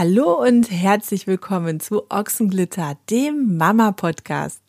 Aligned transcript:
Hallo 0.00 0.32
und 0.42 0.70
herzlich 0.70 1.26
willkommen 1.26 1.78
zu 1.78 2.10
Ochsenglitter, 2.10 2.96
dem 3.10 3.58
Mama-Podcast. 3.58 4.62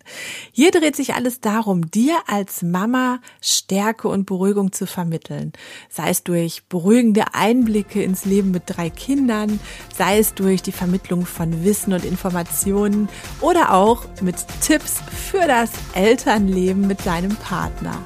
Hier 0.51 0.71
dreht 0.71 0.97
sich 0.97 1.13
alles 1.13 1.39
darum, 1.39 1.89
dir 1.89 2.17
als 2.27 2.63
Mama 2.63 3.21
Stärke 3.39 4.09
und 4.09 4.25
Beruhigung 4.25 4.73
zu 4.73 4.85
vermitteln. 4.85 5.53
Sei 5.87 6.09
es 6.09 6.25
durch 6.25 6.63
beruhigende 6.67 7.33
Einblicke 7.33 8.03
ins 8.03 8.25
Leben 8.25 8.51
mit 8.51 8.63
drei 8.65 8.89
Kindern, 8.89 9.61
sei 9.97 10.19
es 10.19 10.33
durch 10.33 10.63
die 10.63 10.73
Vermittlung 10.73 11.25
von 11.25 11.63
Wissen 11.63 11.93
und 11.93 12.03
Informationen 12.03 13.07
oder 13.39 13.73
auch 13.73 14.03
mit 14.21 14.35
Tipps 14.59 14.99
für 15.29 15.47
das 15.47 15.71
Elternleben 15.93 16.87
mit 16.87 17.05
deinem 17.05 17.37
Partner. 17.37 17.97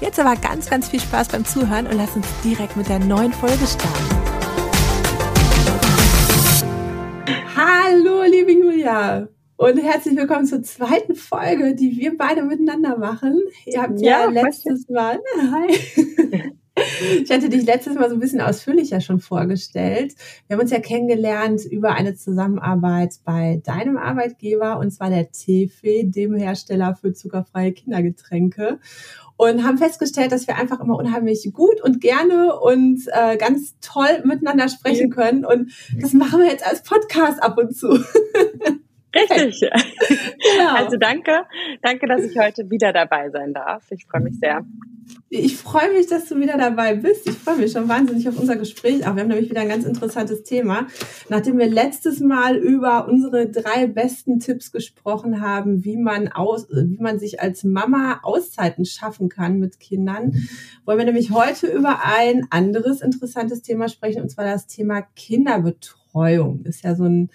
Jetzt 0.00 0.18
aber 0.18 0.34
ganz, 0.34 0.70
ganz 0.70 0.88
viel 0.88 1.00
Spaß 1.00 1.28
beim 1.28 1.44
Zuhören 1.44 1.86
und 1.86 1.98
lass 1.98 2.16
uns 2.16 2.26
direkt 2.42 2.78
mit 2.78 2.88
der 2.88 3.00
neuen 3.00 3.34
Folge 3.34 3.66
starten. 3.66 4.29
Hallo, 7.62 8.22
liebe 8.22 8.52
Julia. 8.52 9.28
Und 9.58 9.76
herzlich 9.82 10.16
willkommen 10.16 10.46
zur 10.46 10.62
zweiten 10.62 11.14
Folge, 11.14 11.74
die 11.74 11.94
wir 11.94 12.16
beide 12.16 12.42
miteinander 12.42 12.96
machen. 12.96 13.38
Ihr 13.66 13.82
habt 13.82 14.00
ja, 14.00 14.22
ja 14.22 14.30
letztes 14.30 14.88
Mal, 14.88 15.20
hi. 15.52 16.54
Ich 17.22 17.30
hatte 17.30 17.50
dich 17.50 17.66
letztes 17.66 17.96
Mal 17.96 18.08
so 18.08 18.16
ein 18.16 18.20
bisschen 18.20 18.40
ausführlicher 18.40 19.02
schon 19.02 19.20
vorgestellt. 19.20 20.14
Wir 20.46 20.56
haben 20.56 20.62
uns 20.62 20.70
ja 20.70 20.80
kennengelernt 20.80 21.66
über 21.66 21.92
eine 21.92 22.14
Zusammenarbeit 22.14 23.16
bei 23.24 23.60
deinem 23.62 23.98
Arbeitgeber 23.98 24.78
und 24.78 24.90
zwar 24.90 25.10
der 25.10 25.30
Tefe, 25.30 26.04
dem 26.04 26.36
Hersteller 26.36 26.94
für 26.94 27.12
zuckerfreie 27.12 27.72
Kindergetränke 27.72 28.78
und 29.40 29.64
haben 29.64 29.78
festgestellt, 29.78 30.32
dass 30.32 30.46
wir 30.46 30.56
einfach 30.56 30.80
immer 30.80 30.98
unheimlich 30.98 31.50
gut 31.54 31.80
und 31.80 32.02
gerne 32.02 32.60
und 32.60 33.00
äh, 33.06 33.38
ganz 33.38 33.74
toll 33.80 34.22
miteinander 34.22 34.68
sprechen 34.68 35.08
können. 35.08 35.46
Und 35.46 35.72
das 35.98 36.12
machen 36.12 36.40
wir 36.40 36.46
jetzt 36.46 36.66
als 36.66 36.82
Podcast 36.82 37.42
ab 37.42 37.56
und 37.56 37.74
zu. 37.74 37.88
Richtig. 39.14 39.70
Genau. 40.40 40.74
Also 40.74 40.96
danke, 40.96 41.44
danke, 41.82 42.06
dass 42.06 42.22
ich 42.22 42.38
heute 42.38 42.70
wieder 42.70 42.92
dabei 42.92 43.30
sein 43.30 43.52
darf. 43.52 43.84
Ich 43.90 44.06
freue 44.06 44.22
mich 44.22 44.38
sehr. 44.40 44.64
Ich 45.28 45.56
freue 45.56 45.92
mich, 45.92 46.06
dass 46.06 46.28
du 46.28 46.40
wieder 46.40 46.56
dabei 46.56 46.94
bist. 46.94 47.28
Ich 47.28 47.36
freue 47.36 47.56
mich 47.56 47.72
schon 47.72 47.88
wahnsinnig 47.88 48.28
auf 48.28 48.38
unser 48.38 48.56
Gespräch. 48.56 49.06
Auch 49.06 49.14
wir 49.14 49.22
haben 49.22 49.28
nämlich 49.28 49.50
wieder 49.50 49.60
ein 49.60 49.68
ganz 49.68 49.84
interessantes 49.84 50.42
Thema. 50.42 50.86
Nachdem 51.28 51.58
wir 51.58 51.68
letztes 51.68 52.20
Mal 52.20 52.56
über 52.56 53.06
unsere 53.06 53.48
drei 53.48 53.86
besten 53.86 54.40
Tipps 54.40 54.72
gesprochen 54.72 55.40
haben, 55.40 55.84
wie 55.84 55.96
man 55.96 56.28
aus, 56.28 56.68
wie 56.70 56.98
man 56.98 57.18
sich 57.18 57.40
als 57.40 57.64
Mama 57.64 58.20
Auszeiten 58.22 58.84
schaffen 58.84 59.28
kann 59.28 59.58
mit 59.58 59.78
Kindern, 59.78 60.34
wollen 60.84 60.98
wir 60.98 61.04
nämlich 61.04 61.30
heute 61.30 61.66
über 61.66 62.00
ein 62.04 62.46
anderes 62.50 63.02
interessantes 63.02 63.62
Thema 63.62 63.88
sprechen, 63.88 64.22
und 64.22 64.30
zwar 64.30 64.46
das 64.46 64.66
Thema 64.66 65.02
Kinderbetreuung. 65.16 66.64
Ist 66.64 66.82
ja 66.82 66.94
so 66.94 67.04
ein 67.04 67.30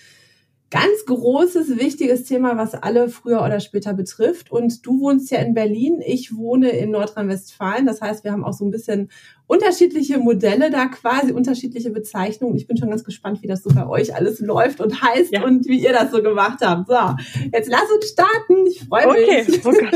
ganz 0.75 1.05
großes, 1.05 1.77
wichtiges 1.77 2.25
Thema, 2.25 2.57
was 2.57 2.73
alle 2.73 3.07
früher 3.07 3.41
oder 3.41 3.61
später 3.61 3.93
betrifft. 3.93 4.51
Und 4.51 4.85
du 4.85 4.99
wohnst 4.99 5.31
ja 5.31 5.39
in 5.39 5.53
Berlin, 5.53 6.01
ich 6.05 6.35
wohne 6.35 6.69
in 6.71 6.91
Nordrhein-Westfalen. 6.91 7.85
Das 7.85 8.01
heißt, 8.01 8.25
wir 8.25 8.33
haben 8.33 8.43
auch 8.43 8.51
so 8.51 8.65
ein 8.65 8.71
bisschen 8.71 9.09
unterschiedliche 9.47 10.17
Modelle 10.17 10.71
da 10.71 10.87
quasi, 10.87 11.31
unterschiedliche 11.31 11.91
Bezeichnungen. 11.91 12.57
Ich 12.57 12.67
bin 12.67 12.75
schon 12.75 12.89
ganz 12.89 13.05
gespannt, 13.05 13.41
wie 13.41 13.47
das 13.47 13.63
so 13.63 13.69
bei 13.73 13.87
euch 13.87 14.13
alles 14.15 14.41
läuft 14.41 14.81
und 14.81 15.01
heißt 15.01 15.31
ja. 15.31 15.45
und 15.45 15.65
wie 15.65 15.81
ihr 15.81 15.93
das 15.93 16.11
so 16.11 16.21
gemacht 16.21 16.59
habt. 16.61 16.89
So, 16.89 17.47
jetzt 17.53 17.69
lass 17.69 17.89
uns 17.95 18.09
starten. 18.09 18.67
Ich 18.67 18.83
freue 18.83 19.13
mich. 19.13 19.65
Okay. 19.65 19.89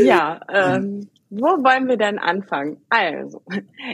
Oh 0.00 0.02
ja, 0.02 0.40
ähm, 0.50 1.08
wo 1.30 1.46
wollen 1.46 1.88
wir 1.88 1.96
denn 1.96 2.18
anfangen? 2.18 2.80
Also, 2.88 3.42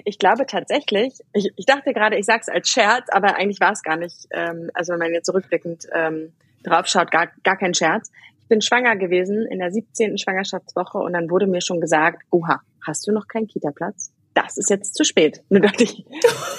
ich 0.05 0.19
glaube 0.19 0.47
tatsächlich, 0.47 1.14
ich, 1.33 1.52
ich 1.56 1.66
dachte 1.66 1.92
gerade, 1.92 2.16
ich 2.16 2.27
sage 2.27 2.41
es 2.42 2.48
als 2.48 2.69
Scherz, 2.69 3.06
aber 3.11 3.36
eigentlich 3.36 3.61
war 3.61 3.72
es 3.72 3.83
gar 3.83 3.97
nicht, 3.97 4.27
ähm, 4.30 4.70
also 4.75 4.92
wenn 4.92 4.98
man 4.98 5.12
jetzt 5.12 5.27
zurückblickend 5.27 5.86
ähm, 5.92 6.33
draufschaut, 6.62 7.10
gar, 7.10 7.28
gar 7.42 7.56
kein 7.56 7.75
Scherz. 7.75 8.10
Ich 8.42 8.48
bin 8.48 8.60
schwanger 8.60 8.97
gewesen 8.97 9.47
in 9.47 9.58
der 9.58 9.70
17. 9.70 10.19
Schwangerschaftswoche 10.19 10.98
und 10.98 11.14
dann 11.14 11.31
wurde 11.31 11.47
mir 11.47 11.62
schon 11.62 11.81
gesagt, 11.81 12.22
oha, 12.31 12.60
hast 12.87 13.06
du 13.06 13.12
noch 13.12 13.26
keinen 13.28 13.47
Kita-Platz? 13.47 14.12
Das 14.34 14.59
ist 14.59 14.71
jetzt 14.71 14.94
zu 14.94 15.04
spät. 15.04 15.42
Dann 15.48 15.62
dachte 15.62 15.84
ich, 15.84 16.04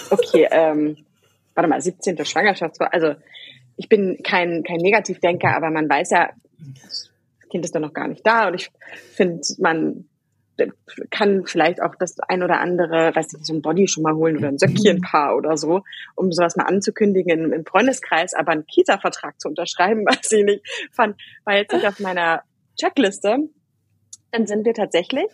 okay, 0.10 0.48
ähm, 0.52 0.98
warte 1.54 1.70
mal, 1.70 1.82
17. 1.82 2.26
Schwangerschaftswoche, 2.26 2.92
also 2.94 3.16
ich 3.78 3.90
bin 3.90 4.20
kein, 4.24 4.64
kein 4.64 4.78
Negativdenker, 4.78 5.56
aber 5.56 5.70
man 5.70 5.90
weiß 5.90 6.12
ja, 6.12 6.30
das 6.82 7.12
Kind 7.50 7.66
ist 7.66 7.76
doch 7.76 7.80
noch 7.80 7.94
gar 7.94 8.08
nicht 8.08 8.26
da 8.26 8.48
und 8.48 8.56
ich 8.56 8.72
finde, 9.14 9.42
man 9.60 10.06
kann 11.10 11.46
vielleicht 11.46 11.82
auch 11.82 11.96
das 11.96 12.20
ein 12.20 12.44
oder 12.44 12.60
andere, 12.60 13.16
weiß 13.16 13.34
nicht, 13.34 13.46
so 13.46 13.54
ein 13.54 13.62
Body 13.62 13.88
schon 13.88 14.04
mal 14.04 14.14
holen 14.14 14.38
oder 14.38 14.50
ein 14.50 14.60
Söckchenpaar 14.60 15.36
oder 15.36 15.58
so, 15.58 15.84
um 16.16 16.32
sowas 16.32 16.56
mal 16.56 16.66
anzukündigen 16.66 17.52
im, 17.52 17.66
Freundeskreis, 17.66 18.34
aber 18.34 18.52
einen 18.52 18.66
Kita-Vertrag 18.66 19.40
zu 19.40 19.50
unterschreiben, 19.50 20.06
weiß 20.06 20.32
ich 20.34 20.46
nicht, 20.46 20.90
fand, 20.92 21.20
war 21.46 21.56
jetzt 21.56 21.74
nicht 21.74 21.88
auf 21.88 22.00
meiner 22.00 22.44
Checkliste. 22.80 23.50
Dann 24.32 24.48
sind 24.48 24.66
wir 24.66 24.74
tatsächlich 24.74 25.28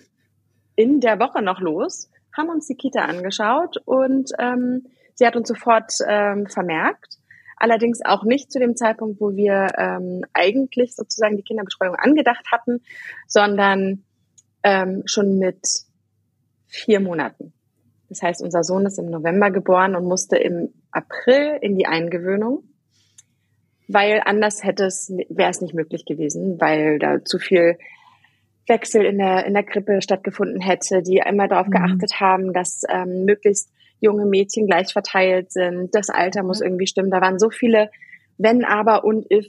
in 0.75 1.01
der 1.01 1.19
Woche 1.19 1.41
noch 1.41 1.59
los, 1.59 2.09
haben 2.35 2.49
uns 2.49 2.67
die 2.67 2.75
Kita 2.75 3.01
angeschaut 3.01 3.77
und 3.85 4.31
ähm, 4.39 4.87
sie 5.15 5.25
hat 5.25 5.35
uns 5.35 5.47
sofort 5.47 5.93
ähm, 6.07 6.47
vermerkt, 6.47 7.17
allerdings 7.57 7.99
auch 8.05 8.23
nicht 8.23 8.51
zu 8.51 8.59
dem 8.59 8.75
Zeitpunkt, 8.75 9.19
wo 9.19 9.35
wir 9.35 9.67
ähm, 9.77 10.23
eigentlich 10.33 10.95
sozusagen 10.95 11.35
die 11.35 11.43
Kinderbetreuung 11.43 11.95
angedacht 11.95 12.45
hatten, 12.51 12.81
sondern 13.27 14.05
ähm, 14.63 15.03
schon 15.05 15.39
mit 15.39 15.59
vier 16.67 16.99
Monaten. 16.99 17.53
Das 18.09 18.21
heißt, 18.21 18.41
unser 18.41 18.63
Sohn 18.63 18.85
ist 18.85 18.97
im 18.97 19.09
November 19.09 19.51
geboren 19.51 19.95
und 19.95 20.05
musste 20.05 20.37
im 20.37 20.73
April 20.91 21.57
in 21.61 21.77
die 21.77 21.85
Eingewöhnung, 21.85 22.63
weil 23.87 24.21
anders 24.25 24.63
hätte 24.63 24.85
es, 24.85 25.11
wäre 25.29 25.49
es 25.49 25.61
nicht 25.61 25.73
möglich 25.73 26.05
gewesen, 26.05 26.59
weil 26.59 26.99
da 26.99 27.23
zu 27.23 27.37
viel 27.37 27.77
Wechsel 28.67 29.05
in 29.05 29.17
der, 29.17 29.45
in 29.45 29.53
der 29.53 29.63
Krippe 29.63 30.01
stattgefunden 30.01 30.61
hätte, 30.61 31.01
die 31.01 31.21
immer 31.27 31.47
darauf 31.47 31.67
mhm. 31.67 31.71
geachtet 31.71 32.19
haben, 32.19 32.53
dass 32.53 32.83
ähm, 32.89 33.25
möglichst 33.25 33.71
junge 33.99 34.25
Mädchen 34.25 34.67
gleich 34.67 34.93
verteilt 34.93 35.51
sind. 35.51 35.93
Das 35.93 36.09
Alter 36.09 36.43
muss 36.43 36.61
irgendwie 36.61 36.87
stimmen. 36.87 37.11
Da 37.11 37.21
waren 37.21 37.39
so 37.39 37.49
viele 37.49 37.89
wenn, 38.39 38.63
aber 38.63 39.03
und 39.03 39.29
if, 39.29 39.47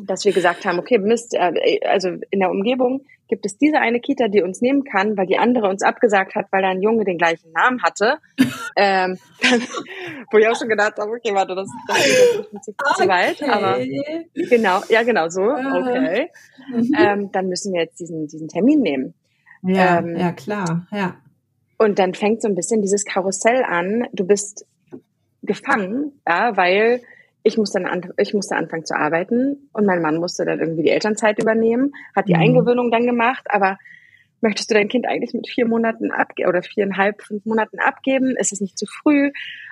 dass 0.00 0.24
wir 0.24 0.32
gesagt 0.32 0.64
haben, 0.64 0.78
okay, 0.78 0.98
Mist, 0.98 1.34
äh, 1.34 1.80
also 1.84 2.10
in 2.30 2.40
der 2.40 2.50
Umgebung 2.50 3.04
gibt 3.28 3.44
es 3.46 3.58
diese 3.58 3.78
eine 3.78 4.00
Kita, 4.00 4.28
die 4.28 4.42
uns 4.42 4.60
nehmen 4.60 4.84
kann, 4.84 5.16
weil 5.16 5.26
die 5.26 5.38
andere 5.38 5.68
uns 5.68 5.82
abgesagt 5.82 6.34
hat, 6.34 6.46
weil 6.50 6.62
da 6.62 6.68
ein 6.68 6.82
Junge 6.82 7.04
den 7.04 7.18
gleichen 7.18 7.52
Namen 7.52 7.82
hatte. 7.82 8.18
ähm, 8.76 9.18
wo 10.30 10.38
ich 10.38 10.48
auch 10.48 10.58
schon 10.58 10.68
gedacht 10.68 10.94
habe, 10.98 11.10
okay, 11.10 11.34
warte, 11.34 11.54
das, 11.54 11.68
das 11.88 12.68
ist 12.68 12.76
zu 12.96 13.08
weit, 13.08 13.42
aber 13.42 13.78
genau, 14.34 14.82
ja 14.88 15.02
genau 15.02 15.28
so, 15.28 15.42
okay. 15.42 16.30
Mhm. 16.72 16.92
Ähm, 16.98 17.32
dann 17.32 17.48
müssen 17.48 17.72
wir 17.72 17.82
jetzt 17.82 18.00
diesen, 18.00 18.26
diesen 18.26 18.48
Termin 18.48 18.80
nehmen. 18.80 19.14
Ja, 19.62 19.98
ähm, 19.98 20.16
ja 20.16 20.32
klar, 20.32 20.86
ja. 20.92 21.16
Und 21.78 21.98
dann 21.98 22.14
fängt 22.14 22.42
so 22.42 22.48
ein 22.48 22.54
bisschen 22.54 22.80
dieses 22.80 23.04
Karussell 23.04 23.62
an. 23.62 24.08
Du 24.12 24.26
bist 24.26 24.66
gefangen, 25.42 26.12
ja, 26.26 26.56
weil 26.56 27.02
ich 27.46 27.56
musste, 27.56 27.78
an, 27.78 28.12
ich 28.16 28.34
musste 28.34 28.56
anfangen 28.56 28.84
zu 28.84 28.96
arbeiten 28.96 29.68
und 29.72 29.86
mein 29.86 30.02
Mann 30.02 30.16
musste 30.16 30.44
dann 30.44 30.58
irgendwie 30.58 30.82
die 30.82 30.90
Elternzeit 30.90 31.40
übernehmen, 31.40 31.92
hat 32.14 32.26
die 32.26 32.34
mhm. 32.34 32.40
Eingewöhnung 32.40 32.90
dann 32.90 33.06
gemacht, 33.06 33.46
aber 33.48 33.78
möchtest 34.40 34.68
du 34.68 34.74
dein 34.74 34.88
Kind 34.88 35.06
eigentlich 35.06 35.32
mit 35.32 35.48
vier 35.48 35.66
Monaten 35.66 36.10
abgeben 36.10 36.48
oder 36.48 36.62
viereinhalb, 36.62 37.22
fünf 37.22 37.44
Monaten 37.46 37.78
abgeben? 37.78 38.34
Ist 38.36 38.52
es 38.52 38.60
nicht 38.60 38.76
zu 38.76 38.86
früh? 38.86 39.30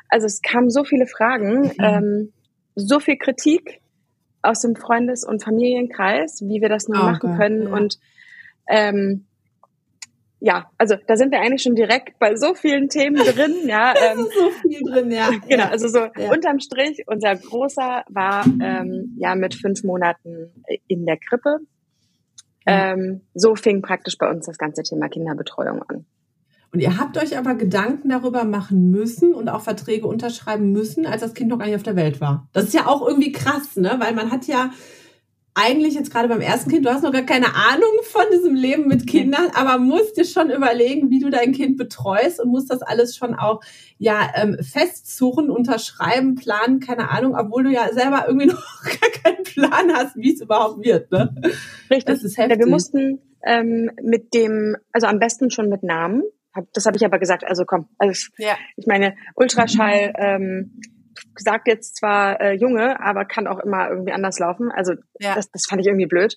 Also 0.08 0.26
es 0.26 0.40
kamen 0.40 0.70
so 0.70 0.84
viele 0.84 1.08
Fragen, 1.08 1.62
mhm. 1.62 1.72
ähm, 1.80 2.32
so 2.76 3.00
viel 3.00 3.16
Kritik 3.16 3.80
aus 4.42 4.60
dem 4.60 4.76
Freundes- 4.76 5.24
und 5.24 5.42
Familienkreis, 5.42 6.42
wie 6.46 6.60
wir 6.60 6.68
das 6.68 6.86
nun 6.86 7.00
oh, 7.00 7.04
machen 7.04 7.36
können. 7.36 7.64
Ja. 7.64 7.72
Und 7.72 7.98
ähm, 8.68 9.26
ja, 10.44 10.70
also 10.76 10.96
da 11.06 11.16
sind 11.16 11.32
wir 11.32 11.40
eigentlich 11.40 11.62
schon 11.62 11.74
direkt 11.74 12.18
bei 12.18 12.36
so 12.36 12.52
vielen 12.52 12.90
Themen 12.90 13.16
drin. 13.16 13.66
Ja, 13.66 13.94
ähm, 14.12 14.18
so 14.18 14.50
viel 14.50 14.82
drin, 14.82 15.10
ja. 15.10 15.30
Genau, 15.48 15.64
also 15.64 15.88
so 15.88 16.00
ja. 16.00 16.30
unterm 16.30 16.60
Strich, 16.60 17.04
unser 17.06 17.34
großer 17.34 18.04
war 18.10 18.44
ähm, 18.60 19.16
ja 19.18 19.34
mit 19.36 19.54
fünf 19.54 19.82
Monaten 19.84 20.52
in 20.86 21.06
der 21.06 21.16
Krippe. 21.16 21.60
Ähm, 22.66 23.22
so 23.32 23.56
fing 23.56 23.80
praktisch 23.80 24.18
bei 24.18 24.28
uns 24.28 24.44
das 24.44 24.58
ganze 24.58 24.82
Thema 24.82 25.08
Kinderbetreuung 25.08 25.82
an. 25.84 26.04
Und 26.72 26.80
ihr 26.80 26.98
habt 26.98 27.16
euch 27.16 27.38
aber 27.38 27.54
Gedanken 27.54 28.10
darüber 28.10 28.44
machen 28.44 28.90
müssen 28.90 29.32
und 29.32 29.48
auch 29.48 29.62
Verträge 29.62 30.06
unterschreiben 30.06 30.72
müssen, 30.72 31.06
als 31.06 31.22
das 31.22 31.32
Kind 31.32 31.48
noch 31.48 31.58
gar 31.58 31.66
nicht 31.66 31.76
auf 31.76 31.82
der 31.82 31.96
Welt 31.96 32.20
war. 32.20 32.48
Das 32.52 32.64
ist 32.64 32.74
ja 32.74 32.86
auch 32.86 33.06
irgendwie 33.06 33.32
krass, 33.32 33.76
ne? 33.76 33.96
Weil 33.98 34.12
man 34.12 34.30
hat 34.30 34.46
ja 34.46 34.70
eigentlich 35.54 35.94
jetzt 35.94 36.12
gerade 36.12 36.28
beim 36.28 36.40
ersten 36.40 36.70
Kind, 36.70 36.84
du 36.84 36.90
hast 36.92 37.02
noch 37.02 37.12
gar 37.12 37.22
keine 37.22 37.54
Ahnung 37.54 37.92
von 38.02 38.24
diesem 38.32 38.56
Leben 38.56 38.88
mit 38.88 39.06
Kindern, 39.06 39.50
aber 39.54 39.78
musst 39.78 40.16
dir 40.16 40.24
schon 40.24 40.50
überlegen, 40.50 41.10
wie 41.10 41.20
du 41.20 41.30
dein 41.30 41.52
Kind 41.52 41.76
betreust 41.76 42.40
und 42.40 42.50
musst 42.50 42.70
das 42.70 42.82
alles 42.82 43.16
schon 43.16 43.34
auch 43.34 43.60
ja 43.98 44.32
ähm, 44.34 44.58
festsuchen, 44.60 45.50
unterschreiben, 45.50 46.34
planen, 46.34 46.80
keine 46.80 47.10
Ahnung, 47.10 47.36
obwohl 47.36 47.64
du 47.64 47.70
ja 47.70 47.92
selber 47.92 48.24
irgendwie 48.26 48.46
noch 48.52 48.82
gar 48.82 49.10
keinen 49.22 49.44
Plan 49.44 49.92
hast, 49.94 50.16
wie 50.16 50.34
es 50.34 50.40
überhaupt 50.40 50.84
wird. 50.84 51.12
Ne? 51.12 51.34
Richtig. 51.88 52.04
Das 52.06 52.24
ist 52.24 52.36
heftig. 52.36 52.58
Ja, 52.58 52.64
wir 52.64 52.70
mussten 52.70 53.20
ähm, 53.44 53.92
mit 54.02 54.34
dem, 54.34 54.76
also 54.92 55.06
am 55.06 55.20
besten 55.20 55.50
schon 55.50 55.68
mit 55.68 55.84
Namen. 55.84 56.24
Das 56.72 56.86
habe 56.86 56.96
ich 56.96 57.04
aber 57.04 57.18
gesagt. 57.18 57.44
Also 57.44 57.64
komm, 57.64 57.88
also 57.98 58.28
ja. 58.38 58.56
ich 58.76 58.86
meine 58.86 59.14
Ultraschall. 59.36 60.12
Ähm, 60.18 60.80
sagt 61.36 61.68
jetzt 61.68 61.96
zwar 61.96 62.40
äh, 62.40 62.52
Junge, 62.52 63.00
aber 63.00 63.24
kann 63.24 63.46
auch 63.46 63.58
immer 63.60 63.88
irgendwie 63.90 64.12
anders 64.12 64.38
laufen. 64.38 64.70
Also 64.70 64.94
ja. 65.18 65.34
das, 65.34 65.50
das 65.50 65.66
fand 65.68 65.80
ich 65.80 65.86
irgendwie 65.86 66.06
blöd. 66.06 66.36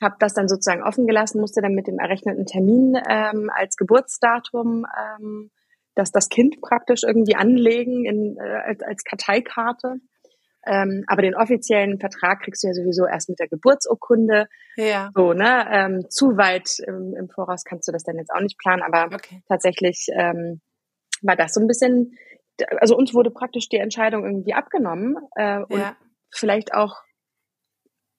Habe 0.00 0.16
das 0.20 0.34
dann 0.34 0.48
sozusagen 0.48 0.82
offen 0.82 1.06
gelassen, 1.06 1.40
musste 1.40 1.60
dann 1.60 1.74
mit 1.74 1.86
dem 1.86 1.98
errechneten 1.98 2.46
Termin 2.46 2.96
ähm, 3.08 3.50
als 3.52 3.76
Geburtsdatum 3.76 4.86
ähm, 4.96 5.50
das, 5.94 6.12
das 6.12 6.28
Kind 6.28 6.60
praktisch 6.60 7.02
irgendwie 7.02 7.34
anlegen 7.34 8.04
in, 8.04 8.36
äh, 8.38 8.68
als, 8.68 8.82
als 8.82 9.04
Karteikarte. 9.04 9.96
Ähm, 10.66 11.04
aber 11.06 11.22
den 11.22 11.34
offiziellen 11.34 11.98
Vertrag 11.98 12.42
kriegst 12.42 12.62
du 12.62 12.68
ja 12.68 12.74
sowieso 12.74 13.06
erst 13.06 13.28
mit 13.28 13.38
der 13.40 13.48
Geburtsurkunde. 13.48 14.46
Ja. 14.76 15.10
So, 15.14 15.32
ne? 15.32 15.66
Ähm, 15.70 16.10
zu 16.10 16.36
weit 16.36 16.78
im, 16.86 17.14
im 17.16 17.28
Voraus 17.28 17.64
kannst 17.64 17.88
du 17.88 17.92
das 17.92 18.04
dann 18.04 18.16
jetzt 18.16 18.30
auch 18.30 18.40
nicht 18.40 18.58
planen, 18.58 18.82
aber 18.82 19.14
okay. 19.14 19.42
tatsächlich 19.48 20.06
ähm, 20.12 20.60
war 21.22 21.36
das 21.36 21.54
so 21.54 21.60
ein 21.60 21.66
bisschen, 21.66 22.16
also 22.80 22.96
uns 22.96 23.14
wurde 23.14 23.30
praktisch 23.30 23.68
die 23.68 23.78
Entscheidung 23.78 24.24
irgendwie 24.24 24.54
abgenommen 24.54 25.16
äh, 25.36 25.60
und 25.60 25.80
ja. 25.80 25.96
vielleicht 26.30 26.74
auch 26.74 26.96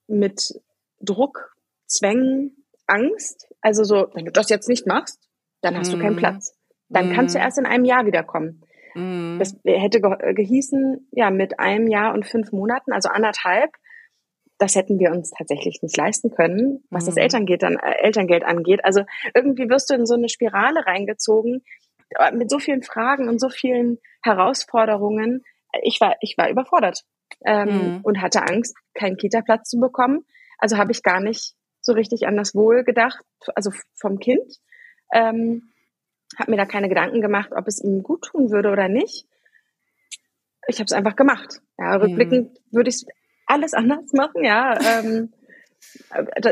mit 0.06 0.60
Druck, 1.00 1.54
Zwängen, 1.86 2.64
Angst. 2.86 3.48
Also 3.60 3.84
so, 3.84 4.08
wenn 4.14 4.24
du 4.24 4.32
das 4.32 4.48
jetzt 4.48 4.68
nicht 4.68 4.86
machst, 4.86 5.20
dann 5.60 5.76
hast 5.76 5.90
mm. 5.90 5.92
du 5.92 5.98
keinen 6.00 6.14
mhm. 6.14 6.18
Platz. 6.18 6.56
Dann 6.88 7.10
mm. 7.10 7.12
kannst 7.14 7.34
du 7.34 7.38
mhm. 7.38 7.44
erst 7.44 7.58
in 7.58 7.66
einem 7.66 7.84
Jahr 7.84 8.06
wiederkommen. 8.06 8.62
Mm. 8.94 9.38
Das 9.38 9.56
hätte 9.64 10.00
ge 10.00 10.34
gehießen, 10.34 11.08
ja, 11.12 11.30
mit 11.30 11.58
einem 11.58 11.86
Jahr 11.88 12.14
und 12.14 12.26
fünf 12.26 12.52
Monaten, 12.52 12.92
also 12.92 13.08
anderthalb. 13.08 13.70
Das 14.58 14.74
hätten 14.74 14.98
wir 14.98 15.10
uns 15.10 15.30
tatsächlich 15.30 15.80
nicht 15.82 15.96
leisten 15.96 16.30
können, 16.30 16.84
was 16.90 17.06
das 17.06 17.16
Elterngeld, 17.16 17.62
dann, 17.62 17.76
äh, 17.76 18.02
Elterngeld 18.02 18.44
angeht. 18.44 18.84
Also 18.84 19.04
irgendwie 19.34 19.70
wirst 19.70 19.88
du 19.88 19.94
in 19.94 20.04
so 20.04 20.14
eine 20.14 20.28
Spirale 20.28 20.84
reingezogen, 20.84 21.56
äh, 21.56 21.60
mit 22.32 22.50
so 22.50 22.58
vielen 22.58 22.82
Fragen 22.82 23.28
und 23.28 23.40
so 23.40 23.48
vielen 23.48 23.98
Herausforderungen. 24.22 25.44
Ich 25.82 26.00
war, 26.00 26.16
ich 26.20 26.36
war 26.36 26.50
überfordert 26.50 27.04
ähm, 27.44 27.68
mhm. 27.68 28.00
und 28.02 28.20
hatte 28.20 28.42
Angst, 28.42 28.76
keinen 28.94 29.16
Kita-Platz 29.16 29.70
zu 29.70 29.78
bekommen. 29.78 30.24
Also 30.58 30.76
habe 30.76 30.92
ich 30.92 31.02
gar 31.02 31.20
nicht 31.20 31.54
so 31.80 31.92
richtig 31.92 32.26
an 32.26 32.36
das 32.36 32.54
Wohl 32.54 32.84
gedacht, 32.84 33.24
also 33.54 33.70
vom 33.94 34.18
Kind. 34.18 34.58
Ähm, 35.12 35.72
habe 36.38 36.50
mir 36.50 36.56
da 36.56 36.66
keine 36.66 36.88
Gedanken 36.88 37.20
gemacht, 37.20 37.50
ob 37.56 37.66
es 37.66 37.82
ihm 37.82 38.02
gut 38.02 38.22
tun 38.22 38.50
würde 38.50 38.70
oder 38.70 38.88
nicht. 38.88 39.26
Ich 40.68 40.76
habe 40.76 40.84
es 40.84 40.92
einfach 40.92 41.16
gemacht. 41.16 41.60
Ja, 41.78 41.96
rückblickend 41.96 42.52
mhm. 42.52 42.76
würde 42.76 42.90
ich 42.90 43.04
alles 43.46 43.74
anders 43.74 44.12
machen. 44.12 44.44
Ja, 44.44 44.78
ähm, 44.80 45.32
äh, 45.32 45.39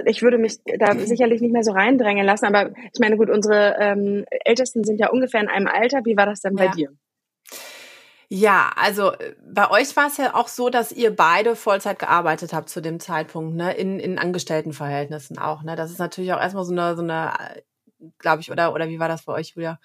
ich 0.07 0.23
würde 0.23 0.39
mich 0.39 0.59
da 0.79 0.97
sicherlich 0.99 1.41
nicht 1.41 1.53
mehr 1.53 1.63
so 1.63 1.73
reindrängen 1.73 2.25
lassen, 2.25 2.47
aber 2.47 2.71
ich 2.71 3.01
meine, 3.01 3.17
gut, 3.17 3.31
unsere 3.31 3.77
ähm, 3.79 4.25
Ältesten 4.45 4.85
sind 4.85 4.99
ja 4.99 5.11
ungefähr 5.11 5.41
in 5.41 5.49
einem 5.49 5.67
Alter. 5.67 6.05
Wie 6.05 6.17
war 6.17 6.27
das 6.27 6.41
denn 6.41 6.55
bei 6.55 6.67
ja. 6.67 6.73
dir? 6.73 6.89
Ja, 8.31 8.71
also 8.77 9.13
äh, 9.13 9.35
bei 9.43 9.71
euch 9.71 9.97
war 9.97 10.09
es 10.09 10.19
ja 10.19 10.35
auch 10.35 10.49
so, 10.49 10.69
dass 10.69 10.93
ihr 10.93 11.15
beide 11.15 11.57
Vollzeit 11.57 11.99
gearbeitet 11.99 12.53
habt 12.53 12.69
zu 12.69 12.83
dem 12.83 13.01
Zeitpunkt, 13.01 13.57
ne, 13.57 13.73
in, 13.75 13.99
in 13.99 14.19
Angestelltenverhältnissen 14.19 15.39
auch, 15.39 15.63
ne. 15.63 15.77
Das 15.77 15.91
ist 15.91 15.99
natürlich 15.99 16.33
auch 16.33 16.41
erstmal 16.41 16.65
so 16.65 16.73
eine, 16.73 16.95
so 16.95 17.03
eine, 17.03 17.33
äh, 17.39 18.09
glaube 18.19 18.41
ich, 18.41 18.51
oder 18.51 18.75
oder 18.75 18.89
wie 18.89 18.99
war 18.99 19.09
das 19.09 19.25
bei 19.25 19.33
euch, 19.33 19.55
Julia? 19.55 19.81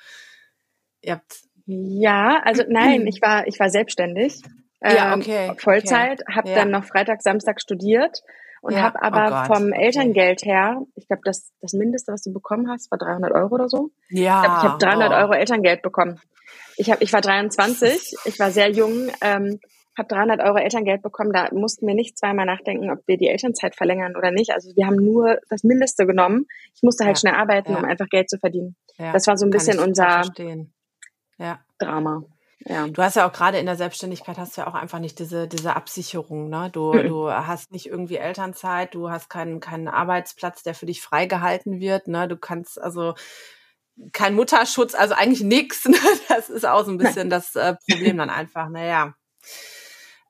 Ihr 1.02 1.14
habt 1.14 1.44
ja, 1.66 2.42
also 2.44 2.64
nein, 2.68 3.08
ich 3.08 3.22
war 3.22 3.48
ich 3.48 3.60
war 3.60 3.70
selbstständig. 3.70 4.42
Ja, 4.82 5.14
ähm, 5.14 5.22
okay. 5.22 5.54
Vollzeit, 5.58 6.22
okay. 6.22 6.36
habe 6.36 6.50
ja. 6.50 6.56
dann 6.56 6.72
noch 6.72 6.84
Freitag, 6.84 7.22
Samstag 7.22 7.62
studiert 7.62 8.22
und 8.64 8.76
ja. 8.76 8.82
habe 8.84 9.02
aber 9.02 9.44
oh 9.44 9.54
vom 9.54 9.74
Elterngeld 9.74 10.46
her, 10.46 10.82
ich 10.96 11.06
glaube, 11.08 11.22
das, 11.26 11.52
das 11.60 11.74
Mindeste, 11.74 12.14
was 12.14 12.24
du 12.24 12.32
bekommen 12.32 12.70
hast, 12.70 12.90
war 12.92 12.98
300 12.98 13.34
Euro 13.34 13.56
oder 13.56 13.68
so. 13.68 13.92
Ja. 14.10 14.42
Ich, 14.42 14.48
ich 14.48 14.70
habe 14.70 14.78
300 14.80 15.12
oh. 15.12 15.16
Euro 15.16 15.34
Elterngeld 15.34 15.82
bekommen. 15.82 16.22
Ich, 16.78 16.90
hab, 16.90 17.02
ich 17.02 17.12
war 17.12 17.20
23, 17.20 18.16
ich 18.24 18.40
war 18.40 18.52
sehr 18.52 18.72
jung, 18.72 19.10
ähm, 19.20 19.60
habe 19.98 20.08
300 20.08 20.40
Euro 20.40 20.58
Elterngeld 20.60 21.02
bekommen. 21.02 21.34
Da 21.34 21.50
mussten 21.52 21.86
wir 21.86 21.94
nicht 21.94 22.18
zweimal 22.18 22.46
nachdenken, 22.46 22.90
ob 22.90 23.00
wir 23.06 23.18
die 23.18 23.28
Elternzeit 23.28 23.76
verlängern 23.76 24.16
oder 24.16 24.32
nicht. 24.32 24.52
Also 24.52 24.72
wir 24.78 24.88
haben 24.88 24.96
nur 24.96 25.40
das 25.50 25.66
Mindeste 25.66 26.06
genommen. 26.06 26.46
Ich 26.74 26.84
musste 26.84 27.04
halt 27.04 27.18
ja. 27.18 27.20
schnell 27.20 27.36
arbeiten, 27.36 27.74
ja. 27.74 27.80
um 27.80 27.84
einfach 27.84 28.08
Geld 28.08 28.30
zu 28.30 28.40
verdienen. 28.40 28.78
Ja. 28.98 29.12
Das 29.12 29.28
war 29.28 29.36
so 29.36 29.46
ein 29.46 29.52
Kann 29.52 29.60
bisschen 29.60 29.80
unser 29.80 30.22
Drama. 31.80 32.24
Ja. 32.60 32.88
Du 32.88 33.02
hast 33.02 33.16
ja 33.16 33.28
auch 33.28 33.34
gerade 33.34 33.58
in 33.58 33.66
der 33.66 33.76
Selbstständigkeit 33.76 34.38
hast 34.38 34.56
du 34.56 34.62
ja 34.62 34.68
auch 34.68 34.74
einfach 34.74 35.00
nicht 35.00 35.20
diese, 35.20 35.48
diese 35.48 35.76
Absicherung, 35.76 36.50
ne? 36.50 36.70
Du, 36.72 36.94
mhm. 36.94 37.08
du 37.08 37.32
hast 37.32 37.72
nicht 37.72 37.88
irgendwie 37.88 38.16
Elternzeit, 38.16 38.96
du 38.96 39.10
hast 39.10 39.30
keinen, 39.30 39.60
keinen 39.60 39.88
Arbeitsplatz, 39.88 40.64
der 40.64 40.74
für 40.74 40.86
dich 40.86 41.02
freigehalten 41.02 41.80
wird, 41.80 42.08
ne? 42.08 42.28
Du 42.28 42.38
kannst 42.38 42.82
also 42.82 43.16
kein 44.12 44.34
Mutterschutz, 44.36 44.96
also 44.96 45.14
eigentlich 45.14 45.44
nix. 45.44 45.86
Ne? 45.94 45.98
Das 46.30 46.50
ist 46.50 46.66
auch 46.66 46.86
so 46.86 46.92
ein 46.92 46.98
bisschen 46.98 47.28
Nein. 47.28 47.30
das 47.30 47.56
äh, 47.56 47.76
Problem 47.90 48.18
dann 48.18 48.30
einfach. 48.30 48.70
Naja. 48.70 49.14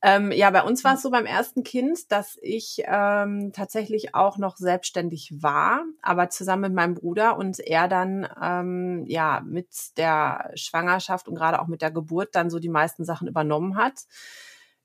Ähm, 0.06 0.34
ja, 0.34 0.50
bei 0.50 0.64
uns 0.64 0.84
war 0.84 0.96
es 0.96 1.02
so 1.02 1.10
beim 1.12 1.26
ersten 1.26 1.64
Kind, 1.64 2.12
dass 2.12 2.38
ich 2.42 2.84
ähm, 2.86 3.54
tatsächlich 3.54 4.14
auch 4.14 4.38
noch 4.38 4.58
selbstständig 4.58 5.32
war, 5.42 5.86
aber 6.02 6.30
zusammen 6.30 6.64
mit 6.64 6.74
meinem 6.74 6.94
Bruder 6.94 7.38
und 7.38 7.62
er 7.62 7.88
dann 7.88 8.28
ähm, 8.42 9.06
ja 9.08 9.42
mit 9.46 9.70
der 9.96 10.52
Schwangerschaft 10.56 11.30
und 11.30 11.36
gerade 11.36 11.62
auch 11.62 11.68
mit 11.68 11.82
der 11.82 11.90
Geburt 11.90 12.36
dann 12.36 12.50
so 12.50 12.60
die 12.60 12.68
meisten 12.68 13.06
Sachen 13.06 13.30
übernommen 13.30 13.78
hat. 13.78 14.02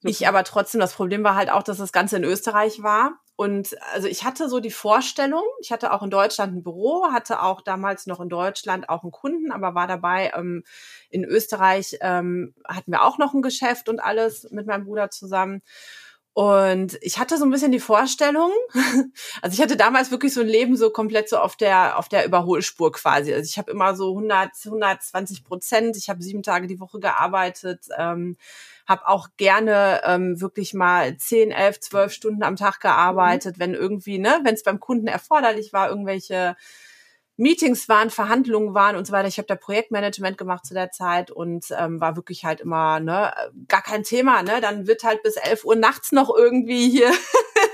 Ich 0.05 0.29
aber 0.29 0.44
trotzdem, 0.44 0.81
das 0.81 0.94
Problem 0.94 1.25
war 1.25 1.35
halt 1.35 1.50
auch, 1.50 1.65
dass 1.65 1.79
das 1.79 1.91
Ganze 1.91 2.19
in 2.19 2.25
Österreich 2.25 2.85
war. 2.85 3.19
Und 3.38 3.76
also 3.93 4.08
ich 4.08 4.25
hatte 4.25 4.49
so 4.49 4.58
die 4.58 4.73
Vorstellung, 4.73 5.44
ich 5.61 5.70
hatte 5.70 5.93
auch 5.93 6.02
in 6.02 6.11
Deutschland 6.11 6.56
ein 6.56 6.64
Büro, 6.64 7.05
hatte 7.12 7.40
auch 7.40 7.61
damals 7.61 8.08
noch 8.08 8.19
in 8.19 8.29
Deutschland 8.29 8.88
auch 8.88 9.05
einen 9.05 9.12
Kunden, 9.12 9.52
aber 9.52 9.76
war 9.76 9.87
dabei, 9.87 10.32
ähm, 10.35 10.64
in 11.08 11.25
Österreich 11.25 11.99
ähm, 12.00 12.52
hatten 12.67 12.90
wir 12.90 13.05
auch 13.05 13.17
noch 13.17 13.35
ein 13.35 13.43
Geschäft 13.43 13.88
und 13.88 14.00
alles 14.00 14.49
mit 14.50 14.67
meinem 14.67 14.87
Bruder 14.87 15.11
zusammen. 15.11 15.62
Und 16.32 16.99
ich 17.00 17.20
hatte 17.20 17.38
so 17.38 17.44
ein 17.44 17.52
bisschen 17.52 17.70
die 17.70 17.79
Vorstellung, 17.79 18.50
also 19.43 19.55
ich 19.55 19.62
hatte 19.62 19.76
damals 19.76 20.11
wirklich 20.11 20.34
so 20.34 20.41
ein 20.41 20.49
Leben 20.49 20.76
so 20.76 20.91
komplett 20.91 21.29
so 21.29 21.38
auf 21.38 21.55
der 21.55 21.96
auf 21.96 22.08
der 22.08 22.26
Überholspur 22.26 22.91
quasi. 22.91 23.32
Also 23.32 23.49
ich 23.49 23.56
habe 23.56 23.70
immer 23.70 23.94
so 23.94 24.11
100, 24.17 24.50
120 24.64 25.44
Prozent, 25.44 25.96
ich 25.96 26.08
habe 26.08 26.25
sieben 26.25 26.43
Tage 26.43 26.67
die 26.67 26.81
Woche 26.81 26.99
gearbeitet. 26.99 27.87
Ähm, 27.96 28.37
habe 28.88 29.06
auch 29.06 29.29
gerne 29.37 30.00
ähm, 30.05 30.40
wirklich 30.40 30.73
mal 30.73 31.17
zehn, 31.19 31.50
elf, 31.50 31.79
zwölf 31.79 32.12
Stunden 32.12 32.43
am 32.43 32.56
Tag 32.56 32.81
gearbeitet, 32.81 33.58
mhm. 33.58 33.61
wenn 33.61 33.75
irgendwie, 33.75 34.19
ne, 34.19 34.40
wenn 34.44 34.55
es 34.55 34.62
beim 34.62 34.81
Kunden 34.81 35.06
erforderlich 35.06 35.73
war, 35.75 35.90
irgendwelche 35.90 36.56
Meetings 37.37 37.88
waren, 37.88 38.11
Verhandlungen 38.11 38.75
waren 38.75 38.96
und 38.96 39.06
so 39.06 39.12
weiter. 39.12 39.29
Ich 39.29 39.38
habe 39.38 39.46
da 39.46 39.55
Projektmanagement 39.55 40.38
gemacht 40.38 40.67
zu 40.67 40.75
der 40.75 40.90
Zeit 40.90 41.31
und 41.31 41.67
ähm, 41.79 42.00
war 42.00 42.17
wirklich 42.17 42.44
halt 42.44 42.61
immer, 42.61 42.99
ne, 42.99 43.32
gar 43.69 43.82
kein 43.82 44.02
Thema, 44.02 44.43
ne? 44.43 44.61
Dann 44.61 44.88
wird 44.88 45.05
halt 45.05 45.23
bis 45.23 45.37
elf 45.37 45.64
Uhr 45.64 45.76
nachts 45.76 46.11
noch 46.11 46.34
irgendwie 46.34 46.91
hier 46.91 47.13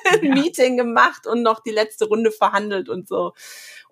ein 0.05 0.23
ja. 0.25 0.35
Meeting 0.35 0.77
gemacht 0.77 1.27
und 1.27 1.43
noch 1.43 1.61
die 1.61 1.71
letzte 1.71 2.07
Runde 2.07 2.31
verhandelt 2.31 2.89
und 2.89 3.09
so 3.09 3.33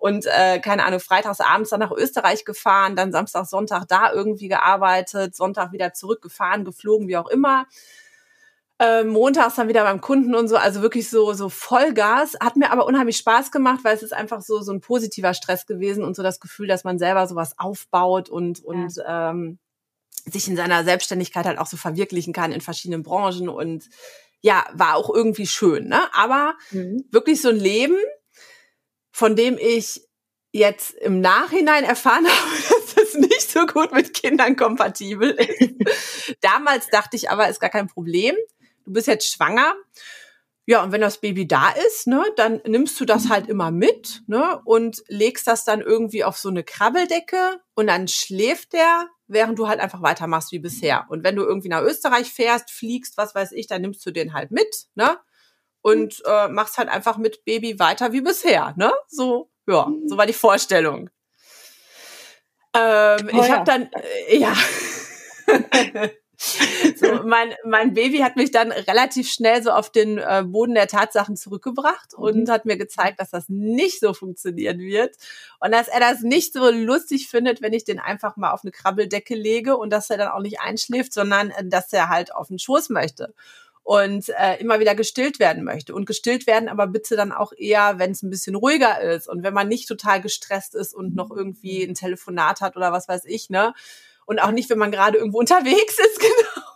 und 0.03 0.25
äh, 0.25 0.59
keine 0.59 0.83
Ahnung, 0.83 0.99
freitags 0.99 1.39
abends 1.39 1.69
dann 1.69 1.79
nach 1.79 1.93
Österreich 1.93 2.43
gefahren, 2.43 2.97
dann 2.97 3.13
Samstag, 3.13 3.45
Sonntag 3.45 3.87
da 3.87 4.11
irgendwie 4.11 4.49
gearbeitet, 4.49 5.33
Sonntag 5.33 5.71
wieder 5.71 5.93
zurückgefahren, 5.93 6.65
geflogen, 6.65 7.07
wie 7.07 7.15
auch 7.15 7.29
immer. 7.29 7.67
Äh, 8.79 9.05
montags 9.05 9.55
dann 9.55 9.69
wieder 9.69 9.83
beim 9.83 10.01
Kunden 10.01 10.35
und 10.35 10.49
so, 10.49 10.57
also 10.57 10.81
wirklich 10.81 11.09
so 11.09 11.31
so 11.31 11.47
Vollgas. 11.47 12.35
Hat 12.41 12.57
mir 12.57 12.71
aber 12.71 12.85
unheimlich 12.85 13.15
Spaß 13.15 13.49
gemacht, 13.49 13.79
weil 13.83 13.95
es 13.95 14.03
ist 14.03 14.11
einfach 14.11 14.41
so 14.41 14.61
so 14.61 14.73
ein 14.73 14.81
positiver 14.81 15.33
Stress 15.33 15.65
gewesen 15.65 16.03
und 16.03 16.17
so 16.17 16.21
das 16.23 16.41
Gefühl, 16.41 16.67
dass 16.67 16.83
man 16.83 16.99
selber 16.99 17.25
sowas 17.25 17.53
aufbaut 17.57 18.27
und 18.27 18.61
und 18.61 18.97
ja. 18.97 19.29
ähm, 19.29 19.57
sich 20.25 20.49
in 20.49 20.57
seiner 20.57 20.83
Selbstständigkeit 20.83 21.45
halt 21.45 21.59
auch 21.59 21.67
so 21.67 21.77
verwirklichen 21.77 22.33
kann 22.33 22.51
in 22.51 22.59
verschiedenen 22.59 23.03
Branchen 23.03 23.47
und 23.47 23.89
ja, 24.43 24.65
war 24.73 24.95
auch 24.95 25.09
irgendwie 25.09 25.47
schön, 25.47 25.87
ne? 25.87 26.13
Aber 26.13 26.55
mhm. 26.71 27.05
wirklich 27.11 27.41
so 27.41 27.49
ein 27.49 27.55
Leben, 27.55 27.97
von 29.11 29.37
dem 29.37 29.57
ich 29.57 30.01
jetzt 30.51 30.93
im 30.95 31.21
Nachhinein 31.21 31.85
erfahren 31.85 32.27
habe, 32.27 32.51
dass 32.69 32.95
das 32.95 33.13
nicht 33.15 33.49
so 33.49 33.65
gut 33.65 33.93
mit 33.93 34.13
Kindern 34.13 34.57
kompatibel 34.57 35.31
ist. 35.31 36.35
Damals 36.41 36.87
dachte 36.89 37.15
ich 37.15 37.29
aber, 37.29 37.47
ist 37.47 37.61
gar 37.61 37.69
kein 37.69 37.87
Problem. 37.87 38.35
Du 38.85 38.91
bist 38.91 39.07
jetzt 39.07 39.31
schwanger. 39.31 39.75
Ja, 40.65 40.83
und 40.83 40.91
wenn 40.91 41.01
das 41.01 41.19
Baby 41.19 41.47
da 41.47 41.69
ist, 41.87 42.07
ne, 42.07 42.23
dann 42.35 42.61
nimmst 42.65 42.99
du 42.99 43.05
das 43.05 43.29
halt 43.29 43.47
immer 43.47 43.71
mit, 43.71 44.23
ne, 44.27 44.61
und 44.63 45.03
legst 45.07 45.47
das 45.47 45.65
dann 45.65 45.81
irgendwie 45.81 46.23
auf 46.23 46.37
so 46.37 46.49
eine 46.49 46.63
Krabbeldecke 46.63 47.61
und 47.75 47.87
dann 47.87 48.07
schläft 48.07 48.73
der, 48.73 49.07
während 49.33 49.59
du 49.59 49.67
halt 49.67 49.79
einfach 49.79 50.01
weitermachst 50.01 50.51
wie 50.51 50.59
bisher. 50.59 51.05
Und 51.09 51.23
wenn 51.23 51.35
du 51.35 51.43
irgendwie 51.43 51.69
nach 51.69 51.81
Österreich 51.81 52.31
fährst, 52.31 52.71
fliegst, 52.71 53.17
was 53.17 53.35
weiß 53.35 53.51
ich, 53.53 53.67
dann 53.67 53.81
nimmst 53.81 54.05
du 54.05 54.11
den 54.11 54.33
halt 54.33 54.51
mit, 54.51 54.85
ne, 54.95 55.17
und 55.81 56.21
äh, 56.25 56.47
machst 56.47 56.77
halt 56.77 56.89
einfach 56.89 57.17
mit 57.17 57.43
Baby 57.45 57.77
weiter 57.79 58.13
wie 58.13 58.21
bisher, 58.21 58.73
ne? 58.77 58.93
So, 59.07 59.51
ja, 59.67 59.91
so 60.05 60.17
war 60.17 60.25
die 60.25 60.33
Vorstellung. 60.33 61.09
Ähm, 62.75 63.29
oh, 63.33 63.41
ich 63.41 63.51
habe 63.51 63.65
dann, 63.65 63.89
äh, 64.27 64.37
ja. 64.37 64.53
so, 66.97 67.23
mein, 67.23 67.53
mein 67.63 67.93
Baby 67.93 68.19
hat 68.19 68.35
mich 68.35 68.51
dann 68.51 68.71
relativ 68.71 69.31
schnell 69.31 69.63
so 69.63 69.71
auf 69.71 69.91
den 69.91 70.17
äh, 70.17 70.43
Boden 70.45 70.75
der 70.75 70.87
Tatsachen 70.87 71.37
zurückgebracht 71.37 72.17
mhm. 72.17 72.23
und 72.23 72.49
hat 72.49 72.65
mir 72.65 72.77
gezeigt, 72.77 73.19
dass 73.19 73.29
das 73.29 73.47
nicht 73.47 73.99
so 73.99 74.13
funktionieren 74.13 74.79
wird 74.79 75.15
und 75.59 75.71
dass 75.71 75.87
er 75.87 75.99
das 75.99 76.21
nicht 76.21 76.53
so 76.53 76.69
lustig 76.69 77.29
findet, 77.29 77.61
wenn 77.61 77.73
ich 77.73 77.85
den 77.85 77.99
einfach 77.99 78.35
mal 78.35 78.51
auf 78.51 78.63
eine 78.63 78.71
Krabbeldecke 78.71 79.35
lege 79.35 79.77
und 79.77 79.89
dass 79.91 80.09
er 80.09 80.17
dann 80.17 80.29
auch 80.29 80.41
nicht 80.41 80.59
einschläft, 80.59 81.13
sondern 81.13 81.51
äh, 81.51 81.65
dass 81.65 81.93
er 81.93 82.09
halt 82.09 82.35
auf 82.35 82.49
den 82.49 82.59
Schoß 82.59 82.89
möchte 82.89 83.33
und 83.83 84.29
äh, 84.29 84.59
immer 84.59 84.79
wieder 84.79 84.95
gestillt 84.95 85.39
werden 85.39 85.63
möchte. 85.63 85.93
Und 85.93 86.05
gestillt 86.05 86.47
werden 86.47 86.69
aber 86.69 86.87
bitte 86.87 87.15
dann 87.15 87.31
auch 87.31 87.51
eher, 87.55 87.99
wenn 87.99 88.11
es 88.11 88.23
ein 88.23 88.29
bisschen 88.29 88.55
ruhiger 88.55 89.01
ist 89.01 89.27
und 89.27 89.43
wenn 89.43 89.53
man 89.53 89.67
nicht 89.67 89.87
total 89.87 90.21
gestresst 90.21 90.73
ist 90.73 90.93
und 90.93 91.15
noch 91.15 91.31
irgendwie 91.31 91.83
ein 91.83 91.93
Telefonat 91.93 92.61
hat 92.61 92.75
oder 92.75 92.91
was 92.91 93.07
weiß 93.07 93.25
ich, 93.25 93.49
ne? 93.49 93.73
Und 94.25 94.39
auch 94.39 94.51
nicht, 94.51 94.69
wenn 94.69 94.77
man 94.77 94.91
gerade 94.91 95.17
irgendwo 95.17 95.39
unterwegs 95.39 95.99
ist, 95.99 96.19
genau. 96.19 96.67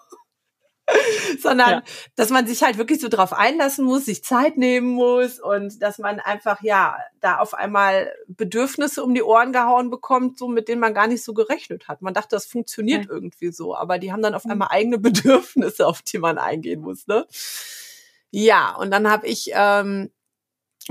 sondern 1.40 1.70
ja. 1.70 1.84
dass 2.16 2.30
man 2.30 2.48
sich 2.48 2.64
halt 2.64 2.78
wirklich 2.78 3.02
so 3.02 3.10
drauf 3.10 3.34
einlassen 3.34 3.86
muss, 3.86 4.06
sich 4.06 4.24
Zeit 4.24 4.58
nehmen 4.58 4.88
muss 4.88 5.40
und 5.40 5.82
dass 5.82 5.98
man 5.98 6.20
einfach 6.20 6.62
ja 6.62 6.98
da 7.20 7.40
auf 7.40 7.54
einmal 7.54 8.12
Bedürfnisse 8.28 9.04
um 9.04 9.14
die 9.14 9.24
Ohren 9.24 9.52
gehauen 9.52 9.90
bekommt, 9.90 10.40
so 10.40 10.48
mit 10.48 10.70
denen 10.70 10.80
man 10.80 10.94
gar 10.94 11.08
nicht 11.08 11.24
so 11.24 11.34
gerechnet 11.34 11.88
hat. 11.88 12.02
Man 12.02 12.14
dachte, 12.14 12.36
das 12.36 12.46
funktioniert 12.46 13.06
ja. 13.06 13.12
irgendwie 13.12 13.52
so, 13.52 13.76
aber 13.76 14.00
die 14.00 14.12
haben 14.12 14.22
dann 14.22 14.36
auf 14.36 14.46
mhm. 14.46 14.52
einmal 14.52 14.70
eigene 14.72 14.98
Bedürfnisse, 15.00 15.86
auf 15.86 16.02
die 16.02 16.20
man 16.20 16.38
eingehen 16.38 16.82
muss. 16.82 17.08
Ne? 17.08 17.26
Ja, 18.32 18.76
und 18.76 18.92
dann 18.92 19.10
habe 19.10 19.28
ich 19.28 19.52
ähm, 19.54 20.12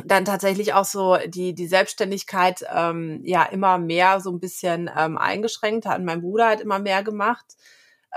dann 0.05 0.25
tatsächlich 0.25 0.75
auch 0.75 0.85
so 0.85 1.17
die 1.27 1.55
die 1.55 1.67
Selbstständigkeit 1.67 2.65
ähm, 2.73 3.21
ja 3.25 3.45
immer 3.45 3.79
mehr 3.79 4.21
so 4.21 4.31
ein 4.31 4.41
bisschen 4.41 4.91
ähm, 4.97 5.17
eingeschränkt 5.19 5.87
hat. 5.87 6.03
Mein 6.03 6.21
Bruder 6.21 6.49
hat 6.49 6.61
immer 6.61 6.79
mehr 6.79 7.03
gemacht 7.03 7.57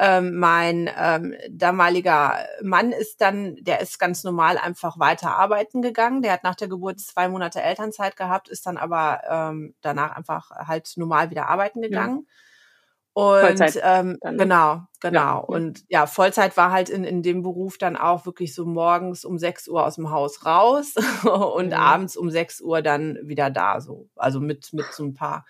ähm, 0.02 0.38
mein 0.40 0.90
ähm, 0.98 1.36
damaliger 1.50 2.46
Mann 2.62 2.94
ist 2.94 3.20
dann, 3.20 3.58
der 3.60 3.82
ist 3.82 4.00
ganz 4.00 4.24
normal 4.24 4.58
einfach 4.58 4.98
weiter 4.98 5.36
arbeiten 5.36 5.82
gegangen. 5.82 6.22
Der 6.22 6.32
hat 6.32 6.46
nach 6.46 6.56
der 6.56 6.70
Geburt 6.70 7.02
zwei 7.02 7.28
Monate 7.28 7.62
Elternzeit 7.62 8.16
gehabt, 8.16 8.48
ist 8.48 8.66
dann 8.66 8.78
aber 8.78 9.22
ähm, 9.30 9.76
danach 9.82 10.16
einfach 10.16 10.52
halt 10.52 10.94
normal 10.96 11.32
wieder 11.32 11.50
arbeiten 11.50 11.82
gegangen. 11.82 12.26
Ja. 12.26 12.34
Und 13.20 13.42
Vollzeit 13.42 13.82
ähm, 13.84 14.18
dann, 14.22 14.38
genau, 14.38 14.82
genau. 15.02 15.20
Ja. 15.20 15.36
Und 15.36 15.84
ja, 15.90 16.08
Vollzeit 16.08 16.56
war 16.56 16.72
halt 16.72 16.90
in, 16.90 17.04
in 17.04 17.22
dem 17.22 17.42
Beruf 17.42 17.78
dann 17.78 17.98
auch 17.98 18.26
wirklich 18.26 18.56
so 18.56 18.66
morgens 18.66 19.26
um 19.26 19.38
6 19.38 19.68
Uhr 19.68 19.86
aus 19.86 19.96
dem 19.96 20.10
Haus 20.10 20.46
raus 20.46 20.94
und 21.24 21.68
mhm. 21.68 21.74
abends 21.74 22.16
um 22.16 22.30
6 22.30 22.62
Uhr 22.62 22.82
dann 22.82 23.18
wieder 23.24 23.50
da. 23.50 23.82
So. 23.82 24.08
Also 24.16 24.40
mit, 24.40 24.72
mit 24.72 24.86
so 24.94 25.04
ein 25.04 25.14
paar 25.14 25.46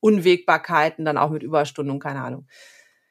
Unwägbarkeiten, 0.00 1.04
dann 1.04 1.18
auch 1.18 1.28
mit 1.28 1.42
Überstunden 1.42 1.92
und 1.92 2.00
keine 2.00 2.22
Ahnung. 2.22 2.46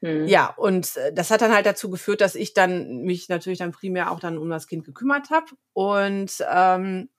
Mhm. 0.01 0.25
Ja, 0.25 0.55
und 0.57 0.97
äh, 0.97 1.13
das 1.13 1.29
hat 1.29 1.41
dann 1.41 1.53
halt 1.53 1.67
dazu 1.67 1.91
geführt, 1.91 2.21
dass 2.21 2.33
ich 2.33 2.55
dann 2.55 3.01
mich 3.01 3.29
natürlich 3.29 3.59
dann 3.59 3.71
primär 3.71 4.11
auch 4.11 4.19
dann 4.19 4.39
um 4.39 4.49
das 4.49 4.65
Kind 4.65 4.85
gekümmert 4.85 5.29
habe 5.29 5.47
und 5.73 6.31
ähm, 6.51 7.09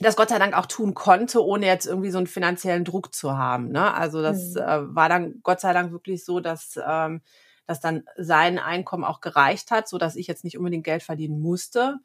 das 0.00 0.16
Gott 0.16 0.30
sei 0.30 0.38
Dank 0.38 0.56
auch 0.56 0.66
tun 0.66 0.94
konnte, 0.94 1.44
ohne 1.44 1.66
jetzt 1.66 1.86
irgendwie 1.86 2.10
so 2.10 2.18
einen 2.18 2.26
finanziellen 2.26 2.84
Druck 2.84 3.14
zu 3.14 3.36
haben. 3.36 3.70
Ne? 3.70 3.92
Also 3.94 4.22
das 4.22 4.54
mhm. 4.54 4.60
äh, 4.60 4.94
war 4.94 5.08
dann 5.08 5.40
Gott 5.42 5.60
sei 5.60 5.72
Dank 5.72 5.92
wirklich 5.92 6.24
so, 6.24 6.40
dass 6.40 6.78
ähm, 6.84 7.22
dass 7.70 7.78
dann 7.78 8.02
sein 8.16 8.58
Einkommen 8.58 9.04
auch 9.04 9.20
gereicht 9.20 9.70
hat, 9.70 9.88
so 9.88 9.96
dass 9.96 10.16
ich 10.16 10.26
jetzt 10.26 10.42
nicht 10.42 10.58
unbedingt 10.58 10.82
Geld 10.82 11.04
verdienen 11.04 11.40
musste. 11.40 12.00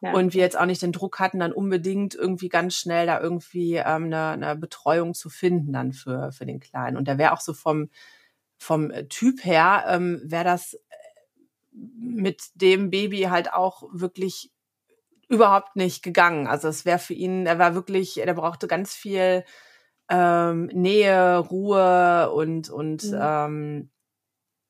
Ja. 0.00 0.14
Und 0.14 0.32
wir 0.32 0.40
jetzt 0.40 0.58
auch 0.58 0.64
nicht 0.64 0.80
den 0.80 0.92
Druck 0.92 1.18
hatten, 1.18 1.38
dann 1.38 1.52
unbedingt 1.52 2.14
irgendwie 2.14 2.48
ganz 2.48 2.74
schnell 2.74 3.04
da 3.04 3.20
irgendwie 3.20 3.74
ähm, 3.74 4.04
eine, 4.04 4.28
eine 4.28 4.56
Betreuung 4.56 5.12
zu 5.12 5.28
finden 5.28 5.74
dann 5.74 5.92
für, 5.92 6.32
für 6.32 6.46
den 6.46 6.58
Kleinen. 6.58 6.96
Und 6.96 7.06
der 7.06 7.18
wäre 7.18 7.32
auch 7.32 7.40
so 7.40 7.52
vom, 7.52 7.90
vom 8.56 8.90
äh, 8.90 9.08
Typ 9.08 9.44
her 9.44 9.84
ähm, 9.88 10.22
wäre 10.24 10.44
das 10.44 10.72
äh, 10.72 10.78
mit 11.72 12.42
dem 12.54 12.88
Baby 12.88 13.24
halt 13.24 13.52
auch 13.52 13.82
wirklich 13.92 14.50
überhaupt 15.30 15.76
nicht 15.76 16.02
gegangen. 16.02 16.46
Also 16.48 16.68
es 16.68 16.84
wäre 16.84 16.98
für 16.98 17.14
ihn, 17.14 17.46
er 17.46 17.58
war 17.58 17.74
wirklich, 17.74 18.18
er 18.18 18.34
brauchte 18.34 18.66
ganz 18.66 18.94
viel 18.94 19.44
ähm, 20.10 20.66
Nähe, 20.74 21.38
Ruhe 21.38 22.30
und 22.32 22.68
und 22.68 23.04
mhm. 23.04 23.18
ähm, 23.20 23.90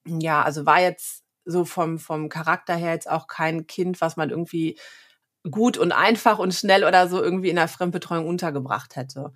ja, 0.07 0.43
also 0.43 0.67
war 0.67 0.81
jetzt 0.81 1.25
so 1.47 1.65
vom 1.65 1.99
vom 1.99 2.29
Charakter 2.29 2.77
her 2.77 2.93
jetzt 2.93 3.11
auch 3.11 3.27
kein 3.27 3.67
Kind, 3.67 4.01
was 4.03 4.17
man 4.17 4.31
irgendwie 4.31 4.79
gut 5.51 5.79
und 5.79 5.93
einfach 5.93 6.39
und 6.39 6.55
schnell 6.55 6.85
oder 6.85 7.09
so 7.09 7.23
irgendwie 7.23 7.49
in 7.49 7.57
der 7.57 7.69
Fremdbetreuung 7.69 8.27
untergebracht 8.29 8.97
hätte. 8.97 9.33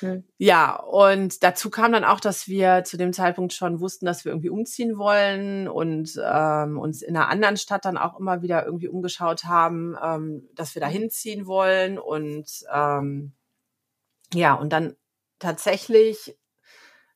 Hm. 0.00 0.24
Ja, 0.38 0.76
und 0.76 1.42
dazu 1.42 1.70
kam 1.70 1.92
dann 1.92 2.04
auch, 2.04 2.20
dass 2.20 2.48
wir 2.48 2.84
zu 2.84 2.96
dem 2.96 3.12
Zeitpunkt 3.12 3.52
schon 3.52 3.80
wussten, 3.80 4.06
dass 4.06 4.24
wir 4.24 4.32
irgendwie 4.32 4.50
umziehen 4.50 4.98
wollen 4.98 5.68
und 5.68 6.20
ähm, 6.22 6.78
uns 6.78 7.02
in 7.02 7.16
einer 7.16 7.28
anderen 7.28 7.56
Stadt 7.56 7.84
dann 7.84 7.96
auch 7.96 8.18
immer 8.18 8.42
wieder 8.42 8.64
irgendwie 8.64 8.88
umgeschaut 8.88 9.44
haben, 9.44 9.96
ähm, 10.02 10.48
dass 10.54 10.74
wir 10.74 10.80
da 10.80 10.88
hinziehen 10.88 11.46
wollen. 11.46 11.98
Und 11.98 12.64
ähm, 12.72 13.32
ja, 14.34 14.54
und 14.54 14.72
dann 14.72 14.96
tatsächlich 15.38 16.36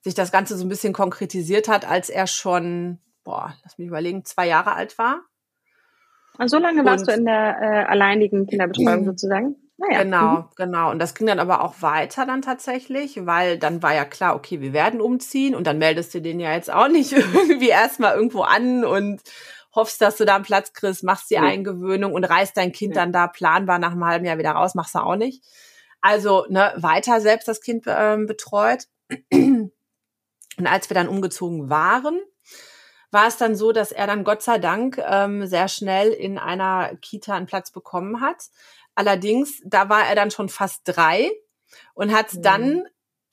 sich 0.03 0.15
das 0.15 0.33
Ganze 0.33 0.57
so 0.57 0.65
ein 0.65 0.69
bisschen 0.69 0.93
konkretisiert 0.93 1.69
hat, 1.69 1.89
als 1.89 2.09
er 2.09 2.27
schon, 2.27 2.99
boah, 3.25 3.55
lass 3.63 3.79
mich 3.79 3.89
überlegen, 3.89 4.25
zwei 4.25 4.47
Jahre 4.47 4.73
alt 4.73 4.97
war. 4.99 5.23
Und 6.39 6.49
so 6.49 6.59
lange 6.59 6.85
warst 6.85 7.07
und, 7.07 7.15
du 7.15 7.19
in 7.19 7.27
der 7.27 7.59
äh, 7.61 7.85
alleinigen 7.85 8.47
Kinderbetreuung 8.47 9.05
sozusagen? 9.05 9.57
Naja. 9.81 10.03
Genau, 10.03 10.33
mhm. 10.33 10.45
genau. 10.57 10.91
Und 10.91 10.99
das 10.99 11.15
ging 11.15 11.27
dann 11.27 11.39
aber 11.39 11.65
auch 11.65 11.81
weiter 11.81 12.27
dann 12.27 12.43
tatsächlich, 12.43 13.25
weil 13.25 13.59
dann 13.59 13.83
war 13.83 13.95
ja 13.95 14.05
klar, 14.05 14.37
okay, 14.37 14.61
wir 14.61 14.75
werden 14.75 15.01
umziehen 15.01 15.55
und 15.55 15.67
dann 15.67 15.79
meldest 15.79 16.13
du 16.13 16.21
den 16.21 16.39
ja 16.39 16.53
jetzt 16.53 16.71
auch 16.71 16.89
nicht 16.89 17.13
irgendwie 17.13 17.71
erstmal 17.71 18.15
irgendwo 18.15 18.43
an 18.43 18.85
und 18.85 19.23
hoffst, 19.75 20.03
dass 20.03 20.17
du 20.17 20.27
da 20.27 20.35
einen 20.35 20.45
Platz 20.45 20.75
kriegst, 20.75 21.03
machst 21.03 21.31
die 21.31 21.35
ja. 21.35 21.43
Eingewöhnung 21.43 22.13
und 22.13 22.25
reißt 22.25 22.57
dein 22.57 22.73
Kind 22.73 22.95
ja. 22.95 23.03
dann 23.03 23.13
da 23.13 23.27
planbar 23.27 23.79
nach 23.79 23.93
einem 23.93 24.05
halben 24.05 24.27
Jahr 24.27 24.37
wieder 24.37 24.53
raus, 24.53 24.75
machst 24.75 24.95
du 24.95 24.99
auch 24.99 25.17
nicht. 25.17 25.43
Also 26.03 26.45
ne, 26.51 26.75
weiter 26.77 27.21
selbst 27.23 27.49
das 27.49 27.63
Kind 27.63 27.85
ähm, 27.87 28.27
betreut. 28.27 28.85
Und 29.33 30.67
als 30.67 30.91
wir 30.91 30.95
dann 30.95 31.09
umgezogen 31.09 31.71
waren, 31.71 32.21
war 33.11 33.27
es 33.27 33.39
dann 33.39 33.57
so, 33.57 33.73
dass 33.73 33.93
er 33.93 34.07
dann 34.07 34.25
Gott 34.25 34.43
sei 34.43 34.59
Dank 34.59 34.99
ähm, 34.99 35.47
sehr 35.47 35.69
schnell 35.69 36.11
in 36.11 36.39
einer 36.39 36.95
Kita 36.97 37.35
einen 37.35 37.47
Platz 37.47 37.71
bekommen 37.71 38.21
hat. 38.21 38.51
Allerdings, 39.01 39.63
da 39.65 39.89
war 39.89 40.07
er 40.07 40.15
dann 40.15 40.31
schon 40.31 40.51
fast 40.51 40.83
drei 40.85 41.31
und 41.95 42.13
hat 42.13 42.35
mhm. 42.35 42.43
dann 42.43 42.85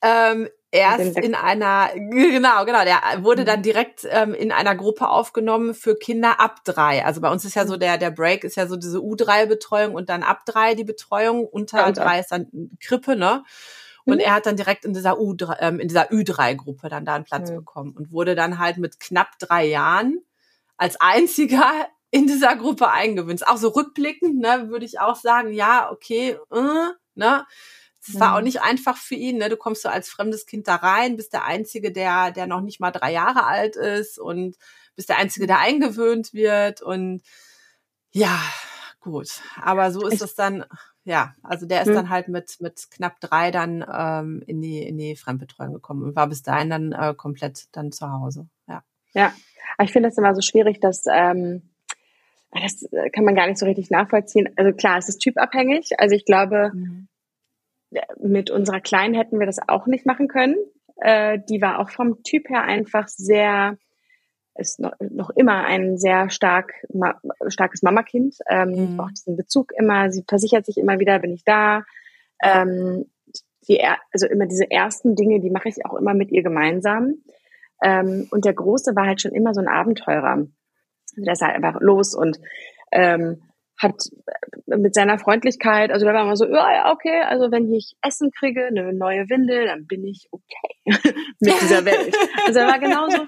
ähm, 0.01 0.47
erst 0.71 1.17
in 1.17 1.35
einer, 1.35 1.89
genau, 1.93 2.63
genau, 2.63 2.85
der 2.85 3.01
wurde 3.21 3.43
dann 3.43 3.59
mhm. 3.59 3.63
direkt 3.63 4.07
ähm, 4.09 4.33
in 4.33 4.53
einer 4.53 4.75
Gruppe 4.75 5.09
aufgenommen 5.09 5.73
für 5.73 5.97
Kinder 5.97 6.39
ab 6.39 6.63
drei. 6.63 7.03
Also 7.03 7.19
bei 7.19 7.29
uns 7.29 7.43
ist 7.43 7.55
ja 7.55 7.67
so 7.67 7.73
mhm. 7.75 7.79
der, 7.81 7.97
der 7.97 8.11
Break 8.11 8.45
ist 8.45 8.55
ja 8.55 8.65
so 8.65 8.77
diese 8.77 8.99
U3-Betreuung 8.99 9.93
und 9.93 10.07
dann 10.07 10.23
ab 10.23 10.45
drei 10.45 10.73
die 10.73 10.85
Betreuung, 10.85 11.45
unter 11.45 11.79
ja, 11.79 11.91
drei 11.91 12.21
ist 12.21 12.31
dann 12.31 12.47
Krippe, 12.79 13.17
ne? 13.17 13.43
Und 14.05 14.19
mhm. 14.19 14.21
er 14.21 14.35
hat 14.35 14.45
dann 14.45 14.55
direkt 14.55 14.85
in 14.85 14.93
dieser 14.93 15.19
U3, 15.19 15.57
ähm, 15.59 15.81
in 15.81 15.89
dieser 15.89 16.11
Ü3-Gruppe 16.11 16.87
dann 16.87 17.03
da 17.03 17.15
einen 17.15 17.25
Platz 17.25 17.51
mhm. 17.51 17.55
bekommen 17.55 17.93
und 17.93 18.13
wurde 18.13 18.35
dann 18.35 18.57
halt 18.57 18.77
mit 18.77 19.01
knapp 19.01 19.37
drei 19.37 19.65
Jahren 19.65 20.21
als 20.77 20.95
einziger 21.01 21.89
in 22.11 22.27
dieser 22.27 22.55
Gruppe 22.55 22.89
eingewöhnt. 22.89 23.47
Auch 23.47 23.57
so 23.57 23.69
rückblickend, 23.69 24.39
ne, 24.39 24.69
würde 24.69 24.85
ich 24.85 24.99
auch 24.99 25.15
sagen, 25.15 25.53
ja, 25.53 25.91
okay, 25.91 26.37
äh, 26.51 26.91
ne. 27.15 27.45
Es 28.07 28.17
war 28.17 28.35
auch 28.35 28.39
mhm. 28.39 28.45
nicht 28.45 28.61
einfach 28.61 28.95
für 28.95 29.15
ihn, 29.15 29.37
ne? 29.37 29.49
Du 29.49 29.57
kommst 29.57 29.81
so 29.81 29.89
als 29.89 30.07
fremdes 30.07 30.45
Kind 30.45 30.69
da 30.69 30.75
rein, 30.75 31.17
bist 31.17 31.33
der 31.33 31.43
Einzige, 31.43 31.91
der, 31.91 32.31
der 32.31 32.47
noch 32.47 32.61
nicht 32.61 32.79
mal 32.79 32.91
drei 32.91 33.11
Jahre 33.11 33.45
alt 33.45 33.75
ist 33.75 34.17
und 34.17 34.55
bist 34.95 35.09
der 35.09 35.17
Einzige, 35.17 35.45
der 35.45 35.59
eingewöhnt 35.59 36.33
wird 36.33 36.81
und 36.81 37.21
ja, 38.11 38.39
gut. 39.01 39.41
Aber 39.61 39.91
so 39.91 40.07
ist 40.07 40.21
es 40.21 40.35
dann, 40.35 40.63
ja, 41.03 41.35
also 41.43 41.65
der 41.65 41.81
ist 41.81 41.89
hm. 41.89 41.95
dann 41.95 42.09
halt 42.09 42.29
mit, 42.29 42.61
mit 42.61 42.89
knapp 42.91 43.19
drei 43.19 43.51
dann 43.51 43.85
ähm, 43.91 44.41
in 44.47 44.61
die, 44.61 44.81
in 44.81 44.97
die 44.97 45.17
Fremdbetreuung 45.17 45.73
gekommen 45.73 46.03
und 46.03 46.15
war 46.15 46.27
bis 46.27 46.43
dahin 46.43 46.69
dann 46.69 46.91
äh, 46.93 47.13
komplett 47.13 47.67
dann 47.73 47.91
zu 47.91 48.09
Hause. 48.09 48.47
Ja. 48.67 48.83
Ja, 49.13 49.33
aber 49.77 49.85
ich 49.85 49.91
finde 49.91 50.09
das 50.09 50.17
immer 50.17 50.33
so 50.33 50.41
schwierig, 50.41 50.79
dass 50.79 51.03
ähm, 51.11 51.69
das 52.51 52.83
äh, 52.91 53.09
kann 53.09 53.25
man 53.25 53.35
gar 53.35 53.47
nicht 53.47 53.59
so 53.59 53.65
richtig 53.65 53.89
nachvollziehen. 53.89 54.49
Also 54.55 54.73
klar, 54.73 54.97
es 54.97 55.09
ist 55.09 55.19
typabhängig. 55.19 55.91
Also 55.97 56.15
ich 56.15 56.25
glaube, 56.25 56.71
mhm. 56.73 57.07
mit 58.19 58.49
unserer 58.49 58.81
Kleinen 58.81 59.13
hätten 59.13 59.39
wir 59.39 59.45
das 59.45 59.59
auch 59.67 59.87
nicht 59.87 60.05
machen 60.05 60.27
können. 60.27 60.55
Äh, 60.97 61.39
die 61.49 61.61
war 61.61 61.79
auch 61.79 61.89
vom 61.89 62.23
Typ 62.23 62.49
her 62.49 62.63
einfach 62.63 63.07
sehr, 63.07 63.77
ist 64.55 64.79
noch, 64.79 64.93
noch 64.99 65.29
immer 65.31 65.65
ein 65.65 65.97
sehr 65.97 66.29
stark, 66.29 66.73
ma, 66.93 67.19
starkes 67.47 67.83
Mamakind. 67.83 68.37
Ähm, 68.49 68.93
mhm. 68.93 68.99
Auch 68.99 69.11
diesen 69.11 69.35
Bezug 69.35 69.71
immer, 69.77 70.11
sie 70.11 70.23
versichert 70.27 70.65
sich 70.65 70.77
immer 70.77 70.99
wieder, 70.99 71.19
bin 71.19 71.33
ich 71.33 71.43
da. 71.43 71.83
Ähm, 72.41 73.05
die, 73.67 73.81
also 74.13 74.27
immer 74.27 74.45
diese 74.45 74.69
ersten 74.71 75.15
Dinge, 75.15 75.41
die 75.41 75.49
mache 75.49 75.69
ich 75.69 75.85
auch 75.85 75.95
immer 75.95 76.13
mit 76.13 76.31
ihr 76.31 76.43
gemeinsam. 76.43 77.15
Ähm, 77.83 78.27
und 78.31 78.45
der 78.45 78.53
Große 78.53 78.95
war 78.95 79.05
halt 79.05 79.21
schon 79.21 79.33
immer 79.33 79.53
so 79.53 79.61
ein 79.61 79.67
Abenteurer. 79.67 80.47
Also 81.17 81.25
der 81.25 81.33
ist 81.33 81.41
halt 81.41 81.55
einfach 81.55 81.81
los 81.81 82.13
und 82.13 82.39
ähm, 82.91 83.41
hat 83.79 84.01
mit 84.65 84.95
seiner 84.95 85.19
Freundlichkeit, 85.19 85.91
also 85.91 86.05
der 86.05 86.15
war 86.15 86.23
immer 86.23 86.35
so, 86.35 86.45
ja, 86.45 86.91
okay, 86.91 87.21
also 87.21 87.51
wenn 87.51 87.71
ich 87.71 87.95
Essen 88.01 88.31
kriege, 88.31 88.65
eine 88.65 88.93
neue 88.93 89.29
Windel, 89.29 89.65
dann 89.65 89.85
bin 89.85 90.03
ich 90.03 90.27
okay 90.31 90.83
mit 91.39 91.61
dieser 91.61 91.85
Welt. 91.85 92.15
Also 92.47 92.59
er 92.59 92.67
war 92.67 92.79
genauso, 92.79 93.23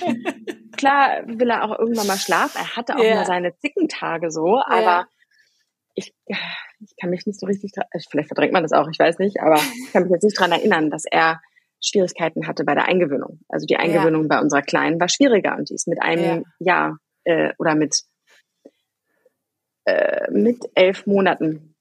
klar 0.75 1.22
will 1.27 1.50
er 1.50 1.63
auch 1.63 1.77
irgendwann 1.77 2.08
mal 2.08 2.17
schlafen, 2.17 2.58
er 2.58 2.75
hatte 2.75 2.96
auch 2.96 3.03
yeah. 3.03 3.15
mal 3.17 3.25
seine 3.25 3.55
Zickentage 3.58 4.31
so, 4.31 4.60
aber 4.65 4.81
yeah. 4.81 5.08
ich, 5.93 6.13
ich 6.25 6.96
kann 7.00 7.12
mich 7.12 7.27
nicht 7.27 7.39
so 7.39 7.46
richtig, 7.46 7.72
also 7.91 8.08
vielleicht 8.10 8.29
verdrängt 8.29 8.53
man 8.53 8.63
das 8.63 8.74
auch, 8.74 8.88
ich 8.91 9.00
weiß 9.00 9.19
nicht, 9.19 9.39
aber 9.41 9.55
ich 9.86 9.93
kann 9.93 10.03
mich 10.03 10.12
jetzt 10.12 10.24
nicht 10.24 10.39
dran 10.39 10.51
erinnern, 10.51 10.89
dass 10.89 11.05
er 11.05 11.41
Schwierigkeiten 11.81 12.48
hatte 12.48 12.65
bei 12.65 12.75
der 12.75 12.88
Eingewöhnung. 12.88 13.39
Also 13.48 13.65
die 13.65 13.77
Eingewöhnung 13.77 14.24
ja. 14.24 14.27
bei 14.27 14.41
unserer 14.41 14.62
Kleinen 14.62 15.00
war 15.00 15.08
schwieriger 15.08 15.55
und 15.58 15.69
die 15.69 15.75
ist 15.75 15.88
mit 15.88 16.01
einem 16.01 16.43
ja. 16.60 16.74
Jahr 16.74 16.98
äh, 17.24 17.54
oder 17.58 17.76
mit 17.76 18.04
äh, 19.86 20.30
mit 20.32 20.70
elf 20.76 21.06
Monaten 21.06 21.76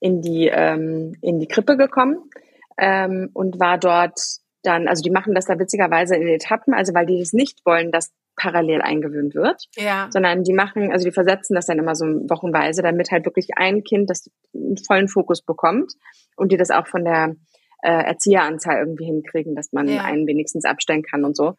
in 0.00 0.20
die 0.22 0.48
ähm, 0.48 1.16
in 1.20 1.38
die 1.38 1.48
Krippe 1.48 1.76
gekommen 1.76 2.30
ähm, 2.78 3.30
und 3.32 3.60
war 3.60 3.78
dort 3.78 4.18
dann, 4.62 4.88
also 4.88 5.02
die 5.02 5.10
machen 5.10 5.34
das 5.34 5.44
da 5.44 5.58
witzigerweise 5.58 6.16
in 6.16 6.26
Etappen, 6.26 6.74
also 6.74 6.94
weil 6.94 7.06
die 7.06 7.18
das 7.18 7.32
nicht 7.32 7.64
wollen, 7.64 7.92
dass 7.92 8.12
parallel 8.36 8.82
eingewöhnt 8.82 9.34
wird, 9.34 9.66
ja. 9.76 10.08
sondern 10.10 10.42
die 10.42 10.52
machen, 10.52 10.90
also 10.90 11.04
die 11.04 11.12
versetzen 11.12 11.54
das 11.54 11.66
dann 11.66 11.78
immer 11.78 11.94
so 11.94 12.06
wochenweise, 12.28 12.82
damit 12.82 13.10
halt 13.10 13.24
wirklich 13.26 13.50
ein 13.56 13.84
Kind 13.84 14.10
das 14.10 14.28
einen 14.52 14.76
vollen 14.76 15.08
Fokus 15.08 15.42
bekommt 15.42 15.92
und 16.36 16.50
die 16.50 16.56
das 16.56 16.70
auch 16.70 16.86
von 16.86 17.04
der 17.04 17.36
äh, 17.82 17.90
Erzieheranzahl 17.90 18.78
irgendwie 18.78 19.04
hinkriegen, 19.04 19.54
dass 19.54 19.72
man 19.72 19.88
ja. 19.88 20.02
einen 20.02 20.26
wenigstens 20.26 20.64
abstellen 20.64 21.02
kann 21.02 21.24
und 21.24 21.36
so. 21.36 21.54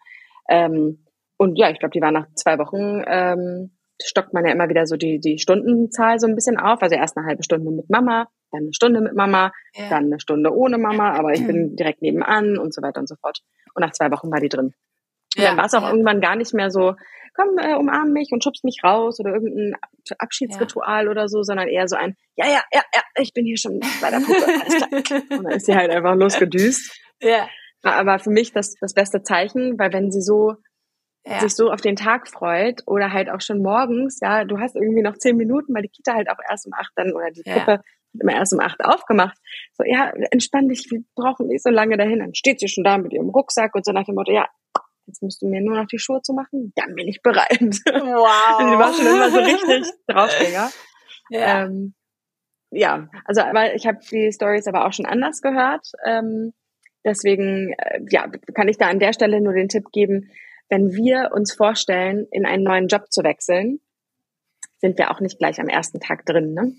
Ähm, 0.49 1.04
und 1.37 1.57
ja, 1.57 1.69
ich 1.69 1.79
glaube, 1.79 1.91
die 1.91 2.01
war 2.01 2.11
nach 2.11 2.27
zwei 2.35 2.57
Wochen 2.57 3.03
ähm, 3.07 3.71
stockt 4.03 4.33
man 4.33 4.45
ja 4.45 4.51
immer 4.51 4.69
wieder 4.69 4.85
so 4.85 4.97
die, 4.97 5.19
die 5.19 5.39
Stundenzahl 5.39 6.19
so 6.19 6.27
ein 6.27 6.35
bisschen 6.35 6.57
auf. 6.57 6.81
Also 6.81 6.95
erst 6.95 7.17
eine 7.17 7.25
halbe 7.25 7.43
Stunde 7.43 7.71
mit 7.71 7.89
Mama, 7.89 8.27
dann 8.51 8.63
eine 8.63 8.73
Stunde 8.73 9.01
mit 9.01 9.15
Mama, 9.15 9.51
ja. 9.73 9.89
dann 9.89 10.05
eine 10.05 10.19
Stunde 10.19 10.53
ohne 10.53 10.77
Mama, 10.77 11.13
aber 11.13 11.33
ich 11.33 11.45
bin 11.45 11.75
direkt 11.75 12.01
nebenan 12.01 12.57
und 12.57 12.73
so 12.73 12.81
weiter 12.81 12.99
und 12.99 13.07
so 13.07 13.15
fort. 13.15 13.39
Und 13.73 13.81
nach 13.81 13.91
zwei 13.91 14.11
Wochen 14.11 14.31
war 14.31 14.39
die 14.39 14.49
drin. 14.49 14.73
Und 15.37 15.43
ja, 15.43 15.49
dann 15.49 15.57
war 15.57 15.65
es 15.65 15.73
auch 15.73 15.83
ja. 15.83 15.91
irgendwann 15.91 16.21
gar 16.21 16.35
nicht 16.35 16.53
mehr 16.53 16.71
so, 16.71 16.95
komm, 17.33 17.57
äh, 17.57 17.75
umarm 17.75 18.11
mich 18.11 18.29
und 18.31 18.43
schubst 18.43 18.63
mich 18.63 18.81
raus 18.83 19.19
oder 19.19 19.33
irgendein 19.33 19.75
Abschiedsritual 20.17 21.05
ja. 21.05 21.11
oder 21.11 21.27
so, 21.27 21.43
sondern 21.43 21.67
eher 21.67 21.87
so 21.87 21.95
ein, 21.95 22.15
ja, 22.35 22.47
ja, 22.47 22.63
ja, 22.73 22.81
ja, 22.93 23.01
ich 23.21 23.33
bin 23.33 23.45
hier 23.45 23.57
schon 23.57 23.79
bei 24.01 24.09
der 24.09 24.19
Puppe, 24.19 24.45
alles 24.45 25.05
klar. 25.07 25.21
Und 25.37 25.43
dann 25.43 25.53
ist 25.53 25.65
sie 25.65 25.75
halt 25.75 25.91
einfach 25.91 26.15
losgedüst. 26.15 26.97
Ja. 27.21 27.47
Aber 27.83 28.19
für 28.19 28.31
mich 28.31 28.51
das, 28.51 28.75
das 28.79 28.93
beste 28.93 29.21
Zeichen, 29.21 29.77
weil 29.77 29.93
wenn 29.93 30.11
sie 30.11 30.21
so 30.21 30.55
ja. 31.25 31.39
sich 31.39 31.55
so 31.55 31.71
auf 31.71 31.81
den 31.81 31.95
Tag 31.95 32.27
freut 32.27 32.83
oder 32.85 33.11
halt 33.11 33.29
auch 33.29 33.41
schon 33.41 33.61
morgens, 33.61 34.19
ja, 34.21 34.45
du 34.45 34.59
hast 34.59 34.75
irgendwie 34.75 35.01
noch 35.01 35.17
zehn 35.17 35.35
Minuten, 35.35 35.73
weil 35.73 35.81
die 35.81 35.89
Kita 35.89 36.13
halt 36.13 36.29
auch 36.29 36.37
erst 36.49 36.67
um 36.67 36.73
acht 36.73 36.91
dann 36.95 37.13
oder 37.13 37.31
die 37.31 37.43
Puppe 37.43 37.71
ja. 37.71 37.81
immer 38.21 38.33
erst 38.33 38.53
um 38.53 38.59
acht 38.59 38.83
aufgemacht. 38.83 39.37
So, 39.73 39.83
ja, 39.85 40.11
entspann 40.31 40.69
dich, 40.69 40.87
wir 40.91 41.01
brauchen 41.15 41.47
nicht 41.47 41.63
so 41.63 41.69
lange 41.69 41.97
dahin. 41.97 42.19
Dann 42.19 42.35
steht 42.35 42.59
sie 42.59 42.67
schon 42.67 42.83
da 42.83 42.97
mit 42.97 43.13
ihrem 43.13 43.29
Rucksack 43.29 43.73
und 43.75 43.85
so 43.85 43.91
nach 43.91 44.05
dem 44.05 44.15
Motto, 44.15 44.31
ja, 44.31 44.47
jetzt 45.07 45.21
musst 45.21 45.41
du 45.41 45.47
mir 45.47 45.61
nur 45.61 45.75
noch 45.75 45.87
die 45.87 45.99
Schuhe 45.99 46.21
zu 46.21 46.33
machen, 46.33 46.73
dann 46.75 46.95
bin 46.95 47.07
ich 47.07 47.21
bereit. 47.21 47.49
Wow. 47.59 48.59
sie 48.59 48.79
war 48.79 48.93
schon 48.93 49.07
immer 49.07 49.29
so 49.29 49.39
richtig 49.39 49.91
Draufgänger. 50.07 50.69
Ja. 51.29 51.65
Ähm, 51.65 51.93
ja, 52.71 53.07
also 53.23 53.41
aber 53.41 53.73
ich 53.73 53.87
habe 53.87 53.99
die 54.11 54.31
Stories 54.31 54.67
aber 54.67 54.85
auch 54.85 54.93
schon 54.93 55.05
anders 55.05 55.41
gehört. 55.41 55.87
Ähm, 56.05 56.53
deswegen, 57.03 57.73
äh, 57.77 58.01
ja, 58.09 58.29
kann 58.53 58.67
ich 58.67 58.77
da 58.77 58.87
an 58.87 58.99
der 58.99 59.13
Stelle 59.13 59.41
nur 59.41 59.53
den 59.53 59.69
Tipp 59.69 59.85
geben, 59.91 60.29
wenn 60.69 60.93
wir 60.93 61.31
uns 61.33 61.53
vorstellen, 61.53 62.27
in 62.31 62.45
einen 62.45 62.63
neuen 62.63 62.87
Job 62.87 63.11
zu 63.11 63.23
wechseln, 63.23 63.79
sind 64.77 64.97
wir 64.97 65.11
auch 65.11 65.19
nicht 65.19 65.37
gleich 65.37 65.59
am 65.59 65.67
ersten 65.67 65.99
Tag 65.99 66.25
drin. 66.25 66.53
Ne? 66.53 66.73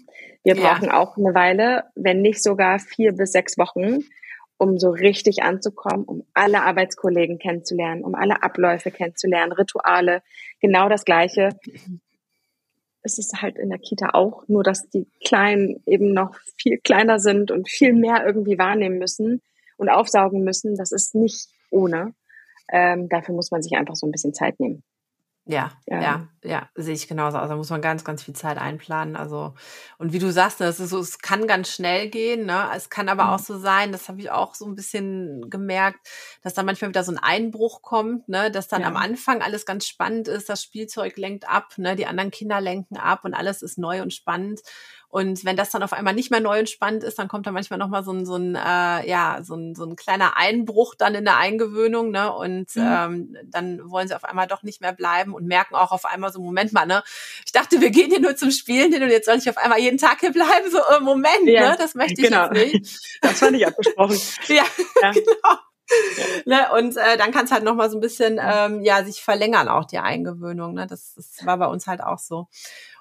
Wir 0.45 0.55
brauchen 0.55 0.87
ja. 0.87 1.01
auch 1.01 1.17
eine 1.17 1.35
Weile, 1.35 1.85
wenn 1.95 2.21
nicht 2.21 2.43
sogar 2.43 2.79
vier 2.79 3.13
bis 3.13 3.33
sechs 3.33 3.59
Wochen, 3.59 4.05
um 4.59 4.79
so 4.79 4.91
richtig 4.91 5.43
anzukommen, 5.43 6.05
um 6.05 6.25
alle 6.35 6.63
Arbeitskollegen 6.63 7.39
kennenzulernen, 7.39 8.05
um 8.05 8.15
alle 8.15 8.43
Abläufe 8.43 8.91
kennenzulernen, 8.91 9.53
Rituale, 9.53 10.23
genau 10.61 10.89
das 10.89 11.05
Gleiche. 11.05 11.51
Es 13.03 13.19
ist 13.19 13.41
halt 13.41 13.59
in 13.59 13.71
der 13.71 13.79
Kita 13.79 14.11
auch, 14.15 14.49
nur 14.49 14.63
dass 14.63 14.89
die 14.89 15.07
Kleinen 15.25 15.83
eben 15.87 16.13
noch 16.13 16.37
viel 16.57 16.79
kleiner 16.79 17.19
sind 17.19 17.51
und 17.51 17.69
viel 17.69 17.93
mehr 17.93 18.25
irgendwie 18.25 18.59
wahrnehmen 18.59 18.99
müssen 18.99 19.43
und 19.77 19.89
aufsaugen 19.89 20.43
müssen. 20.43 20.77
Das 20.77 20.93
ist 20.93 21.15
nicht 21.15 21.49
ohne. 21.71 22.15
Ähm, 22.71 23.09
dafür 23.09 23.35
muss 23.35 23.51
man 23.51 23.63
sich 23.63 23.77
einfach 23.77 23.97
so 23.97 24.07
ein 24.07 24.13
bisschen 24.13 24.35
Zeit 24.35 24.59
nehmen. 24.61 24.83
Ja, 25.49 25.71
ja, 25.87 26.03
ja, 26.03 26.29
ja, 26.43 26.69
sehe 26.75 26.95
ich 26.95 27.07
genauso. 27.07 27.39
Also 27.39 27.51
da 27.51 27.57
muss 27.57 27.71
man 27.71 27.81
ganz, 27.81 28.03
ganz 28.03 28.25
viel 28.25 28.35
Zeit 28.35 28.59
einplanen. 28.59 29.15
Also, 29.15 29.55
und 29.97 30.13
wie 30.13 30.19
du 30.19 30.33
sagst, 30.33 30.61
das 30.61 30.81
ist 30.81 30.91
so, 30.91 30.99
es 30.99 31.21
kann 31.21 31.47
ganz 31.47 31.71
schnell 31.71 32.11
gehen, 32.11 32.47
ne? 32.47 32.69
Es 32.75 32.91
kann 32.91 33.09
aber 33.09 33.27
mhm. 33.27 33.31
auch 33.31 33.39
so 33.39 33.57
sein, 33.57 33.93
das 33.93 34.09
habe 34.09 34.19
ich 34.21 34.33
auch 34.33 34.57
so 34.57 34.67
ein 34.67 34.75
bisschen 34.75 35.49
gemerkt, 35.49 36.01
dass 36.43 36.55
da 36.55 36.65
manchmal 36.65 36.89
wieder 36.89 37.05
so 37.05 37.13
ein 37.13 37.19
Einbruch 37.19 37.83
kommt, 37.83 38.29
ne? 38.29 38.51
Dass 38.51 38.67
dann 38.67 38.83
ja. 38.83 38.89
am 38.89 38.97
Anfang 38.97 39.41
alles 39.41 39.67
ganz 39.67 39.87
spannend 39.87 40.27
ist, 40.27 40.49
das 40.49 40.65
Spielzeug 40.65 41.17
lenkt 41.17 41.49
ab, 41.49 41.75
ne? 41.77 41.95
Die 41.95 42.07
anderen 42.07 42.33
Kinder 42.33 42.61
lenken 42.61 42.97
ab 42.97 43.21
und 43.25 43.33
alles 43.33 43.63
ist 43.63 43.79
neu 43.79 44.03
und 44.03 44.13
spannend. 44.13 44.63
Und 45.09 45.45
wenn 45.45 45.57
das 45.57 45.71
dann 45.71 45.83
auf 45.83 45.93
einmal 45.93 46.15
nicht 46.15 46.31
mehr 46.31 46.41
neu 46.41 46.59
und 46.59 46.69
spannend 46.69 47.05
ist, 47.05 47.19
dann 47.19 47.29
kommt 47.29 47.47
da 47.47 47.53
manchmal 47.53 47.79
nochmal 47.79 48.05
so 48.05 48.13
ein, 48.13 48.27
so 48.27 48.37
ein, 48.37 48.55
äh, 48.55 49.09
ja, 49.09 49.39
so 49.43 49.55
ein, 49.55 49.75
so 49.75 49.85
ein 49.85 49.97
kleiner 49.97 50.37
Einbruch 50.37 50.95
dann 50.95 51.15
in 51.15 51.25
der 51.25 51.37
Eingewöhnung, 51.37 52.11
ne? 52.11 52.33
Und 52.33 52.75
mhm. 52.75 52.83
ähm, 52.83 53.37
dann 53.45 53.91
wollen 53.91 54.09
sie 54.09 54.17
auf 54.17 54.25
einmal 54.25 54.47
doch 54.47 54.63
nicht 54.63 54.81
mehr 54.81 54.93
bleiben 54.93 55.35
und 55.35 55.47
merken 55.47 55.75
auch 55.75 55.93
auf 55.93 56.05
einmal 56.05 56.33
so, 56.33 56.41
Moment 56.41 56.73
mal, 56.73 56.87
ne? 56.87 57.03
Ich 57.45 57.53
dachte, 57.53 57.81
wir 57.81 57.91
gehen 57.91 58.11
hier 58.11 58.21
nur 58.21 58.37
zum 58.37 58.51
Spielen 58.51 58.93
hin 58.93 59.03
und 59.03 59.11
jetzt 59.11 59.27
soll 59.27 59.37
ich 59.37 59.49
auf 59.49 59.59
einmal 59.59 59.79
jeden 59.79 59.99
Tag 59.99 60.21
hier 60.21 60.33
bleiben. 60.33 60.71
So, 60.71 60.79
äh, 60.79 61.01
Moment, 61.01 61.45
ja, 61.45 61.71
ne? 61.71 61.77
Das 61.79 61.95
möchte 61.95 62.21
ich 62.21 62.29
genau. 62.29 62.53
jetzt 62.53 62.73
nicht. 62.73 63.01
Das 63.23 63.43
war 63.43 63.51
nicht 63.51 63.67
abgesprochen. 63.67 64.19
ja, 64.49 64.65
ja, 65.03 65.11
genau. 65.13 65.59
Ne, 66.47 66.69
und 66.77 66.97
äh, 66.97 67.17
dann 67.17 67.31
kann 67.31 67.45
es 67.45 67.53
halt 67.53 67.63
noch 67.63 67.77
mal 67.77 67.89
so 67.89 67.97
ein 67.97 68.01
bisschen 68.01 68.41
ähm, 68.43 68.83
ja 68.83 69.05
sich 69.05 69.23
verlängern 69.23 69.69
auch 69.69 69.85
die 69.85 69.99
Eingewöhnung. 69.99 70.75
Ne? 70.75 70.87
Das, 70.87 71.15
das 71.15 71.47
war 71.47 71.59
bei 71.59 71.67
uns 71.67 71.87
halt 71.87 72.03
auch 72.03 72.19
so. 72.19 72.49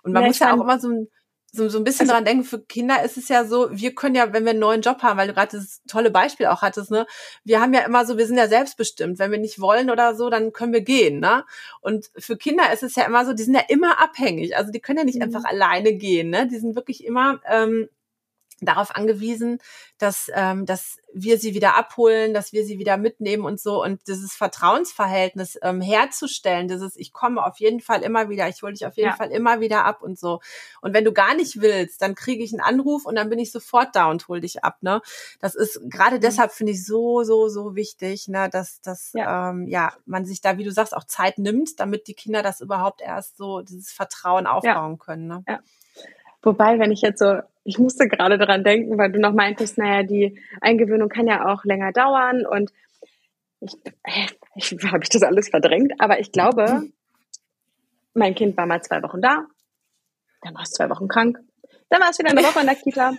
Und 0.04 0.14
man 0.14 0.22
ja, 0.22 0.28
muss 0.28 0.40
ja 0.40 0.54
auch 0.54 0.62
immer 0.62 0.80
so 0.80 0.90
ein 0.90 1.08
so, 1.56 1.70
so 1.70 1.78
ein 1.78 1.84
bisschen 1.84 2.10
also, 2.10 2.14
dran 2.14 2.26
denken, 2.26 2.44
für 2.44 2.62
Kinder 2.62 3.04
ist 3.04 3.18
es 3.18 3.30
ja 3.30 3.46
so, 3.46 3.70
wir 3.72 3.96
können 3.96 4.16
ja, 4.16 4.34
wenn 4.34 4.44
wir 4.44 4.52
einen 4.52 4.60
neuen 4.60 4.82
Job 4.82 5.02
haben, 5.02 5.18
weil 5.18 5.28
du 5.28 5.34
gerade 5.34 5.58
das 5.58 5.82
tolle 5.88 6.12
Beispiel 6.12 6.48
auch 6.48 6.62
hattest, 6.62 6.92
ne, 6.92 7.08
wir 7.44 7.62
haben 7.62 7.74
ja 7.74 7.82
immer 7.82 8.06
so, 8.06 8.18
wir 8.18 8.28
sind 8.28 8.38
ja 8.38 8.48
selbstbestimmt. 8.48 9.20
Wenn 9.20 9.32
wir 9.32 9.40
nicht 9.40 9.60
wollen 9.60 9.90
oder 9.90 10.16
so, 10.16 10.30
dann 10.30 10.54
können 10.54 10.74
wir 10.74 10.82
gehen, 10.82 11.20
ne? 11.20 11.46
Und 11.82 12.12
für 12.18 12.38
Kinder 12.38 12.72
ist 12.74 12.84
es 12.84 12.96
ja 12.96 13.06
immer 13.06 13.26
so, 13.26 13.34
die 13.34 13.44
sind 13.44 13.56
ja 13.56 13.64
immer 13.68 14.00
abhängig. 14.02 14.58
Also 14.58 14.72
die 14.72 14.80
können 14.80 15.00
ja 15.00 15.06
nicht 15.06 15.18
mhm. 15.18 15.24
einfach 15.24 15.46
alleine 15.46 15.94
gehen, 15.94 16.30
ne? 16.30 16.48
Die 16.48 16.60
sind 16.60 16.76
wirklich 16.76 17.06
immer 17.06 17.40
ähm, 17.50 17.90
darauf 18.62 18.96
angewiesen, 18.96 19.60
dass, 19.98 20.30
ähm, 20.34 20.66
dass 20.66 20.98
wir 21.14 21.38
sie 21.38 21.54
wieder 21.54 21.78
abholen, 21.78 22.34
dass 22.34 22.54
wir 22.54 22.66
sie 22.66 22.80
wieder 22.80 22.98
mitnehmen 22.98 23.46
und 23.46 23.60
so 23.60 23.84
und 23.84 24.08
dieses 24.08 24.34
Vertrauensverhältnis 24.34 25.58
ähm, 25.62 25.82
herzustellen, 25.82 26.68
dieses 26.68 26.96
ich 26.96 27.14
komme 27.14 27.44
auf 27.46 27.60
jeden 27.60 27.82
Fall 27.82 28.02
immer 28.02 28.30
wieder, 28.30 28.48
ich 28.48 28.62
hole 28.62 28.74
dich 28.74 28.86
auf 28.86 28.96
jeden 28.96 29.10
ja. 29.10 29.16
Fall 29.16 29.32
immer 29.32 29.60
wieder 29.60 29.86
ab 29.86 30.02
und 30.02 30.18
so. 30.18 30.40
Und 30.82 30.94
wenn 30.94 31.06
du 31.06 31.12
gar 31.12 31.36
nicht 31.36 31.62
willst, 31.62 32.02
dann 32.02 32.16
kriege 32.16 32.44
ich 32.44 32.54
einen 32.54 32.62
Anruf 32.62 33.06
und 33.06 33.16
dann 33.16 33.30
bin 33.30 33.40
ich 33.40 33.52
sofort 33.52 33.96
da 33.96 34.10
und 34.10 34.28
hol 34.28 34.40
dich 34.40 34.64
ab. 34.64 34.78
Ne, 34.82 35.02
das 35.40 35.56
ist 35.56 35.80
gerade 35.90 36.18
mhm. 36.18 36.22
deshalb 36.22 36.52
finde 36.52 36.74
ich 36.74 36.86
so 36.86 37.24
so 37.24 37.50
so 37.50 37.76
wichtig, 37.76 38.28
ne, 38.28 38.50
dass 38.50 38.82
dass 38.82 39.12
ja. 39.14 39.52
Ähm, 39.52 39.68
ja 39.68 39.94
man 40.06 40.26
sich 40.26 40.42
da, 40.42 40.58
wie 40.58 40.64
du 40.64 40.72
sagst, 40.72 40.96
auch 40.96 41.06
Zeit 41.06 41.38
nimmt, 41.38 41.80
damit 41.80 42.08
die 42.08 42.14
Kinder 42.14 42.42
das 42.42 42.62
überhaupt 42.62 43.02
erst 43.02 43.38
so 43.38 43.62
dieses 43.62 43.92
Vertrauen 43.92 44.48
aufbauen 44.48 44.92
ja. 44.94 44.98
können. 44.98 45.28
Ne? 45.28 45.44
Ja. 45.48 45.60
Wobei, 46.46 46.78
wenn 46.78 46.92
ich 46.92 47.02
jetzt 47.02 47.20
so, 47.20 47.40
ich 47.64 47.80
musste 47.80 48.08
gerade 48.08 48.38
daran 48.38 48.64
denken, 48.64 49.00
weil 49.00 49.12
du 49.12 49.20
noch 49.20 49.34
meintest, 49.34 49.80
naja, 49.80 50.04
die 50.04 50.40
Eingewöhnung 50.62 51.10
kann 51.10 51.28
ja 51.28 51.52
auch 51.52 51.66
länger 51.66 51.92
dauern 51.92 52.46
und 52.46 52.72
ich, 53.62 53.74
ich 54.56 54.78
habe 54.92 55.04
ich 55.04 55.10
das 55.10 55.24
alles 55.24 55.50
verdrängt, 55.50 55.94
aber 55.98 56.20
ich 56.20 56.32
glaube, 56.32 56.84
mein 58.14 58.36
Kind 58.36 58.56
war 58.58 58.68
mal 58.68 58.84
zwei 58.84 59.02
Wochen 59.02 59.22
da, 59.22 59.48
dann 60.44 60.54
war 60.54 60.62
es 60.62 60.72
zwei 60.72 60.88
Wochen 60.92 61.08
krank, 61.08 61.40
dann 61.90 62.00
war 62.00 62.12
es 62.12 62.20
wieder 62.20 62.30
eine 62.30 62.44
Woche 62.44 62.60
in 62.60 62.68
der 62.68 62.76
Kita, 62.76 63.14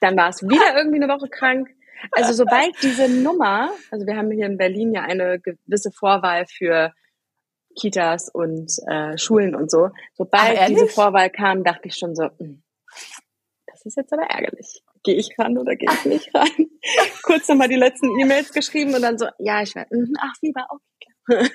dann 0.00 0.16
war 0.16 0.30
es 0.30 0.42
wieder 0.42 0.74
irgendwie 0.74 1.02
eine 1.02 1.12
Woche 1.12 1.28
krank. 1.28 1.68
Also 2.10 2.32
sobald 2.32 2.74
diese 2.82 3.08
Nummer, 3.08 3.70
also 3.90 4.06
wir 4.06 4.16
haben 4.16 4.30
hier 4.30 4.46
in 4.46 4.56
Berlin 4.56 4.92
ja 4.92 5.02
eine 5.02 5.38
gewisse 5.38 5.92
Vorwahl 5.92 6.46
für 6.46 6.92
Kitas 7.78 8.28
und 8.28 8.72
äh, 8.88 9.16
Schulen 9.18 9.54
und 9.54 9.70
so. 9.70 9.90
Sobald 10.14 10.58
Ach, 10.58 10.66
diese 10.66 10.86
Vorwahl 10.86 11.30
kam, 11.30 11.64
dachte 11.64 11.88
ich 11.88 11.96
schon 11.96 12.14
so, 12.14 12.24
hm, 12.38 12.62
das 13.66 13.84
ist 13.86 13.96
jetzt 13.96 14.12
aber 14.12 14.24
ärgerlich. 14.24 14.82
Gehe 15.02 15.16
ich 15.16 15.30
ran 15.38 15.58
oder 15.58 15.74
gehe 15.74 15.90
ich 15.92 16.04
nicht 16.04 16.34
ran? 16.34 16.48
Kurz 17.22 17.48
nochmal 17.48 17.68
die 17.68 17.76
letzten 17.76 18.16
E-Mails 18.18 18.52
geschrieben 18.52 18.94
und 18.94 19.02
dann 19.02 19.18
so, 19.18 19.26
ja, 19.38 19.62
ich 19.62 19.74
werde, 19.74 19.96
mhm, 19.96 20.14
ach, 20.20 20.32
Fieber, 20.38 20.66
okay. 20.70 21.12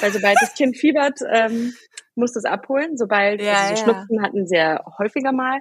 Weil 0.00 0.12
sobald 0.12 0.36
das 0.40 0.54
Kind 0.54 0.76
fiebert, 0.76 1.18
ähm, 1.30 1.74
muss 2.14 2.32
das 2.32 2.44
abholen. 2.44 2.96
Sobald 2.96 3.40
ja, 3.42 3.54
also 3.54 3.70
ja. 3.70 3.76
Schnupfen 3.76 4.22
hatten 4.22 4.46
sehr 4.46 4.84
häufiger 4.98 5.32
mal. 5.32 5.60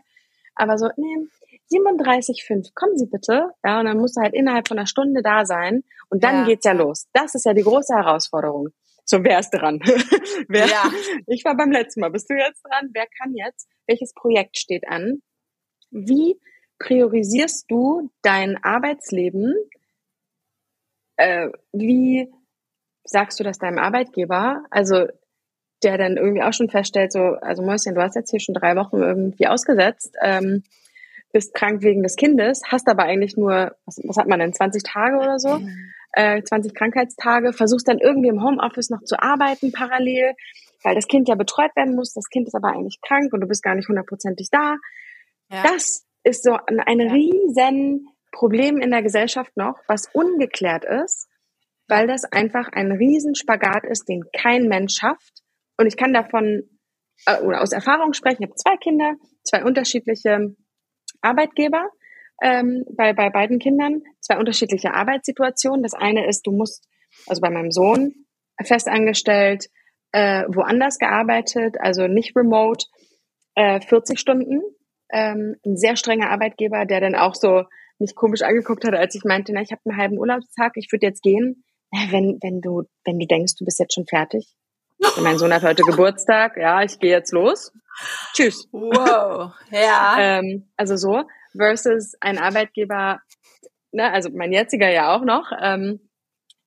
Aber 0.56 0.78
so, 0.78 0.90
nee, 0.98 1.28
37,5, 1.72 2.72
kommen 2.74 2.98
Sie 2.98 3.08
bitte. 3.08 3.52
Ja, 3.64 3.80
und 3.80 3.86
dann 3.86 3.98
musst 3.98 4.18
du 4.18 4.22
halt 4.22 4.34
innerhalb 4.34 4.68
von 4.68 4.78
einer 4.78 4.88
Stunde 4.88 5.22
da 5.22 5.46
sein. 5.46 5.84
Und 6.10 6.24
dann 6.24 6.40
ja. 6.40 6.46
geht's 6.46 6.66
ja 6.66 6.72
los. 6.74 7.08
Das 7.14 7.36
ist 7.36 7.46
ja 7.46 7.54
die 7.54 7.64
große 7.64 7.94
Herausforderung 7.94 8.70
So, 9.10 9.24
wer 9.24 9.39
ist 9.39 9.52
dran? 9.52 9.80
wer, 10.50 10.67
ja. 10.67 10.91
Ich 11.28 11.46
war 11.46 11.56
beim 11.56 11.72
letzten 11.72 12.02
Mal. 12.02 12.12
Bist 12.12 12.30
du 12.30 12.34
jetzt 12.34 12.62
dran? 12.63 12.89
Wer 12.93 13.08
kann 13.22 13.34
jetzt? 13.34 13.70
Welches 13.88 14.13
Projekt 14.13 14.58
steht 14.58 14.86
an? 14.88 15.22
Wie 15.91 16.39
priorisierst 16.78 17.72
du 17.72 18.12
dein 18.22 18.62
Arbeitsleben? 18.62 19.56
Äh, 21.15 21.50
wie 21.72 22.30
sagst 23.06 23.39
du 23.39 23.46
das 23.46 23.60
deinem 23.60 23.80
Arbeitgeber? 23.80 24.63
Also 24.72 25.08
der 25.84 25.98
dann 25.98 26.17
irgendwie 26.17 26.43
auch 26.43 26.54
schon 26.54 26.70
feststellt, 26.70 27.13
so, 27.13 27.20
also 27.20 27.63
Mäuschen, 27.63 27.96
du 27.96 28.02
hast 28.02 28.15
jetzt 28.15 28.32
hier 28.32 28.39
schon 28.39 28.56
drei 28.56 28.76
Wochen 28.76 28.98
irgendwie 28.98 29.48
ausgesetzt, 29.48 30.15
ähm, 30.22 30.63
bist 31.32 31.54
krank 31.54 31.84
wegen 31.84 32.04
des 32.04 32.15
Kindes, 32.15 32.62
hast 32.65 32.88
aber 32.89 33.04
eigentlich 33.04 33.38
nur, 33.38 33.76
was, 33.86 34.00
was 34.04 34.17
hat 34.17 34.28
man 34.28 34.39
denn, 34.39 34.54
20 34.54 34.84
Tage 34.84 35.17
oder 35.17 35.39
so, 35.39 35.60
äh, 36.18 36.42
20 36.44 36.74
Krankheitstage, 36.74 37.54
versuchst 37.54 37.88
dann 37.88 38.00
irgendwie 38.00 38.30
im 38.30 38.44
Homeoffice 38.44 38.90
noch 38.90 39.04
zu 39.04 39.22
arbeiten 39.22 39.72
parallel, 39.72 40.34
weil 40.84 40.96
das 40.96 41.08
Kind 41.08 41.30
ja 41.30 41.36
betreut 41.36 41.76
werden 41.76 41.96
muss, 41.96 42.14
das 42.14 42.30
Kind 42.30 42.48
ist 42.48 42.56
aber 42.56 42.70
eigentlich 42.70 43.00
krank 43.02 43.32
und 43.34 43.42
du 43.42 43.48
bist 43.48 43.62
gar 43.62 43.76
nicht 43.76 43.88
hundertprozentig 43.88 44.50
da. 44.52 44.78
Ja. 45.52 45.64
Das 45.64 46.06
ist 46.24 46.44
so 46.44 46.54
ein, 46.54 46.80
ein 46.80 47.00
ja. 47.00 47.12
riesen 47.12 48.08
Problem 48.32 48.80
in 48.80 48.90
der 48.92 49.04
Gesellschaft 49.04 49.56
noch, 49.56 49.80
was 49.88 50.10
ungeklärt 50.12 50.86
ist, 50.86 51.28
weil 51.88 52.08
das 52.08 52.26
einfach 52.26 52.68
ein 52.72 52.92
Riesenspagat 52.92 53.86
ist, 53.86 54.10
den 54.10 54.24
kein 54.34 54.68
Mensch 54.68 54.96
schafft 55.00 55.44
und 55.78 55.86
ich 55.86 55.98
kann 55.98 56.14
davon 56.14 56.64
äh, 57.28 57.42
oder 57.42 57.62
aus 57.62 57.72
Erfahrung 57.72 58.14
sprechen. 58.14 58.44
Ich 58.44 58.50
habe 58.50 58.56
zwei 58.56 58.78
Kinder, 58.78 59.14
zwei 59.44 59.64
unterschiedliche 59.64 60.56
Arbeitgeber 61.22 61.90
ähm, 62.41 62.84
bei, 62.95 63.13
bei 63.13 63.30
beiden 63.30 63.60
Kindern, 63.60 64.04
zwei 64.21 64.38
unterschiedliche 64.38 64.93
Arbeitssituationen. 64.93 65.84
Das 65.84 65.93
eine 65.93 66.28
ist, 66.28 66.45
du 66.45 66.52
musst, 66.52 66.88
also 67.28 67.41
bei 67.41 67.50
meinem 67.50 67.71
Sohn, 67.71 68.13
festangestellt, 68.63 69.67
äh, 70.12 70.43
woanders 70.47 70.97
gearbeitet, 71.00 71.76
also 71.80 72.08
nicht 72.08 72.36
remote, 72.36 72.86
äh, 73.56 73.82
40 73.82 74.19
Stunden. 74.19 74.62
Ähm, 75.12 75.56
ein 75.65 75.78
sehr 75.78 75.95
strenger 75.95 76.30
Arbeitgeber, 76.30 76.86
der 76.86 77.00
dann 77.00 77.15
auch 77.15 77.36
so 77.36 77.63
mich 78.00 78.15
komisch 78.15 78.41
angeguckt 78.41 78.86
hat, 78.86 78.93
als 78.93 79.15
ich 79.15 79.23
meinte, 79.23 79.54
na, 79.54 79.62
ich 79.62 79.71
habe 79.71 79.82
einen 79.86 79.97
halben 79.97 80.17
Urlaubstag, 80.17 80.73
ich 80.76 80.91
würde 80.91 81.08
jetzt 81.08 81.23
gehen. 81.23 81.63
Na, 81.91 82.12
wenn, 82.12 82.38
wenn 82.41 82.62
du, 82.62 82.84
wenn 83.06 83.17
du 83.17 83.26
denkst, 83.26 83.56
du 83.58 83.65
bist 83.65 83.80
jetzt 83.80 83.93
schon 83.93 84.06
fertig, 84.06 84.54
mein 85.22 85.38
Sohn 85.38 85.54
hat 85.54 85.64
heute 85.64 85.84
Geburtstag. 85.84 86.58
Ja, 86.58 86.82
ich 86.84 87.00
gehe 87.00 87.12
jetzt 87.12 87.32
los. 87.32 87.72
Tschüss. 88.34 88.68
Wow. 88.72 89.54
Ja. 89.72 90.16
ähm, 90.20 90.68
also 90.76 90.96
so 90.96 91.24
versus 91.56 92.16
ein 92.20 92.38
Arbeitgeber, 92.38 93.22
ne, 93.92 94.12
also 94.12 94.30
mein 94.32 94.52
jetziger 94.52 94.90
ja 94.90 95.16
auch 95.16 95.24
noch, 95.24 95.52
ähm, 95.62 96.00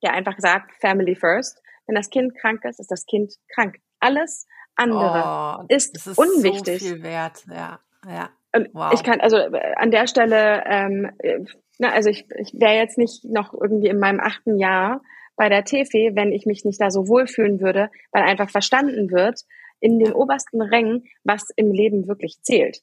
der 0.03 0.13
einfach 0.13 0.39
sagt 0.39 0.73
Family 0.81 1.15
first. 1.15 1.61
Wenn 1.87 1.95
das 1.95 2.11
Kind 2.11 2.35
krank 2.37 2.65
ist, 2.65 2.81
ist 2.81 2.91
das 2.91 3.07
Kind 3.07 3.35
krank. 3.55 3.77
Alles 4.01 4.47
andere 4.77 5.59
oh, 5.61 5.65
ist, 5.69 5.97
ist 5.97 6.19
unwichtig. 6.19 6.81
So 6.81 6.89
viel 6.89 7.03
wert. 7.03 7.45
Ja, 7.49 7.81
ja. 8.07 8.31
Wow. 8.73 8.93
Ich 8.95 9.05
kann 9.05 9.21
also 9.21 9.37
äh, 9.37 9.75
an 9.77 9.91
der 9.91 10.07
Stelle, 10.07 10.65
ähm, 10.67 11.11
äh, 11.19 11.41
na, 11.79 11.93
also 11.93 12.11
ich, 12.11 12.27
ich 12.37 12.53
wäre 12.55 12.75
jetzt 12.75 12.99
nicht 12.99 13.25
noch 13.25 13.55
irgendwie 13.55 13.89
in 13.89 13.99
meinem 13.99 14.21
achten 14.21 14.59
Jahr 14.59 15.03
bei 15.41 15.49
der 15.49 15.65
TFE, 15.65 16.15
wenn 16.15 16.33
ich 16.33 16.45
mich 16.45 16.67
nicht 16.67 16.83
da 16.83 16.91
so 16.91 17.09
wohlfühlen 17.09 17.63
würde, 17.63 17.91
weil 18.13 18.25
einfach 18.25 18.51
verstanden 18.51 19.11
wird 19.11 19.41
in 19.81 19.99
den 19.99 20.13
obersten 20.13 20.61
Rängen, 20.61 21.05
was 21.25 21.49
im 21.57 21.73
Leben 21.73 22.07
wirklich 22.07 22.43
zählt. 22.43 22.83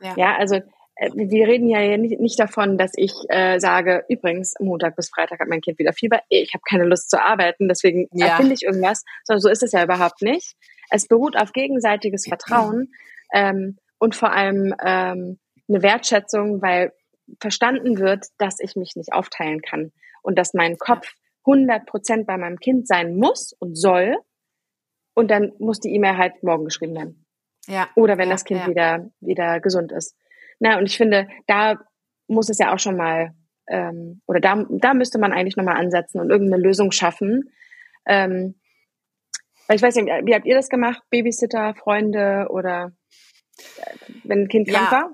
Ja, 0.00 0.14
ja 0.16 0.36
also 0.36 0.54
äh, 0.54 1.10
wir 1.16 1.48
reden 1.48 1.68
ja 1.68 1.96
nicht, 1.96 2.20
nicht 2.20 2.38
davon, 2.38 2.78
dass 2.78 2.92
ich 2.94 3.12
äh, 3.28 3.58
sage, 3.58 4.04
übrigens, 4.08 4.54
Montag 4.60 4.94
bis 4.94 5.08
Freitag 5.08 5.40
hat 5.40 5.48
mein 5.48 5.60
Kind 5.60 5.80
wieder 5.80 5.92
Fieber, 5.92 6.20
ich 6.28 6.54
habe 6.54 6.62
keine 6.70 6.84
Lust 6.84 7.10
zu 7.10 7.20
arbeiten, 7.20 7.66
deswegen 7.66 8.06
ja. 8.12 8.26
erfinde 8.26 8.54
ich 8.54 8.62
irgendwas, 8.62 9.02
sondern 9.24 9.40
so 9.40 9.48
ist 9.48 9.64
es 9.64 9.72
ja 9.72 9.82
überhaupt 9.82 10.22
nicht. 10.22 10.54
Es 10.90 11.08
beruht 11.08 11.36
auf 11.36 11.52
gegenseitiges 11.52 12.28
Vertrauen 12.28 12.92
ähm, 13.34 13.78
und 13.98 14.14
vor 14.14 14.30
allem 14.30 14.72
ähm, 14.80 15.40
eine 15.68 15.82
Wertschätzung, 15.82 16.62
weil 16.62 16.92
verstanden 17.40 17.98
wird, 17.98 18.26
dass 18.38 18.60
ich 18.60 18.76
mich 18.76 18.94
nicht 18.94 19.12
aufteilen 19.12 19.60
kann 19.60 19.90
und 20.22 20.38
dass 20.38 20.54
mein 20.54 20.78
Kopf 20.78 21.12
100 21.46 21.86
Prozent 21.86 22.26
bei 22.26 22.36
meinem 22.36 22.58
Kind 22.58 22.86
sein 22.88 23.16
muss 23.16 23.52
und 23.58 23.76
soll. 23.76 24.16
Und 25.14 25.30
dann 25.30 25.52
muss 25.58 25.80
die 25.80 25.94
E-Mail 25.94 26.18
halt 26.18 26.42
morgen 26.42 26.64
geschrieben 26.64 26.94
werden. 26.94 27.24
Ja. 27.66 27.88
Oder 27.94 28.18
wenn 28.18 28.28
ja, 28.28 28.34
das 28.34 28.44
Kind 28.44 28.60
ja. 28.60 28.68
wieder, 28.68 29.10
wieder 29.20 29.60
gesund 29.60 29.92
ist. 29.92 30.16
Na, 30.58 30.78
und 30.78 30.86
ich 30.86 30.96
finde, 30.96 31.28
da 31.46 31.78
muss 32.28 32.48
es 32.48 32.58
ja 32.58 32.74
auch 32.74 32.78
schon 32.78 32.96
mal, 32.96 33.32
ähm, 33.68 34.20
oder 34.26 34.40
da, 34.40 34.64
da 34.68 34.94
müsste 34.94 35.18
man 35.18 35.32
eigentlich 35.32 35.56
nochmal 35.56 35.76
ansetzen 35.76 36.20
und 36.20 36.30
irgendeine 36.30 36.62
Lösung 36.62 36.92
schaffen. 36.92 37.50
Ähm, 38.06 38.56
weil 39.66 39.76
ich 39.76 39.82
weiß 39.82 39.96
nicht, 39.96 40.06
wie 40.06 40.34
habt 40.34 40.46
ihr 40.46 40.54
das 40.54 40.68
gemacht? 40.68 41.02
Babysitter, 41.10 41.74
Freunde 41.74 42.46
oder 42.50 42.92
äh, 43.78 43.96
wenn 44.24 44.42
ein 44.42 44.48
Kind 44.48 44.68
krank 44.68 44.88
ja. 44.90 44.92
war? 44.92 45.10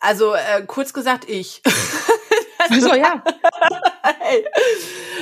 Also 0.00 0.34
äh, 0.34 0.62
kurz 0.66 0.92
gesagt, 0.92 1.28
ich. 1.28 1.62
Also 2.70 2.94
ja. 2.94 3.24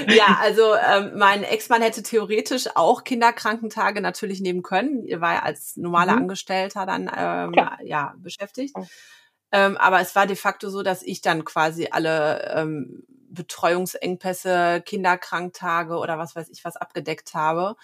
Ja, 0.08 0.38
also 0.40 0.74
ähm, 0.74 1.12
mein 1.16 1.44
Ex-Mann 1.44 1.82
hätte 1.82 2.02
theoretisch 2.02 2.68
auch 2.74 3.04
Kinderkrankentage 3.04 4.00
natürlich 4.00 4.40
nehmen 4.40 4.62
können. 4.62 5.06
Er 5.06 5.20
war 5.20 5.34
ja 5.34 5.42
als 5.42 5.76
normaler 5.76 6.12
mhm. 6.12 6.22
Angestellter 6.22 6.86
dann 6.86 7.10
ähm, 7.16 7.54
ja 7.84 8.14
beschäftigt. 8.18 8.74
Ähm, 9.52 9.76
aber 9.76 10.00
es 10.00 10.14
war 10.14 10.26
de 10.26 10.36
facto 10.36 10.70
so, 10.70 10.82
dass 10.82 11.02
ich 11.02 11.20
dann 11.20 11.44
quasi 11.44 11.88
alle 11.90 12.52
ähm, 12.54 13.04
Betreuungsengpässe, 13.30 14.82
Kinderkranktage 14.84 15.96
oder 15.96 16.18
was 16.18 16.36
weiß 16.36 16.48
ich 16.50 16.64
was 16.64 16.76
abgedeckt 16.76 17.34
habe. 17.34 17.76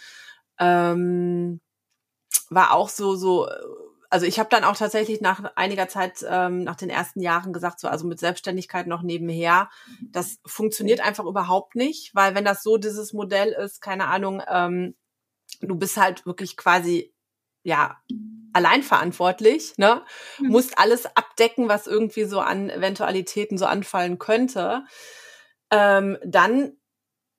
Ähm, 0.58 1.60
war 2.50 2.72
auch 2.72 2.88
so 2.88 3.16
so 3.16 3.48
also 4.10 4.26
ich 4.26 4.38
habe 4.38 4.48
dann 4.50 4.64
auch 4.64 4.76
tatsächlich 4.76 5.20
nach 5.20 5.52
einiger 5.56 5.88
Zeit, 5.88 6.24
ähm, 6.28 6.64
nach 6.64 6.76
den 6.76 6.90
ersten 6.90 7.20
Jahren 7.20 7.52
gesagt, 7.52 7.80
so 7.80 7.88
also 7.88 8.06
mit 8.06 8.18
Selbstständigkeit 8.18 8.86
noch 8.86 9.02
nebenher, 9.02 9.70
das 10.02 10.38
funktioniert 10.46 11.00
einfach 11.00 11.24
überhaupt 11.24 11.74
nicht, 11.74 12.14
weil 12.14 12.34
wenn 12.34 12.44
das 12.44 12.62
so 12.62 12.76
dieses 12.76 13.12
Modell 13.12 13.52
ist, 13.52 13.80
keine 13.80 14.06
Ahnung, 14.08 14.42
ähm, 14.48 14.94
du 15.60 15.74
bist 15.76 15.96
halt 15.96 16.26
wirklich 16.26 16.56
quasi 16.56 17.14
ja 17.62 17.96
allein 18.52 18.82
verantwortlich, 18.82 19.76
ne, 19.76 20.02
mhm. 20.38 20.48
musst 20.48 20.78
alles 20.78 21.06
abdecken, 21.16 21.68
was 21.68 21.86
irgendwie 21.86 22.24
so 22.24 22.40
an 22.40 22.70
Eventualitäten 22.70 23.58
so 23.58 23.66
anfallen 23.66 24.18
könnte. 24.18 24.84
Ähm, 25.70 26.16
dann 26.24 26.76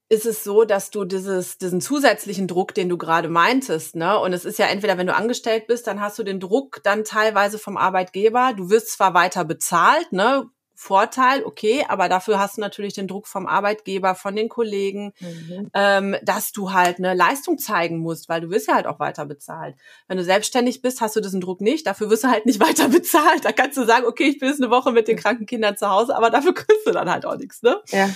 ist 0.09 0.25
es 0.25 0.43
so, 0.43 0.63
dass 0.63 0.89
du 0.89 1.03
dieses, 1.05 1.57
diesen 1.57 1.81
zusätzlichen 1.81 2.47
Druck, 2.47 2.73
den 2.73 2.89
du 2.89 2.97
gerade 2.97 3.27
meintest, 3.29 3.95
ne? 3.95 4.17
Und 4.19 4.33
es 4.33 4.45
ist 4.45 4.57
ja 4.57 4.67
entweder, 4.67 4.97
wenn 4.97 5.07
du 5.07 5.15
angestellt 5.15 5.67
bist, 5.67 5.87
dann 5.87 5.99
hast 5.99 6.17
du 6.17 6.23
den 6.23 6.39
Druck 6.39 6.81
dann 6.83 7.03
teilweise 7.03 7.59
vom 7.59 7.75
Arbeitgeber. 7.77 8.53
Du 8.55 8.69
wirst 8.69 8.91
zwar 8.91 9.13
weiter 9.13 9.43
bezahlt, 9.43 10.11
ne? 10.13 10.49
Vorteil, 10.79 11.43
okay, 11.43 11.83
aber 11.89 12.07
dafür 12.07 12.37
hast 12.37 12.57
du 12.57 12.61
natürlich 12.61 12.93
den 12.93 13.07
Druck 13.07 13.25
vom 13.25 13.47
Arbeitgeber, 13.47 14.13
von 14.13 14.35
den 14.35 14.47
Kollegen, 14.47 15.11
mhm. 15.19 15.71
ähm, 15.73 16.15
dass 16.21 16.51
du 16.51 16.71
halt 16.71 16.99
eine 16.99 17.15
Leistung 17.15 17.57
zeigen 17.57 17.97
musst, 17.97 18.29
weil 18.29 18.41
du 18.41 18.51
wirst 18.51 18.67
ja 18.67 18.75
halt 18.75 18.85
auch 18.85 18.99
weiter 18.99 19.25
bezahlt. 19.25 19.75
Wenn 20.07 20.17
du 20.17 20.23
selbstständig 20.23 20.83
bist, 20.83 21.01
hast 21.01 21.15
du 21.15 21.19
diesen 21.19 21.41
Druck 21.41 21.61
nicht, 21.61 21.87
dafür 21.87 22.11
wirst 22.11 22.25
du 22.25 22.27
halt 22.27 22.45
nicht 22.45 22.59
weiter 22.65 22.89
bezahlt. 22.89 23.43
Da 23.43 23.53
kannst 23.53 23.75
du 23.75 23.85
sagen, 23.85 24.05
okay, 24.05 24.25
ich 24.25 24.37
bin 24.37 24.49
jetzt 24.49 24.61
eine 24.61 24.69
Woche 24.69 24.91
mit 24.91 25.07
den 25.07 25.17
kranken 25.17 25.47
Kindern 25.47 25.75
zu 25.77 25.89
Hause, 25.89 26.15
aber 26.15 26.29
dafür 26.29 26.53
kriegst 26.53 26.85
du 26.85 26.91
dann 26.91 27.09
halt 27.09 27.25
auch 27.25 27.37
nichts, 27.37 27.63
ne? 27.63 27.81
Ja. 27.87 28.07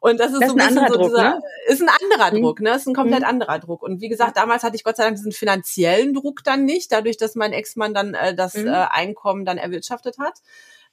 Und 0.00 0.18
das 0.18 0.32
ist 0.32 0.40
das 0.40 0.48
so 0.48 0.56
ein, 0.56 0.60
ein 0.62 0.68
anderer 0.68 0.88
so 0.88 0.94
Druck, 0.94 1.08
dieser, 1.08 1.22
ne? 1.22 1.42
ist 1.66 1.82
ein 1.82 1.90
anderer 1.90 2.32
mhm. 2.32 2.42
Druck, 2.42 2.60
ne? 2.60 2.76
Ist 2.76 2.86
ein 2.86 2.94
komplett 2.94 3.20
mhm. 3.20 3.28
anderer 3.28 3.58
Druck. 3.58 3.82
Und 3.82 4.00
wie 4.00 4.08
gesagt, 4.08 4.38
damals 4.38 4.62
hatte 4.62 4.76
ich 4.76 4.84
Gott 4.84 4.96
sei 4.96 5.04
Dank 5.04 5.16
diesen 5.16 5.32
finanziellen 5.32 6.14
Druck 6.14 6.42
dann 6.44 6.64
nicht, 6.64 6.92
dadurch, 6.92 7.18
dass 7.18 7.34
mein 7.34 7.52
Ex-Mann 7.52 7.92
dann 7.92 8.14
äh, 8.14 8.34
das 8.34 8.54
mhm. 8.54 8.68
äh, 8.68 8.86
Einkommen 8.90 9.44
dann 9.44 9.58
erwirtschaftet 9.58 10.16
hat. 10.18 10.40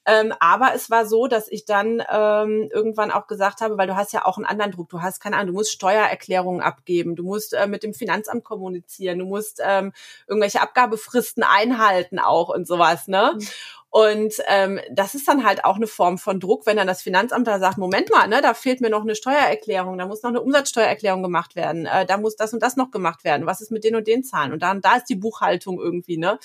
Ähm, 0.06 0.34
aber 0.40 0.72
es 0.76 0.90
war 0.90 1.06
so, 1.06 1.28
dass 1.28 1.48
ich 1.48 1.66
dann 1.66 2.04
ähm, 2.12 2.70
irgendwann 2.74 3.12
auch 3.12 3.28
gesagt 3.28 3.62
habe, 3.62 3.78
weil 3.78 3.88
du 3.88 3.96
hast 3.96 4.14
ja 4.14 4.26
auch 4.26 4.38
einen 4.38 4.46
anderen 4.46 4.72
Druck. 4.72 4.90
Du 4.90 5.02
hast 5.02 5.22
keine 5.22 5.38
Ahnung, 5.38 5.48
du 5.48 5.54
musst 5.54 5.72
Steuererklärungen 5.72 6.62
abgeben, 6.62 7.16
du 7.16 7.24
musst 7.24 7.54
äh, 7.54 7.68
mit 7.68 7.84
dem 7.84 7.94
Finanzamt 7.94 8.44
kommunizieren, 8.44 9.20
du 9.20 9.26
musst 9.26 9.62
ähm, 9.64 9.94
irgendwelche 10.28 10.62
Abgabefristen 10.62 11.44
einhalten 11.44 12.20
auch 12.20 12.50
und 12.50 12.68
sowas, 12.68 13.08
ne? 13.08 13.34
Mhm. 13.36 13.48
Und 13.96 14.34
ähm, 14.48 14.80
das 14.90 15.14
ist 15.14 15.28
dann 15.28 15.46
halt 15.46 15.66
auch 15.66 15.76
eine 15.76 15.86
Form 15.86 16.18
von 16.18 16.40
Druck, 16.40 16.66
wenn 16.66 16.78
dann 16.78 16.88
das 16.88 17.04
Finanzamt 17.04 17.46
da 17.46 17.60
sagt, 17.60 17.78
Moment 17.78 18.10
mal, 18.10 18.28
ne, 18.28 18.42
da 18.42 18.56
fehlt 18.56 18.82
mir 18.82 18.90
noch 18.90 19.04
eine 19.04 19.14
Steuererklärung, 19.14 20.00
da 20.00 20.08
muss 20.08 20.24
noch 20.24 20.32
eine 20.32 20.42
Umsatzsteuererklärung 20.42 21.22
gemacht 21.22 21.56
werden, 21.56 21.86
äh, 21.86 22.04
da 22.04 22.18
muss 22.18 22.36
das 22.36 22.54
und 22.54 22.64
das 22.64 22.76
noch 22.76 22.90
gemacht 22.90 23.24
werden, 23.24 23.46
was 23.46 23.62
ist 23.62 23.70
mit 23.70 23.84
den 23.84 23.96
und 23.96 24.08
den 24.08 24.24
Zahlen? 24.24 24.52
Und 24.52 24.64
dann 24.64 24.82
da 24.82 24.96
ist 24.96 25.10
die 25.10 25.16
Buchhaltung 25.16 25.80
irgendwie, 25.80 26.18
ne? 26.18 26.40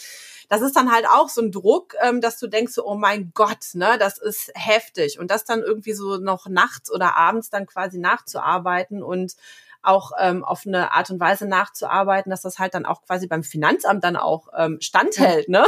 Das 0.51 0.61
ist 0.61 0.77
dann 0.77 0.93
halt 0.93 1.07
auch 1.09 1.31
so 1.31 1.41
ein 1.41 1.51
Druck, 1.51 1.95
ähm, 2.03 2.21
dass 2.21 2.39
du 2.39 2.49
denkst, 2.49 2.75
so, 2.75 2.85
oh 2.85 2.97
mein 2.97 3.33
Gott, 3.33 3.65
ne, 3.73 3.97
das 3.99 4.19
ist 4.19 4.53
heftig. 4.55 5.19
Und 5.19 5.31
das 5.31 5.47
dann 5.47 5.63
irgendwie 5.63 5.95
so 5.95 6.19
noch 6.19 6.49
nachts 6.49 6.93
oder 6.93 7.17
abends 7.17 7.49
dann 7.49 7.65
quasi 7.65 7.99
nachzuarbeiten 7.99 9.03
und 9.03 9.37
auch 9.83 10.13
ähm, 10.19 10.45
auf 10.45 10.63
eine 10.67 10.93
Art 10.93 11.11
und 11.11 11.21
Weise 11.21 11.47
nachzuarbeiten, 11.47 12.31
dass 12.31 12.43
das 12.43 12.59
halt 12.59 12.75
dann 12.75 12.87
auch 12.87 13.03
quasi 13.03 13.27
beim 13.27 13.43
Finanzamt 13.43 14.05
dann 14.05 14.17
auch 14.17 14.49
ähm, 14.57 14.79
standhält. 14.81 15.49
Ne? 15.49 15.65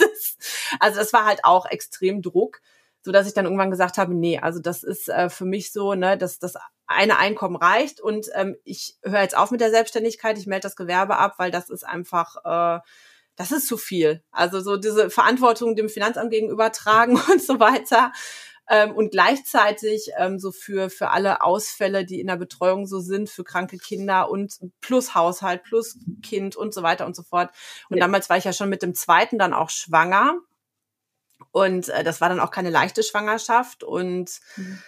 also 0.80 0.98
das 0.98 1.12
war 1.12 1.24
halt 1.24 1.44
auch 1.44 1.66
extrem 1.66 2.22
Druck, 2.22 2.60
so 3.02 3.12
dass 3.12 3.26
ich 3.26 3.34
dann 3.34 3.44
irgendwann 3.44 3.70
gesagt 3.70 3.98
habe, 3.98 4.14
nee, 4.14 4.38
also 4.38 4.60
das 4.60 4.82
ist 4.82 5.08
äh, 5.08 5.28
für 5.28 5.44
mich 5.44 5.72
so, 5.72 5.94
ne, 5.94 6.16
dass 6.16 6.38
das 6.38 6.54
eine 6.86 7.18
Einkommen 7.18 7.56
reicht 7.56 8.00
und 8.00 8.28
ähm, 8.34 8.56
ich 8.64 8.96
höre 9.02 9.22
jetzt 9.22 9.36
auf 9.36 9.50
mit 9.50 9.60
der 9.60 9.70
Selbstständigkeit, 9.70 10.38
ich 10.38 10.46
melde 10.46 10.62
das 10.62 10.76
Gewerbe 10.76 11.16
ab, 11.16 11.34
weil 11.38 11.50
das 11.50 11.70
ist 11.70 11.84
einfach, 11.86 12.36
äh, 12.44 12.80
das 13.36 13.52
ist 13.52 13.66
zu 13.66 13.76
viel. 13.76 14.22
Also 14.30 14.60
so 14.60 14.76
diese 14.76 15.10
Verantwortung 15.10 15.74
dem 15.74 15.88
Finanzamt 15.88 16.30
gegenüber 16.30 16.70
tragen 16.72 17.20
und 17.30 17.42
so 17.42 17.60
weiter. 17.60 18.12
Ähm, 18.68 18.94
und 18.94 19.10
gleichzeitig 19.10 20.10
ähm, 20.16 20.38
so 20.38 20.52
für, 20.52 20.88
für 20.88 21.10
alle 21.10 21.42
Ausfälle, 21.42 22.04
die 22.04 22.20
in 22.20 22.28
der 22.28 22.36
Betreuung 22.36 22.86
so 22.86 23.00
sind, 23.00 23.28
für 23.28 23.44
kranke 23.44 23.76
Kinder 23.76 24.30
und 24.30 24.58
plus 24.80 25.14
Haushalt, 25.14 25.64
plus 25.64 25.98
Kind 26.22 26.56
und 26.56 26.72
so 26.72 26.82
weiter 26.82 27.06
und 27.06 27.16
so 27.16 27.22
fort. 27.22 27.50
Und 27.90 27.98
ja. 27.98 28.04
damals 28.04 28.30
war 28.30 28.36
ich 28.36 28.44
ja 28.44 28.52
schon 28.52 28.68
mit 28.68 28.82
dem 28.82 28.94
zweiten 28.94 29.38
dann 29.38 29.52
auch 29.52 29.70
schwanger. 29.70 30.36
Und 31.50 31.88
äh, 31.88 32.04
das 32.04 32.20
war 32.20 32.28
dann 32.28 32.40
auch 32.40 32.50
keine 32.50 32.70
leichte 32.70 33.02
Schwangerschaft. 33.02 33.82
Und 33.82 34.40
mhm 34.56 34.82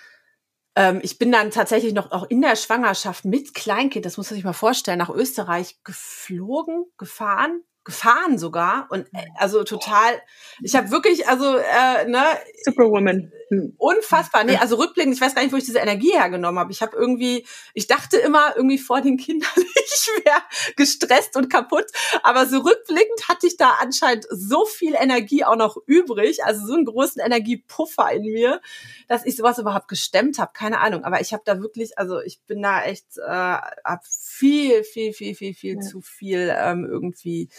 ähm, 0.77 1.01
ich 1.03 1.19
bin 1.19 1.31
dann 1.31 1.51
tatsächlich 1.51 1.95
noch 1.95 2.11
auch 2.11 2.25
in 2.29 2.43
der 2.43 2.57
Schwangerschaft 2.57 3.25
mit 3.25 3.55
Kleinkind, 3.55 4.05
das 4.05 4.17
muss 4.17 4.31
man 4.31 4.37
sich 4.37 4.45
mal 4.45 4.53
vorstellen, 4.53 4.99
nach 4.99 5.11
Österreich 5.11 5.79
geflogen, 5.85 6.87
gefahren, 6.99 7.63
gefahren 7.85 8.39
sogar 8.39 8.87
und 8.91 9.07
äh, 9.13 9.27
also 9.37 9.63
total 9.63 10.21
ich 10.63 10.75
habe 10.75 10.91
wirklich 10.91 11.29
also 11.29 11.57
äh, 11.57 12.09
ne 12.09 12.23
Superwoman. 12.65 13.31
Hm. 13.51 13.75
unfassbar. 13.77 14.45
Nee 14.45 14.57
also 14.57 14.77
rückblickend 14.77 15.15
ich 15.15 15.21
weiß 15.21 15.35
gar 15.35 15.43
nicht 15.43 15.53
wo 15.53 15.57
ich 15.59 15.65
diese 15.65 15.79
Energie 15.79 16.13
hergenommen 16.13 16.59
habe. 16.59 16.73
Ich 16.73 16.81
habe 16.81 16.97
irgendwie 16.97 17.47
ich 17.75 17.87
dachte 17.87 18.17
immer 18.17 18.57
irgendwie 18.57 18.79
vor 18.79 19.03
den 19.03 19.19
Kindern 19.19 19.51
ich 19.57 20.09
wäre 20.25 20.41
gestresst 20.77 21.37
und 21.37 21.51
kaputt. 21.51 21.85
Aber 22.23 22.47
so 22.47 22.61
rückblickend 22.61 23.29
hatte 23.29 23.47
ich 23.47 23.59
da 23.59 23.77
anscheinend 23.83 24.27
so 24.31 24.65
viel 24.65 24.95
Energie 24.95 25.45
auch 25.45 25.57
noch 25.57 25.77
übrig 25.87 26.43
also 26.45 26.67
so 26.67 26.73
einen 26.73 26.87
großen 26.87 27.21
Energiepuffer 27.21 28.11
in 28.13 28.23
mir 28.23 28.61
dass 29.09 29.27
ich 29.27 29.37
sowas 29.37 29.59
überhaupt 29.59 29.89
gestemmt 29.89 30.39
habe. 30.39 30.53
Keine 30.55 30.81
Ahnung. 30.81 31.05
Aber 31.05 31.21
ich 31.21 31.35
habe 31.35 31.43
da 31.45 31.61
wirklich 31.61 31.99
also 31.99 32.21
ich 32.23 32.41
bin 32.47 32.63
da 32.63 32.83
echt 32.83 33.19
äh, 33.19 33.31
hab 33.31 34.07
viel 34.07 34.85
viel 34.85 35.13
viel 35.13 35.35
viel 35.35 35.53
viel 35.53 35.75
ja. 35.75 35.81
zu 35.81 36.01
viel 36.01 36.55
ähm, 36.57 36.87
irgendwie 36.91 37.51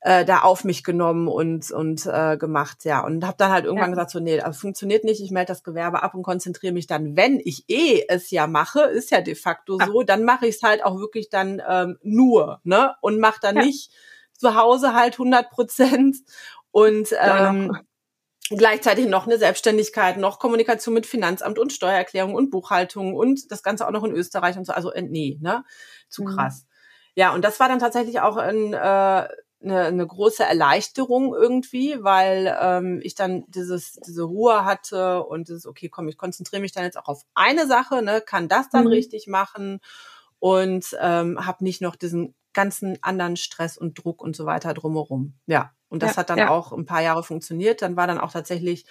äh, 0.00 0.24
da 0.24 0.40
auf 0.40 0.64
mich 0.64 0.84
genommen 0.84 1.26
und 1.26 1.70
und 1.70 2.06
äh, 2.06 2.36
gemacht, 2.36 2.84
ja. 2.84 3.04
Und 3.04 3.24
habe 3.26 3.36
dann 3.38 3.50
halt 3.50 3.64
irgendwann 3.64 3.90
ja. 3.90 3.94
gesagt, 3.94 4.10
so, 4.10 4.20
nee, 4.20 4.36
das 4.38 4.58
funktioniert 4.58 5.04
nicht, 5.04 5.20
ich 5.20 5.30
melde 5.30 5.48
das 5.48 5.64
Gewerbe 5.64 6.02
ab 6.02 6.14
und 6.14 6.22
konzentriere 6.22 6.72
mich 6.72 6.86
dann, 6.86 7.16
wenn 7.16 7.40
ich 7.44 7.64
eh 7.68 8.04
es 8.08 8.30
ja 8.30 8.46
mache, 8.46 8.80
ist 8.82 9.10
ja 9.10 9.20
de 9.20 9.34
facto 9.34 9.78
so, 9.84 10.02
dann 10.02 10.24
mache 10.24 10.46
ich 10.46 10.56
es 10.56 10.62
halt 10.62 10.84
auch 10.84 10.98
wirklich 10.98 11.30
dann 11.30 11.60
ähm, 11.68 11.98
nur, 12.02 12.60
ne? 12.64 12.94
Und 13.00 13.18
mache 13.18 13.40
dann 13.42 13.56
ja. 13.56 13.64
nicht 13.64 13.90
zu 14.34 14.54
Hause 14.54 14.94
halt 14.94 15.14
100 15.14 15.50
Prozent 15.50 16.18
und 16.70 17.08
ähm, 17.20 17.76
gleichzeitig 18.50 19.08
noch 19.08 19.26
eine 19.26 19.36
Selbstständigkeit, 19.36 20.16
noch 20.16 20.38
Kommunikation 20.38 20.94
mit 20.94 21.06
Finanzamt 21.06 21.58
und 21.58 21.72
Steuererklärung 21.72 22.34
und 22.34 22.50
Buchhaltung 22.50 23.14
und 23.14 23.50
das 23.50 23.64
Ganze 23.64 23.86
auch 23.86 23.90
noch 23.90 24.04
in 24.04 24.12
Österreich 24.12 24.56
und 24.56 24.64
so. 24.64 24.72
Also 24.72 24.92
äh, 24.92 25.02
nee, 25.02 25.38
ne? 25.40 25.64
Zu 26.08 26.22
mhm. 26.22 26.26
krass. 26.28 26.62
Mhm. 26.62 26.68
Ja, 27.16 27.34
und 27.34 27.44
das 27.44 27.58
war 27.58 27.68
dann 27.68 27.80
tatsächlich 27.80 28.20
auch 28.20 28.36
ein 28.36 28.72
äh, 28.72 29.28
eine, 29.62 29.84
eine 29.84 30.06
große 30.06 30.44
Erleichterung 30.44 31.34
irgendwie, 31.34 32.02
weil 32.02 32.56
ähm, 32.60 33.00
ich 33.02 33.14
dann 33.14 33.44
dieses 33.48 33.94
diese 34.06 34.22
Ruhe 34.22 34.64
hatte 34.64 35.24
und 35.24 35.48
dieses 35.48 35.66
okay, 35.66 35.88
komm, 35.88 36.08
ich 36.08 36.16
konzentriere 36.16 36.62
mich 36.62 36.72
dann 36.72 36.84
jetzt 36.84 36.98
auch 36.98 37.08
auf 37.08 37.22
eine 37.34 37.66
Sache, 37.66 38.02
ne, 38.02 38.20
kann 38.20 38.48
das 38.48 38.70
dann 38.70 38.84
mhm. 38.84 38.90
richtig 38.90 39.26
machen 39.26 39.80
und 40.38 40.96
ähm, 41.00 41.44
habe 41.44 41.64
nicht 41.64 41.80
noch 41.80 41.96
diesen 41.96 42.34
ganzen 42.52 42.98
anderen 43.02 43.36
Stress 43.36 43.76
und 43.76 44.02
Druck 44.02 44.22
und 44.22 44.36
so 44.36 44.46
weiter 44.46 44.74
drumherum. 44.74 45.34
Ja, 45.46 45.72
und 45.88 46.02
das 46.02 46.12
ja, 46.12 46.16
hat 46.18 46.30
dann 46.30 46.38
ja. 46.38 46.50
auch 46.50 46.72
ein 46.72 46.86
paar 46.86 47.02
Jahre 47.02 47.22
funktioniert. 47.22 47.82
Dann 47.82 47.96
war 47.96 48.06
dann 48.06 48.18
auch 48.18 48.32
tatsächlich 48.32 48.86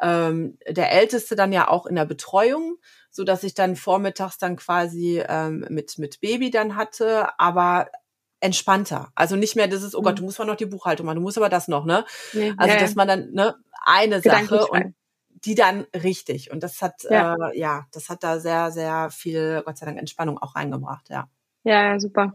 ähm, 0.00 0.58
der 0.68 0.92
Älteste 0.92 1.36
dann 1.36 1.52
ja 1.52 1.68
auch 1.68 1.86
in 1.86 1.94
der 1.94 2.04
Betreuung, 2.04 2.76
so 3.10 3.24
dass 3.24 3.42
ich 3.42 3.54
dann 3.54 3.76
vormittags 3.76 4.38
dann 4.38 4.56
quasi 4.56 5.22
ähm, 5.26 5.66
mit 5.68 5.98
mit 5.98 6.20
Baby 6.20 6.50
dann 6.50 6.76
hatte, 6.76 7.38
aber 7.38 7.88
entspannter. 8.40 9.10
Also 9.14 9.36
nicht 9.36 9.56
mehr 9.56 9.66
dieses, 9.66 9.94
oh 9.94 10.02
Gott, 10.02 10.14
mhm. 10.14 10.16
du 10.16 10.24
musst 10.24 10.38
mal 10.38 10.44
noch 10.44 10.56
die 10.56 10.66
Buchhaltung 10.66 11.06
machen, 11.06 11.16
du 11.16 11.22
musst 11.22 11.38
aber 11.38 11.48
das 11.48 11.68
noch, 11.68 11.84
ne? 11.84 12.04
Nee, 12.32 12.52
also 12.56 12.78
dass 12.78 12.94
man 12.94 13.08
dann 13.08 13.30
ne 13.32 13.54
eine 13.84 14.20
Sache 14.20 14.66
und 14.66 14.94
die 15.44 15.54
dann 15.54 15.86
richtig. 15.94 16.50
Und 16.50 16.62
das 16.62 16.82
hat 16.82 16.94
ja. 17.08 17.34
Äh, 17.34 17.58
ja, 17.58 17.86
das 17.92 18.08
hat 18.08 18.24
da 18.24 18.40
sehr, 18.40 18.70
sehr 18.70 19.10
viel, 19.10 19.62
Gott 19.64 19.78
sei 19.78 19.86
Dank, 19.86 19.98
Entspannung 19.98 20.38
auch 20.38 20.56
reingebracht, 20.56 21.08
ja. 21.10 21.28
Ja, 21.64 21.98
super. 21.98 22.34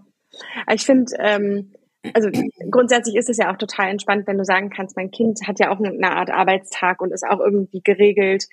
Ich 0.72 0.86
finde, 0.86 1.12
ähm, 1.20 1.74
also 2.14 2.30
grundsätzlich 2.70 3.16
ist 3.16 3.30
es 3.30 3.38
ja 3.38 3.52
auch 3.52 3.58
total 3.58 3.90
entspannt, 3.90 4.28
wenn 4.28 4.38
du 4.38 4.44
sagen 4.44 4.70
kannst, 4.70 4.98
mein 4.98 5.12
Kind 5.12 5.48
hat 5.48 5.60
ja 5.60 5.72
auch 5.72 5.80
eine 5.80 6.12
Art 6.12 6.30
Arbeitstag 6.30 7.02
und 7.02 7.12
ist 7.12 7.26
auch 7.26 7.40
irgendwie 7.40 7.82
geregelt 7.82 8.46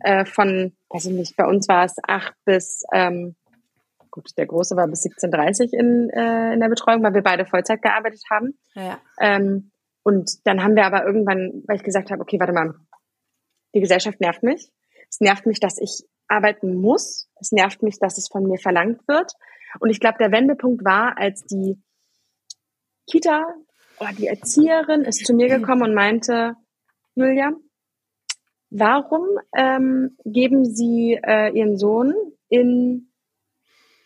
äh, 0.00 0.24
von, 0.24 0.72
weiß 0.88 1.06
ich 1.06 1.12
nicht, 1.12 1.36
bei 1.36 1.44
uns 1.44 1.68
war 1.68 1.84
es 1.84 1.96
acht 2.06 2.34
bis 2.44 2.84
ähm, 2.92 3.34
gut, 4.14 4.30
der 4.38 4.46
Große 4.46 4.76
war 4.76 4.86
bis 4.86 5.04
17.30 5.04 5.72
in, 5.72 6.08
äh, 6.10 6.54
in 6.54 6.60
der 6.60 6.68
Betreuung, 6.68 7.02
weil 7.02 7.14
wir 7.14 7.22
beide 7.22 7.46
Vollzeit 7.46 7.82
gearbeitet 7.82 8.22
haben. 8.30 8.56
Ja. 8.74 9.00
Ähm, 9.20 9.72
und 10.04 10.46
dann 10.46 10.62
haben 10.62 10.76
wir 10.76 10.86
aber 10.86 11.04
irgendwann, 11.04 11.64
weil 11.66 11.76
ich 11.76 11.82
gesagt 11.82 12.12
habe, 12.12 12.22
okay, 12.22 12.38
warte 12.38 12.52
mal, 12.52 12.74
die 13.74 13.80
Gesellschaft 13.80 14.20
nervt 14.20 14.44
mich. 14.44 14.70
Es 15.10 15.18
nervt 15.20 15.46
mich, 15.46 15.58
dass 15.58 15.78
ich 15.78 16.04
arbeiten 16.28 16.80
muss. 16.80 17.28
Es 17.40 17.50
nervt 17.50 17.82
mich, 17.82 17.98
dass 17.98 18.16
es 18.16 18.28
von 18.28 18.44
mir 18.44 18.58
verlangt 18.58 19.00
wird. 19.08 19.32
Und 19.80 19.90
ich 19.90 19.98
glaube, 19.98 20.18
der 20.20 20.30
Wendepunkt 20.30 20.84
war, 20.84 21.18
als 21.18 21.44
die 21.46 21.82
Kita 23.10 23.44
oder 23.98 24.12
die 24.12 24.28
Erzieherin 24.28 25.02
ist 25.02 25.26
zu 25.26 25.34
mir 25.34 25.48
gekommen 25.48 25.82
und 25.82 25.94
meinte, 25.94 26.54
Julia, 27.16 27.52
warum 28.70 29.26
ähm, 29.56 30.16
geben 30.24 30.64
Sie 30.64 31.18
äh, 31.20 31.50
Ihren 31.50 31.76
Sohn 31.76 32.14
in 32.48 33.10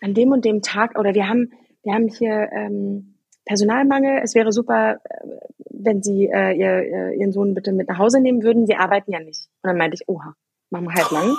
an 0.01 0.15
dem 0.15 0.33
und 0.33 0.45
dem 0.45 0.63
Tag 0.63 0.99
oder 0.99 1.15
wir 1.15 1.29
haben, 1.29 1.53
wir 1.83 1.95
haben 1.95 2.09
hier 2.09 2.49
ähm, 2.53 3.19
Personalmangel. 3.45 4.21
Es 4.23 4.35
wäre 4.35 4.53
super, 4.53 5.01
äh, 5.05 5.27
wenn 5.71 6.03
Sie 6.03 6.27
äh, 6.27 6.53
ihr, 6.53 7.15
Ihren 7.15 7.33
Sohn 7.33 7.55
bitte 7.55 7.73
mit 7.73 7.89
nach 7.89 7.99
Hause 7.99 8.21
nehmen 8.21 8.43
würden. 8.43 8.67
Sie 8.67 8.77
arbeiten 8.77 9.13
ja 9.13 9.21
nicht. 9.21 9.49
Und 9.63 9.69
dann 9.69 9.79
meinte 9.79 9.95
ich, 9.95 10.09
oha, 10.09 10.35
machen 10.71 10.87
wir 10.87 10.95
halt 10.95 11.11
lang. 11.11 11.37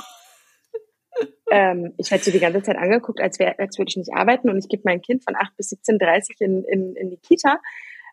ähm, 1.51 1.93
ich 1.97 2.09
werde 2.11 2.23
sie 2.23 2.31
die 2.31 2.39
ganze 2.39 2.61
Zeit 2.63 2.77
angeguckt, 2.77 3.21
als, 3.21 3.39
wär, 3.39 3.59
als 3.59 3.77
würde 3.77 3.89
ich 3.89 3.97
nicht 3.97 4.13
arbeiten 4.13 4.49
und 4.49 4.57
ich 4.57 4.69
gebe 4.69 4.83
mein 4.85 5.01
Kind 5.01 5.23
von 5.23 5.35
8 5.35 5.55
bis 5.55 5.71
17.30 5.71 6.35
in, 6.39 6.63
in, 6.63 6.95
in 6.95 7.09
die 7.09 7.17
Kita. 7.17 7.59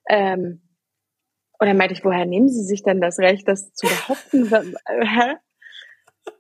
Ähm, 0.09 0.61
und 1.59 1.66
dann 1.66 1.76
meinte 1.76 1.94
ich, 1.94 2.04
woher 2.04 2.26
nehmen 2.26 2.48
Sie 2.48 2.62
sich 2.62 2.82
denn 2.82 3.00
das 3.00 3.18
Recht, 3.18 3.48
das 3.48 3.72
zu 3.72 3.87
behaupten? 3.87 4.74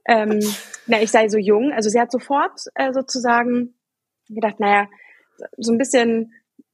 ähm, 0.08 0.40
na, 0.86 1.00
ich 1.00 1.10
sei 1.10 1.28
so 1.28 1.38
jung. 1.38 1.72
Also 1.72 1.88
sie 1.88 1.98
hat 1.98 2.12
sofort 2.12 2.60
äh, 2.74 2.92
sozusagen 2.92 3.75
gedacht, 4.34 4.60
naja, 4.60 4.88
so 5.56 5.72
ein 5.72 5.78
bisschen, 5.78 6.32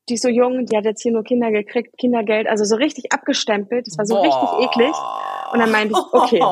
die 0.09 0.15
ist 0.15 0.23
so 0.23 0.29
jung, 0.29 0.67
die 0.67 0.77
hat 0.77 0.85
jetzt 0.85 1.03
hier 1.03 1.13
nur 1.13 1.25
Kinder 1.25 1.51
gekriegt, 1.51 1.97
Kindergeld, 1.99 2.47
also 2.47 2.65
so 2.65 2.77
richtig 2.77 3.13
abgestempelt. 3.13 3.87
Das 3.87 3.99
war 3.99 4.07
so 4.07 4.15
Boah. 4.15 4.23
richtig 4.23 4.71
eklig. 4.71 4.95
Und 5.53 5.61
dann 5.61 5.71
meinte 5.71 5.95
ich, 5.95 6.13
okay, 6.13 6.43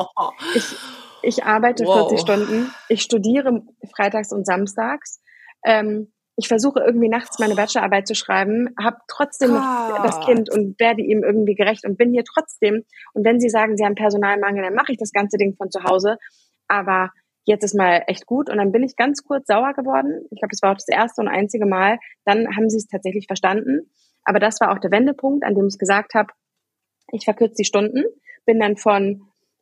ich, 0.55 0.75
ich 1.23 1.43
arbeite 1.43 1.85
wow. 1.85 2.09
40 2.09 2.19
Stunden, 2.19 2.73
ich 2.89 3.01
studiere 3.01 3.63
freitags 3.95 4.31
und 4.31 4.45
samstags. 4.45 5.21
Ähm, 5.65 6.11
ich 6.37 6.47
versuche 6.47 6.79
irgendwie 6.79 7.09
nachts 7.09 7.39
meine 7.39 7.55
Bachelorarbeit 7.55 8.07
zu 8.07 8.15
schreiben, 8.15 8.69
habe 8.81 8.97
trotzdem 9.07 9.53
noch 9.53 10.01
das 10.03 10.19
Kind 10.21 10.51
und 10.51 10.79
werde 10.79 11.01
ihm 11.01 11.23
irgendwie 11.23 11.55
gerecht 11.55 11.85
und 11.85 11.97
bin 11.97 12.13
hier 12.13 12.23
trotzdem. 12.23 12.83
Und 13.13 13.25
wenn 13.25 13.39
Sie 13.39 13.49
sagen, 13.49 13.77
Sie 13.77 13.83
haben 13.83 13.95
Personalmangel, 13.95 14.63
dann 14.63 14.73
mache 14.73 14.91
ich 14.91 14.97
das 14.97 15.11
ganze 15.11 15.37
Ding 15.37 15.55
von 15.55 15.69
zu 15.69 15.83
Hause. 15.83 16.17
Aber 16.67 17.11
jetzt 17.45 17.63
ist 17.63 17.75
mal 17.75 18.03
echt 18.07 18.25
gut. 18.25 18.49
Und 18.49 18.57
dann 18.57 18.71
bin 18.71 18.83
ich 18.83 18.95
ganz 18.95 19.23
kurz 19.23 19.47
sauer 19.47 19.73
geworden. 19.73 20.25
Ich 20.31 20.39
glaube, 20.39 20.51
das 20.51 20.61
war 20.61 20.71
auch 20.71 20.77
das 20.77 20.87
erste 20.87 21.21
und 21.21 21.27
einzige 21.27 21.65
Mal. 21.65 21.97
Dann 22.25 22.55
haben 22.55 22.69
sie 22.69 22.77
es 22.77 22.87
tatsächlich 22.87 23.27
verstanden. 23.27 23.91
Aber 24.23 24.39
das 24.39 24.59
war 24.61 24.71
auch 24.71 24.79
der 24.79 24.91
Wendepunkt, 24.91 25.43
an 25.43 25.55
dem 25.55 25.67
ich 25.67 25.77
gesagt 25.77 26.13
habe, 26.13 26.31
ich 27.11 27.25
verkürze 27.25 27.55
die 27.57 27.65
Stunden, 27.65 28.03
bin 28.45 28.59
dann 28.59 28.77
von 28.77 29.21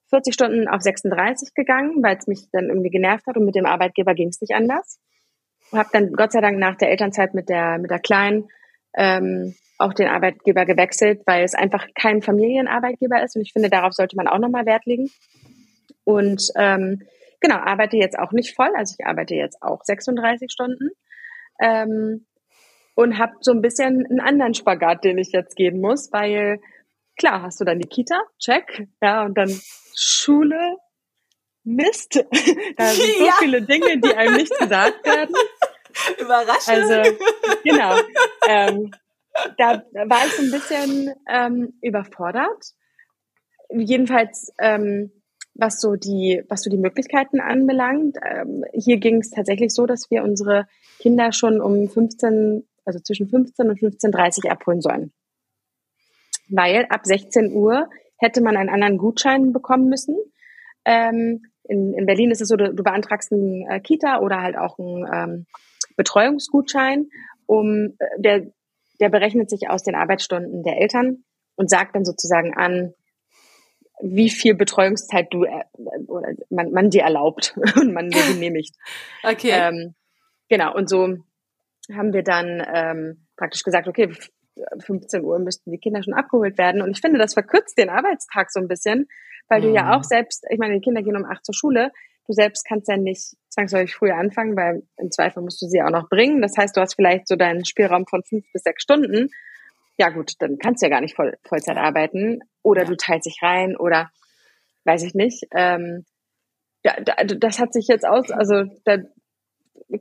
40 0.10 0.34
Stunden 0.34 0.68
auf 0.68 0.82
36 0.82 1.54
gegangen, 1.54 2.04
weil 2.04 2.18
es 2.18 2.28
mich 2.28 2.48
dann 2.52 2.66
irgendwie 2.66 2.90
genervt 2.90 3.26
hat 3.28 3.38
und 3.38 3.46
mit 3.46 3.56
dem 3.56 3.66
Arbeitgeber 3.66 4.14
ging 4.14 4.30
es 4.30 4.42
nicht 4.42 4.54
anders. 4.54 5.00
Habe 5.72 5.90
dann 5.94 6.14
Gott 6.14 6.32
sei 6.32 6.42
Dank 6.42 6.58
nach 6.58 6.76
der 6.76 6.90
Elternzeit 6.90 7.34
mit 7.34 7.48
der 7.48 7.78
mit 7.78 7.92
der 7.92 8.00
Kleinen 8.00 8.50
ähm, 8.96 9.56
auch 9.78 9.94
den 9.94 10.08
Arbeitgeber 10.08 10.66
gewechselt, 10.66 11.22
weil 11.26 11.44
es 11.44 11.54
einfach 11.54 11.88
kein 11.96 12.22
Familienarbeitgeber 12.22 13.24
ist 13.24 13.36
und 13.36 13.44
ich 13.44 13.54
finde, 13.54 13.70
darauf 13.70 13.94
sollte 13.94 14.16
man 14.16 14.28
auch 14.28 14.40
nochmal 14.40 14.66
Wert 14.66 14.86
legen. 14.86 15.10
Und 16.04 16.42
ähm, 16.56 17.04
Genau, 17.42 17.56
arbeite 17.56 17.98
jetzt 17.98 18.20
auch 18.20 18.32
nicht 18.32 18.56
voll, 18.56 18.72
also 18.76 18.96
ich 18.98 19.06
arbeite 19.06 19.36
jetzt 19.36 19.62
auch 19.62 19.84
36 19.84 20.52
Stunden 20.52 20.90
ähm, 21.62 22.26
und 22.96 23.18
habe 23.18 23.34
so 23.40 23.52
ein 23.52 23.62
bisschen 23.62 24.06
einen 24.10 24.20
anderen 24.20 24.54
Spagat, 24.54 25.04
den 25.04 25.18
ich 25.18 25.32
jetzt 25.32 25.56
gehen 25.56 25.80
muss, 25.80 26.12
weil 26.12 26.60
klar 27.18 27.42
hast 27.42 27.62
du 27.62 27.66
dann 27.66 27.80
die 27.80 27.88
Kita, 27.88 28.20
check, 28.40 28.88
ja, 29.02 29.24
und 29.24 29.38
dann 29.38 29.50
Schule, 29.96 30.78
Mist, 31.64 32.16
da 32.78 32.86
sind 32.88 33.18
so 33.18 33.26
ja. 33.26 33.34
viele 33.40 33.62
Dinge, 33.62 34.00
die 34.00 34.14
einem 34.16 34.36
nicht 34.36 34.58
gesagt 34.58 35.06
werden. 35.06 35.36
Überraschend. 36.18 36.70
Also 36.70 37.18
genau, 37.64 37.96
ähm, 38.48 38.92
da 39.58 39.84
war 39.94 40.26
ich 40.26 40.34
so 40.34 40.44
ein 40.44 40.52
bisschen 40.52 41.14
ähm, 41.30 41.74
überfordert. 41.82 42.74
Jedenfalls 43.72 44.52
ähm, 44.60 45.12
was 45.60 45.80
so 45.80 45.96
die, 45.96 46.44
was 46.48 46.64
so 46.64 46.70
die 46.70 46.78
Möglichkeiten 46.78 47.40
anbelangt, 47.40 48.18
ähm, 48.24 48.64
hier 48.74 48.98
ging 48.98 49.18
es 49.18 49.30
tatsächlich 49.30 49.74
so, 49.74 49.86
dass 49.86 50.10
wir 50.10 50.24
unsere 50.24 50.68
Kinder 51.00 51.32
schon 51.32 51.62
um 51.62 51.88
15, 51.88 52.68
also 52.86 53.00
zwischen 53.00 53.30
15 53.30 53.70
und 53.70 53.80
15.30 53.80 54.46
Uhr 54.46 54.52
abholen 54.52 54.82
sollen. 54.82 55.12
Weil 56.50 56.86
ab 56.90 57.02
16 57.04 57.54
Uhr 57.54 57.90
hätte 58.18 58.42
man 58.42 58.58
einen 58.58 58.70
anderen 58.70 58.98
Gutschein 58.98 59.54
bekommen 59.54 59.90
müssen. 59.90 60.18
Ähm, 60.86 61.44
in, 61.64 61.94
in 61.94 62.06
Berlin 62.06 62.32
ist 62.32 62.42
es 62.42 62.48
so, 62.48 62.56
du, 62.56 62.74
du 62.74 62.84
beantragst 62.84 63.32
einen 63.32 63.68
äh, 63.70 63.80
Kita 63.80 64.20
oder 64.20 64.42
halt 64.42 64.58
auch 64.58 64.80
einen 64.80 65.06
ähm, 65.14 65.46
Betreuungsgutschein, 65.96 67.10
um 67.46 67.94
äh, 68.00 68.06
der, 68.18 68.48
der 69.00 69.10
berechnet 69.10 69.50
sich 69.50 69.70
aus 69.70 69.84
den 69.84 69.96
Arbeitsstunden 69.96 70.64
der 70.64 70.82
Eltern 70.82 71.24
und 71.56 71.70
sagt 71.70 71.96
dann 71.96 72.06
sozusagen 72.06 72.54
an, 72.56 72.94
wie 74.02 74.30
viel 74.30 74.56
Betreuungszeit 74.56 75.28
du 75.32 75.44
äh, 75.44 75.64
oder 76.08 76.34
man, 76.50 76.72
man 76.72 76.90
dir 76.90 77.04
erlaubt 77.04 77.56
und 77.76 77.94
man 77.94 78.10
dir 78.10 78.24
genehmigt. 78.34 78.76
okay. 79.24 79.52
Ähm, 79.52 79.96
genau, 80.48 80.76
und 80.76 80.90
so 80.90 81.18
haben 81.94 82.14
wir 82.14 82.24
dann 82.24 82.64
ähm, 82.74 83.28
praktisch 83.36 83.64
gesagt, 83.64 83.88
okay, 83.88 84.12
15 84.80 85.24
Uhr 85.24 85.40
müssten 85.40 85.72
die 85.72 85.80
Kinder 85.80 86.04
schon 86.04 86.14
abgeholt 86.14 86.58
werden. 86.58 86.82
Und 86.82 86.92
ich 86.92 87.02
finde, 87.02 87.20
das 87.20 87.34
verkürzt 87.34 87.78
den 87.78 87.90
Arbeitstag 87.90 88.52
so 88.52 88.60
ein 88.60 88.68
bisschen, 88.68 89.08
weil 89.48 89.62
mhm. 89.62 89.66
du 89.66 89.74
ja 89.74 89.84
mhm. 89.84 89.92
auch 89.92 90.04
selbst, 90.04 90.46
ich 90.50 90.60
meine, 90.60 90.76
die 90.76 90.82
Kinder 90.82 91.02
gehen 91.02 91.16
um 91.16 91.26
acht 91.26 91.46
zur 91.46 91.56
Schule, 91.56 91.92
du 92.28 92.34
selbst 92.34 92.66
kannst 92.68 92.88
ja 92.88 92.98
nicht 92.98 93.36
zwangsläufig 93.50 93.96
früher 93.96 94.16
anfangen, 94.16 94.56
weil 94.56 94.84
im 94.98 95.12
Zweifel 95.12 95.42
musst 95.42 95.62
du 95.62 95.68
sie 95.68 95.82
auch 95.82 95.90
noch 95.90 96.10
bringen. 96.10 96.42
Das 96.42 96.56
heißt, 96.58 96.78
du 96.78 96.82
hast 96.82 96.94
vielleicht 96.94 97.28
so 97.28 97.36
deinen 97.36 97.66
Spielraum 97.66 98.06
von 98.06 98.24
fünf 98.24 98.46
bis 98.54 98.62
sechs 98.62 98.84
Stunden. 98.84 99.30
Ja 100.00 100.10
gut, 100.10 100.34
dann 100.40 100.58
kannst 100.58 100.82
du 100.82 100.88
ja 100.88 100.90
gar 100.90 101.02
nicht 101.02 101.16
voll, 101.16 101.38
Vollzeit 101.44 101.78
arbeiten. 101.78 102.40
Oder 102.64 102.84
ja. 102.84 102.88
du 102.88 102.96
teilst 102.96 103.26
dich 103.26 103.40
rein 103.42 103.76
oder 103.76 104.10
weiß 104.86 105.04
ich 105.04 105.14
nicht. 105.14 105.44
Ähm, 105.54 106.06
ja, 106.84 106.96
das 107.26 107.60
hat 107.60 107.74
sich 107.74 107.88
jetzt 107.88 108.08
aus, 108.08 108.32
also 108.32 108.64
da 108.86 108.98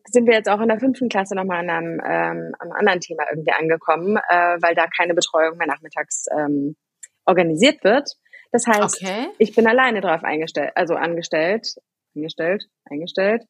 sind 0.06 0.26
wir 0.26 0.34
jetzt 0.34 0.48
auch 0.48 0.60
in 0.60 0.68
der 0.68 0.78
fünften 0.78 1.08
Klasse 1.08 1.34
nochmal 1.34 1.60
an 1.60 1.70
einem, 1.70 2.00
ähm, 2.04 2.54
einem 2.58 2.72
anderen 2.72 3.00
Thema 3.00 3.24
irgendwie 3.30 3.52
angekommen, 3.52 4.16
äh, 4.16 4.56
weil 4.60 4.74
da 4.74 4.86
keine 4.86 5.14
Betreuung 5.14 5.56
mehr 5.56 5.66
nachmittags 5.66 6.26
ähm, 6.36 6.76
organisiert 7.24 7.82
wird. 7.82 8.08
Das 8.52 8.66
heißt, 8.66 9.02
okay. 9.02 9.28
ich 9.38 9.54
bin 9.54 9.66
alleine 9.66 10.00
drauf 10.00 10.22
eingestellt, 10.24 10.72
also 10.74 10.94
angestellt, 10.94 11.74
eingestellt, 12.14 12.64
eingestellt. 12.84 13.44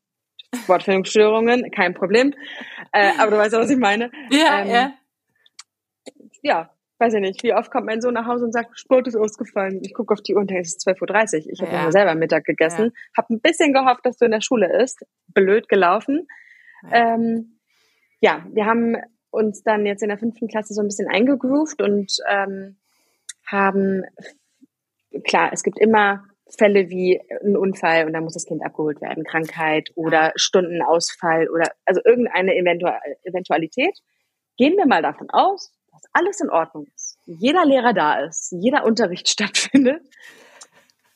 Wortfindungsstörungen, 0.67 1.71
kein 1.71 1.93
Problem. 1.93 2.35
Äh, 2.93 3.13
aber 3.19 3.33
du 3.33 3.37
weißt 3.37 3.53
ja, 3.53 3.61
was 3.61 3.71
ich 3.71 3.77
meine. 3.77 4.11
Ja, 4.31 4.63
ähm, 4.63 4.71
ja. 4.71 4.93
Ja, 6.43 6.71
weiß 6.99 7.15
ich 7.15 7.21
nicht, 7.21 7.43
wie 7.43 7.55
oft 7.55 7.71
kommt 7.71 7.87
mein 7.87 8.01
Sohn 8.01 8.15
nach 8.15 8.27
Hause 8.27 8.45
und 8.45 8.53
sagt, 8.53 8.79
Sport 8.79 9.07
ist 9.07 9.17
ausgefallen. 9.17 9.81
Ich 9.83 9.95
gucke 9.95 10.13
auf 10.13 10.21
die 10.21 10.35
Uhr 10.35 10.41
und 10.41 10.51
es 10.51 10.77
ist 10.77 10.87
12.30 10.87 11.47
Uhr. 11.47 11.53
Ich 11.53 11.61
habe 11.63 11.73
ja. 11.73 11.83
nur 11.83 11.93
selber 11.93 12.15
Mittag 12.15 12.45
gegessen, 12.45 12.87
ja. 12.87 13.13
habe 13.17 13.35
ein 13.35 13.41
bisschen 13.41 13.73
gehofft, 13.73 14.05
dass 14.05 14.17
du 14.17 14.25
in 14.25 14.33
der 14.33 14.41
Schule 14.41 14.83
ist. 14.83 15.05
Blöd 15.29 15.69
gelaufen. 15.69 16.27
Ja. 16.83 17.15
Ähm, 17.15 17.59
ja, 18.21 18.47
wir 18.53 18.67
haben 18.67 18.97
uns 19.31 19.63
dann 19.63 19.87
jetzt 19.87 20.03
in 20.03 20.09
der 20.09 20.19
fünften 20.19 20.49
Klasse 20.49 20.75
so 20.75 20.81
ein 20.81 20.89
bisschen 20.89 21.09
eingegroovt 21.09 21.81
und 21.83 22.13
ähm, 22.29 22.77
haben, 23.47 24.03
klar, 25.25 25.51
es 25.53 25.63
gibt 25.63 25.79
immer 25.79 26.25
Fälle 26.57 26.89
wie 26.89 27.21
ein 27.45 27.57
Unfall 27.57 28.07
und 28.07 28.15
dann 28.15 28.25
muss 28.25 28.35
das 28.35 28.47
Kind 28.47 28.65
abgeholt 28.65 29.01
werden, 29.01 29.25
Krankheit 29.25 29.91
oder 29.95 30.33
Stundenausfall 30.37 31.49
oder 31.49 31.71
also 31.85 32.01
irgendeine 32.05 32.57
Eventualität. 32.57 33.99
Gehen 34.57 34.77
wir 34.77 34.87
mal 34.87 35.03
davon 35.03 35.29
aus, 35.31 35.73
dass 35.99 36.11
alles 36.13 36.41
in 36.41 36.51
Ordnung 36.51 36.87
ist, 36.95 37.19
jeder 37.27 37.65
Lehrer 37.65 37.93
da 37.93 38.25
ist, 38.25 38.53
jeder 38.53 38.85
Unterricht 38.85 39.29
stattfindet, 39.29 40.03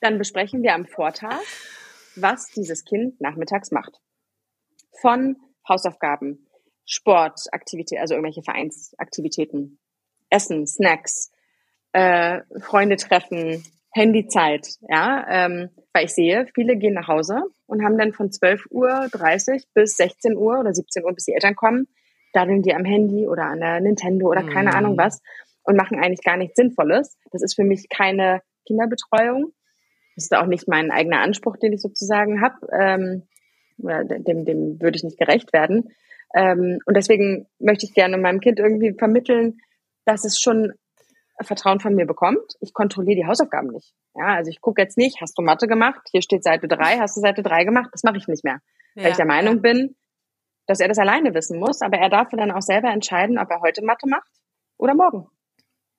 dann 0.01 0.19
besprechen 0.19 0.63
wir 0.63 0.75
am 0.75 0.87
Vortag, 0.87 1.41
was 2.17 2.49
dieses 2.49 2.85
Kind 2.85 3.21
nachmittags 3.21 3.71
macht. 3.71 4.01
Von 5.01 5.37
Hausaufgaben, 5.69 6.47
Sportaktivitäten, 6.85 8.01
also 8.01 8.15
irgendwelche 8.15 8.43
Vereinsaktivitäten, 8.43 9.79
Essen, 10.29 10.67
Snacks, 10.67 11.31
äh, 11.93 12.41
Freunde 12.61 12.97
treffen, 12.97 13.65
Handyzeit, 13.93 14.67
ja, 14.89 15.25
ähm, 15.29 15.71
weil 15.93 16.07
ich 16.07 16.15
sehe, 16.15 16.47
viele 16.55 16.77
gehen 16.77 16.95
nach 16.95 17.09
Hause 17.09 17.43
und 17.67 17.85
haben 17.85 17.99
dann 17.99 18.13
von 18.13 18.31
12.30 18.31 18.71
Uhr 18.71 19.61
bis 19.75 19.97
16 19.97 20.37
Uhr 20.37 20.59
oder 20.59 20.73
17 20.73 21.05
Uhr, 21.05 21.13
bis 21.13 21.27
die 21.27 21.35
Eltern 21.35 21.55
kommen, 21.55 21.87
daddeln 22.33 22.63
die 22.63 22.75
am 22.75 22.85
Handy 22.85 23.27
oder 23.29 23.45
an 23.45 23.61
der 23.61 23.81
Nintendo 23.81 24.29
oder 24.29 24.43
keine 24.43 24.71
mhm. 24.71 24.77
Ahnung 24.77 24.99
was 24.99 25.21
und 25.65 25.77
machen 25.77 25.99
eigentlich 25.99 26.25
gar 26.25 26.37
nichts 26.37 26.57
Sinnvolles. 26.57 27.17
Das 27.31 27.43
ist 27.43 27.55
für 27.55 27.65
mich 27.65 27.89
keine 27.89 28.41
Kinderbetreuung. 28.67 29.53
Das 30.17 30.25
ist 30.25 30.35
auch 30.35 30.47
nicht 30.47 30.69
mein 30.69 30.91
eigener 30.91 31.21
Anspruch, 31.21 31.57
den 31.57 31.73
ich 31.73 31.81
sozusagen 31.81 32.43
habe. 32.43 32.57
Ähm, 32.79 33.23
dem, 33.79 34.45
dem 34.45 34.81
würde 34.81 34.97
ich 34.97 35.05
nicht 35.05 35.19
gerecht 35.19 35.53
werden. 35.53 35.91
Ähm, 36.35 36.79
und 36.87 36.97
deswegen 36.97 37.47
möchte 37.59 37.87
ich 37.87 37.95
gerne 37.95 38.17
meinem 38.19 38.41
Kind 38.41 38.59
irgendwie 38.59 38.95
vermitteln, 38.97 39.59
dass 40.05 40.25
es 40.25 40.41
schon 40.41 40.73
Vertrauen 41.41 41.81
von 41.81 41.95
mir 41.95 42.07
bekommt. 42.07 42.53
Ich 42.61 42.73
kontrolliere 42.73 43.17
die 43.17 43.27
Hausaufgaben 43.27 43.69
nicht. 43.69 43.93
Ja, 44.15 44.37
also 44.37 44.51
ich 44.51 44.61
gucke 44.61 44.81
jetzt 44.81 44.97
nicht, 44.97 45.21
hast 45.21 45.37
du 45.39 45.43
Mathe 45.43 45.67
gemacht? 45.67 46.01
Hier 46.11 46.23
steht 46.23 46.45
Seite 46.45 46.69
drei, 46.69 46.99
hast 46.99 47.17
du 47.17 47.21
Seite 47.21 47.43
drei 47.43 47.65
gemacht? 47.65 47.91
Das 47.93 48.03
mache 48.03 48.19
ich 48.19 48.29
nicht 48.29 48.45
mehr. 48.45 48.61
Ja, 48.95 49.05
weil 49.05 49.11
ich 49.11 49.17
der 49.17 49.27
Meinung 49.27 49.57
ja. 49.57 49.61
bin, 49.61 49.97
dass 50.67 50.81
er 50.81 50.89
das 50.89 50.99
alleine 50.99 51.35
wissen 51.35 51.59
muss, 51.59 51.83
aber 51.83 51.99
er 51.99 52.09
darf 52.09 52.29
dann 52.31 52.51
auch 52.51 52.63
selber 52.63 52.91
entscheiden, 52.91 53.39
ob 53.39 53.51
er 53.51 53.61
heute 53.61 53.85
Mathe 53.85 54.09
macht 54.09 54.31
oder 54.79 54.95
morgen. 54.95 55.27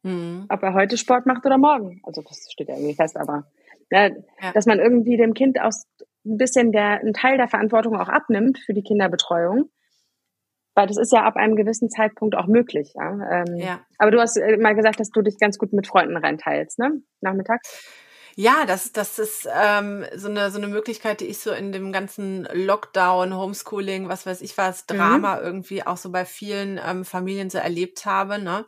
Mhm. 0.04 0.46
Ob 0.50 0.64
er 0.64 0.74
heute 0.74 0.98
Sport 0.98 1.26
macht 1.26 1.46
oder 1.46 1.58
morgen. 1.58 2.02
Also 2.04 2.22
das 2.22 2.48
steht 2.52 2.70
ja 2.70 2.76
irgendwie 2.76 2.96
fest, 2.96 3.18
aber 3.18 3.46
ja, 3.92 4.10
ja. 4.42 4.52
dass 4.54 4.66
man 4.66 4.80
irgendwie 4.80 5.18
dem 5.18 5.34
Kind 5.34 5.60
aus 5.60 5.86
ein 6.26 6.38
bisschen 6.38 6.72
der, 6.72 7.00
einen 7.00 7.14
Teil 7.14 7.38
der 7.38 7.48
Verantwortung 7.48 7.96
auch 8.00 8.10
abnimmt 8.10 8.60
für 8.60 8.74
die 8.74 8.84
Kinderbetreuung. 8.84 9.70
Weil 10.76 10.88
das 10.88 10.98
ist 10.98 11.12
ja 11.12 11.24
ab 11.24 11.36
einem 11.36 11.56
gewissen 11.56 11.90
Zeitpunkt 11.90 12.36
auch 12.36 12.48
möglich. 12.48 12.94
Ja? 12.96 13.44
Ähm, 13.44 13.58
ja. 13.58 13.82
Aber 14.00 14.10
du 14.10 14.20
hast 14.20 14.38
äh, 14.38 14.58
mal 14.58 14.74
gesagt, 14.74 15.00
dass 15.00 15.12
du 15.12 15.22
dich 15.22 15.38
ganz 15.38 15.60
gut 15.60 15.72
mit 15.72 15.86
Freunden 15.86 16.18
reinteilst, 16.18 16.80
ne? 16.80 17.04
Nachmittags. 17.22 18.03
Ja, 18.36 18.66
das, 18.66 18.92
das 18.92 19.20
ist 19.20 19.48
ähm, 19.54 20.06
so, 20.16 20.28
eine, 20.28 20.50
so 20.50 20.58
eine 20.58 20.68
Möglichkeit, 20.68 21.22
die 21.22 21.26
ich 21.26 21.38
so 21.38 21.52
in 21.52 21.72
dem 21.72 21.92
ganzen 21.92 22.48
Lockdown, 22.52 23.36
Homeschooling, 23.36 24.10
was 24.10 24.26
weiß 24.26 24.42
ich 24.42 24.58
was, 24.58 24.86
mhm. 24.90 24.96
Drama 24.96 25.36
mhm. 25.36 25.44
irgendwie 25.44 25.86
auch 25.86 25.98
so 25.98 26.10
bei 26.10 26.26
vielen 26.26 26.80
ähm, 26.84 27.06
Familien 27.06 27.52
so 27.52 27.60
erlebt 27.60 28.08
habe. 28.08 28.40
Ne? 28.40 28.66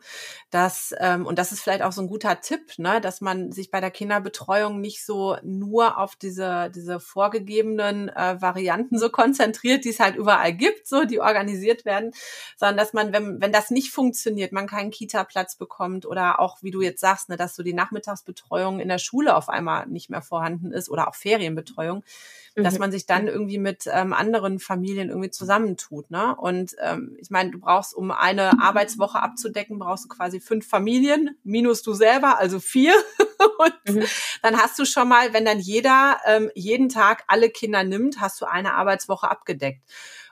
Dass, 0.50 0.94
ähm, 1.00 1.26
und 1.26 1.40
das 1.40 1.50
ist 1.50 1.62
vielleicht 1.62 1.82
auch 1.82 1.90
so 1.90 2.00
ein 2.00 2.06
guter 2.06 2.40
Tipp, 2.40 2.78
ne? 2.78 3.00
dass 3.00 3.20
man 3.20 3.50
sich 3.50 3.72
bei 3.72 3.80
der 3.80 3.90
Kinderbetreuung 3.90 4.80
nicht 4.80 5.04
so 5.04 5.36
nur 5.42 5.98
auf 5.98 6.14
diese, 6.14 6.70
diese 6.70 7.00
vorgegebenen 7.00 8.08
äh, 8.10 8.40
Varianten 8.40 9.00
so 9.00 9.10
konzentriert, 9.10 9.84
die 9.84 9.90
es 9.90 9.98
halt 9.98 10.14
überall 10.14 10.52
gibt, 10.52 10.86
so 10.86 11.04
die 11.04 11.20
organisiert 11.20 11.84
werden, 11.84 12.12
sondern 12.56 12.76
dass 12.76 12.92
man, 12.92 13.12
wenn, 13.12 13.40
wenn 13.40 13.52
das 13.52 13.70
nicht 13.70 13.90
funktioniert, 13.90 14.52
man 14.52 14.68
keinen 14.68 14.92
Kita-Platz 14.92 15.56
bekommt 15.56 16.06
oder 16.06 16.38
auch, 16.38 16.62
wie 16.62 16.70
du 16.70 16.82
jetzt 16.82 17.00
sagst, 17.00 17.30
ne, 17.30 17.36
dass 17.36 17.56
so 17.56 17.64
die 17.64 17.74
Nachmittagsbetreuung 17.74 18.78
in 18.78 18.88
der 18.88 18.98
Schule 18.98 19.34
auf 19.34 19.48
einmal 19.56 19.86
nicht 19.86 20.10
mehr 20.10 20.22
vorhanden 20.22 20.72
ist 20.72 20.88
oder 20.88 21.08
auch 21.08 21.14
Ferienbetreuung, 21.14 22.04
mhm. 22.54 22.62
dass 22.64 22.78
man 22.78 22.92
sich 22.92 23.06
dann 23.06 23.26
irgendwie 23.26 23.58
mit 23.58 23.84
ähm, 23.90 24.12
anderen 24.12 24.58
Familien 24.58 25.08
irgendwie 25.08 25.30
zusammentut. 25.30 26.10
Ne? 26.10 26.36
Und 26.36 26.76
ähm, 26.80 27.16
ich 27.18 27.30
meine, 27.30 27.50
du 27.50 27.58
brauchst, 27.58 27.94
um 27.94 28.10
eine 28.10 28.60
Arbeitswoche 28.60 29.22
abzudecken, 29.22 29.78
brauchst 29.78 30.04
du 30.04 30.08
quasi 30.08 30.40
fünf 30.40 30.68
Familien, 30.68 31.36
minus 31.44 31.82
du 31.82 31.92
selber, 31.94 32.38
also 32.38 32.60
vier. 32.60 32.94
Und 33.58 33.94
mhm. 33.94 34.04
dann 34.42 34.56
hast 34.56 34.78
du 34.78 34.84
schon 34.84 35.08
mal, 35.08 35.32
wenn 35.32 35.44
dann 35.44 35.58
jeder 35.58 36.18
ähm, 36.26 36.50
jeden 36.54 36.88
Tag 36.88 37.24
alle 37.26 37.50
Kinder 37.50 37.84
nimmt, 37.84 38.20
hast 38.20 38.40
du 38.40 38.46
eine 38.46 38.74
Arbeitswoche 38.74 39.30
abgedeckt. 39.30 39.82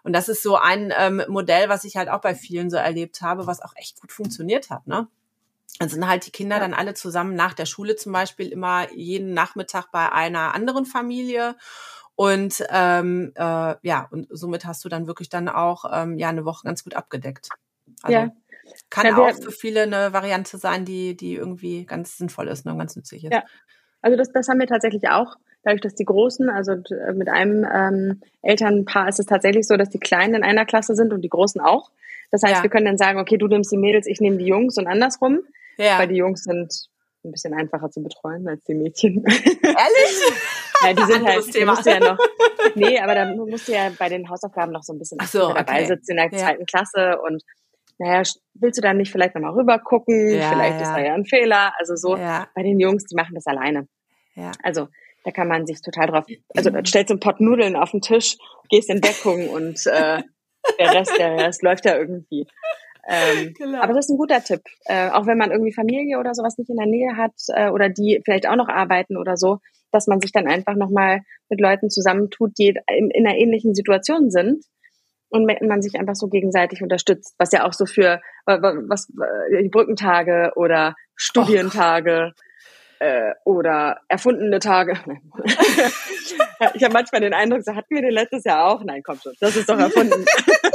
Und 0.03 0.13
das 0.13 0.29
ist 0.29 0.43
so 0.43 0.57
ein 0.57 0.93
ähm, 0.97 1.23
Modell, 1.29 1.69
was 1.69 1.85
ich 1.85 1.97
halt 1.97 2.11
auch 2.11 2.21
bei 2.21 2.35
vielen 2.35 2.71
so 2.71 2.77
erlebt 2.77 3.23
habe, 3.23 3.47
was 3.47 3.63
auch 3.63 3.73
echt 3.77 4.01
gut 4.01 4.13
funktioniert 4.13 4.69
hat. 4.69 4.87
Ne? 4.87 5.09
Dann 5.79 5.89
sind 5.89 6.07
halt 6.07 6.27
die 6.27 6.31
Kinder 6.31 6.61
dann 6.61 6.75
alle 6.75 6.95
zusammen 6.95 7.35
nach 7.35 7.53
der 7.53 7.67
Schule 7.67 7.97
zum 7.97 8.13
Beispiel 8.13 8.49
immer 8.49 8.93
jeden 8.93 9.35
Nachmittag 9.35 9.91
bei 9.91 10.13
einer 10.13 10.55
anderen 10.55 10.87
Familie. 10.87 11.57
Und 12.15 12.65
ähm, 12.71 13.33
äh, 13.35 13.75
ja, 13.83 14.07
und 14.11 14.29
somit 14.31 14.65
hast 14.65 14.85
du 14.85 14.89
dann 14.89 15.09
wirklich 15.09 15.29
dann 15.29 15.49
auch 15.49 15.85
ähm, 15.93 16.17
ja 16.17 16.29
eine 16.29 16.45
Woche 16.45 16.65
ganz 16.65 16.85
gut 16.85 16.95
abgedeckt. 16.95 17.49
Also 18.03 18.17
ja. 18.17 18.33
kann 18.89 19.07
ja, 19.07 19.17
auch 19.17 19.35
für 19.35 19.51
viele 19.51 19.83
eine 19.83 20.13
Variante 20.13 20.59
sein, 20.59 20.85
die, 20.85 21.17
die 21.17 21.35
irgendwie 21.35 21.87
ganz 21.87 22.17
sinnvoll 22.17 22.49
ist 22.49 22.65
ne, 22.67 22.73
und 22.73 22.79
ganz 22.79 22.95
nützlich 22.95 23.25
ist. 23.25 23.33
Ja, 23.33 23.43
also 24.01 24.17
das, 24.17 24.31
das 24.33 24.49
haben 24.49 24.61
wir 24.61 24.69
tatsächlich 24.69 25.09
auch. 25.09 25.37
Dadurch, 25.65 25.81
dass 25.81 25.95
die 25.95 26.05
Großen, 26.05 26.51
also 26.51 26.73
äh, 26.73 27.13
mit 27.15 27.29
einem 27.29 27.65
ähm, 27.65 28.21
Elternpaar 28.43 29.09
ist 29.09 29.19
es 29.19 29.27
tatsächlich 29.27 29.67
so, 29.67 29.77
dass 29.77 29.89
die 29.89 29.99
Kleinen 29.99 30.35
in 30.35 30.45
einer 30.45 30.67
Klasse 30.67 30.95
sind 30.95 31.13
und 31.13 31.23
die 31.23 31.31
Großen 31.31 31.61
auch. 31.61 31.91
Das 32.31 32.43
heißt, 32.43 32.57
ja. 32.57 32.63
wir 32.63 32.71
können 32.71 32.85
dann 32.85 32.99
sagen, 32.99 33.19
okay, 33.19 33.39
du 33.39 33.49
nimmst 33.49 33.73
die 33.73 33.79
Mädels, 33.79 34.07
ich 34.07 34.21
nehme 34.21 34.37
die 34.37 34.47
Jungs 34.47 34.77
und 34.77 34.87
andersrum. 34.87 35.41
Ja. 35.79 35.99
Weil 35.99 36.09
die 36.09 36.17
Jungs 36.17 36.45
sind 36.45 36.73
ein 37.25 37.33
bisschen 37.33 37.55
einfacher 37.55 37.91
zu 37.91 38.03
betreuen 38.03 38.47
als 38.49 38.63
die 38.65 38.75
Mädchen. 38.75 39.25
Ehrlich? 39.25 40.21
ja, 40.83 40.93
die 40.93 41.13
sind 41.13 41.27
halt, 41.27 41.51
Thema. 41.51 41.73
musst 41.73 41.87
du 41.87 41.91
ja 41.91 42.01
noch, 42.01 42.19
nee, 42.75 42.99
aber 42.99 43.15
da 43.15 43.35
musst 43.35 43.69
du 43.69 43.73
ja 43.73 43.91
bei 43.99 44.09
den 44.09 44.29
Hausaufgaben 44.29 44.73
noch 44.73 44.83
so 44.83 44.93
ein 44.93 44.99
bisschen 44.99 45.19
so, 45.27 45.47
okay. 45.47 45.65
dabei 45.65 45.85
sitzen 45.85 46.13
in 46.13 46.17
der 46.17 46.31
ja. 46.31 46.39
zweiten 46.39 46.67
Klasse 46.67 47.19
und 47.27 47.43
naja, 47.99 48.23
willst 48.55 48.79
du 48.79 48.83
dann 48.83 48.97
nicht 48.97 49.13
vielleicht 49.13 49.35
nochmal 49.37 49.53
rüber 49.53 49.79
gucken? 49.79 50.29
Ja, 50.29 50.51
vielleicht 50.51 50.81
ja. 50.81 50.83
ist 50.83 50.91
da 50.91 50.99
ja 50.99 51.15
ein 51.15 51.25
Fehler. 51.25 51.73
Also 51.79 51.95
so, 51.95 52.17
bei 52.17 52.63
den 52.63 52.81
Jungs, 52.81 53.05
die 53.05 53.15
machen 53.15 53.35
das 53.35 53.47
alleine. 53.47 53.87
Ja. 54.35 54.51
Also 54.63 54.89
Da 55.25 55.31
kann 55.31 55.49
man 55.49 55.67
sich 55.67 55.81
total 55.81 56.09
drauf, 56.09 56.25
also 56.55 56.71
stellst 56.87 57.11
du 57.11 57.15
einen 57.15 57.21
Pott 57.21 57.41
Nudeln 57.41 57.77
auf 57.77 57.93
den 57.93 58.03
Tisch, 58.03 58.37
gehst 58.69 58.91
in 58.91 59.01
Deckung 59.01 59.49
und 59.49 59.87
äh, 59.87 60.23
der 60.79 60.95
Rest, 60.95 61.19
der 61.19 61.37
Rest 61.39 61.63
läuft 61.63 61.87
ja 61.87 61.97
irgendwie. 61.97 62.47
Ähm, 63.09 63.55
genau. 63.59 63.81
Aber 63.81 63.93
das 63.93 64.07
ist 64.07 64.11
ein 64.11 64.19
guter 64.19 64.43
Tipp. 64.43 64.63
Äh, 64.87 65.11
auch 65.11 65.27
wenn 65.27 65.39
man 65.39 65.51
irgendwie 65.51 65.73
Familie 65.73 66.19
oder 66.19 66.35
sowas 66.35 66.59
nicht 66.59 66.71
in 66.71 66.77
der 66.77 66.87
Nähe 66.87 67.17
hat 67.17 67.35
äh, 67.49 67.71
oder 67.71 67.89
die 67.89 68.21
vielleicht 68.25 68.49
auch 68.49 68.57
noch 68.57 68.69
arbeiten 68.69 69.17
oder 69.17 69.37
so, 69.37 69.59
dass 69.93 70.07
man 70.07 70.21
sich 70.21 70.33
dann 70.33 70.49
einfach 70.49 70.75
nochmal 70.75 71.21
mit 71.49 71.61
Leuten 71.61 71.91
zusammentut, 71.91 72.53
die 72.59 72.75
in, 72.89 73.11
in 73.11 73.27
einer 73.27 73.37
ähnlichen 73.37 73.75
Situation 73.75 74.31
sind 74.31 74.65
und 75.29 75.47
man 75.47 75.83
sich 75.83 75.99
einfach 75.99 76.15
so 76.15 76.29
gegenseitig 76.29 76.83
unterstützt, 76.83 77.35
was 77.39 77.51
ja 77.51 77.67
auch 77.67 77.73
so 77.73 77.87
für 77.87 78.21
was 78.47 79.09
die 79.09 79.69
Brückentage 79.69 80.53
oder 80.55 80.95
Studientage 81.17 82.33
oh 82.35 83.05
äh, 83.05 83.35
oder 83.45 84.01
erfundene 84.09 84.59
Tage. 84.59 84.93
ich 86.75 86.85
habe 86.85 86.93
manchmal 86.93 87.21
den 87.21 87.35
Eindruck, 87.35 87.63
so 87.63 87.75
hatten 87.75 87.95
wir 87.95 88.03
den 88.03 88.13
letztes 88.13 88.45
Jahr 88.45 88.67
auch. 88.67 88.85
Nein, 88.85 89.03
komm 89.05 89.19
schon, 89.19 89.35
das 89.41 89.57
ist 89.57 89.69
doch 89.69 89.79
erfunden. 89.79 90.25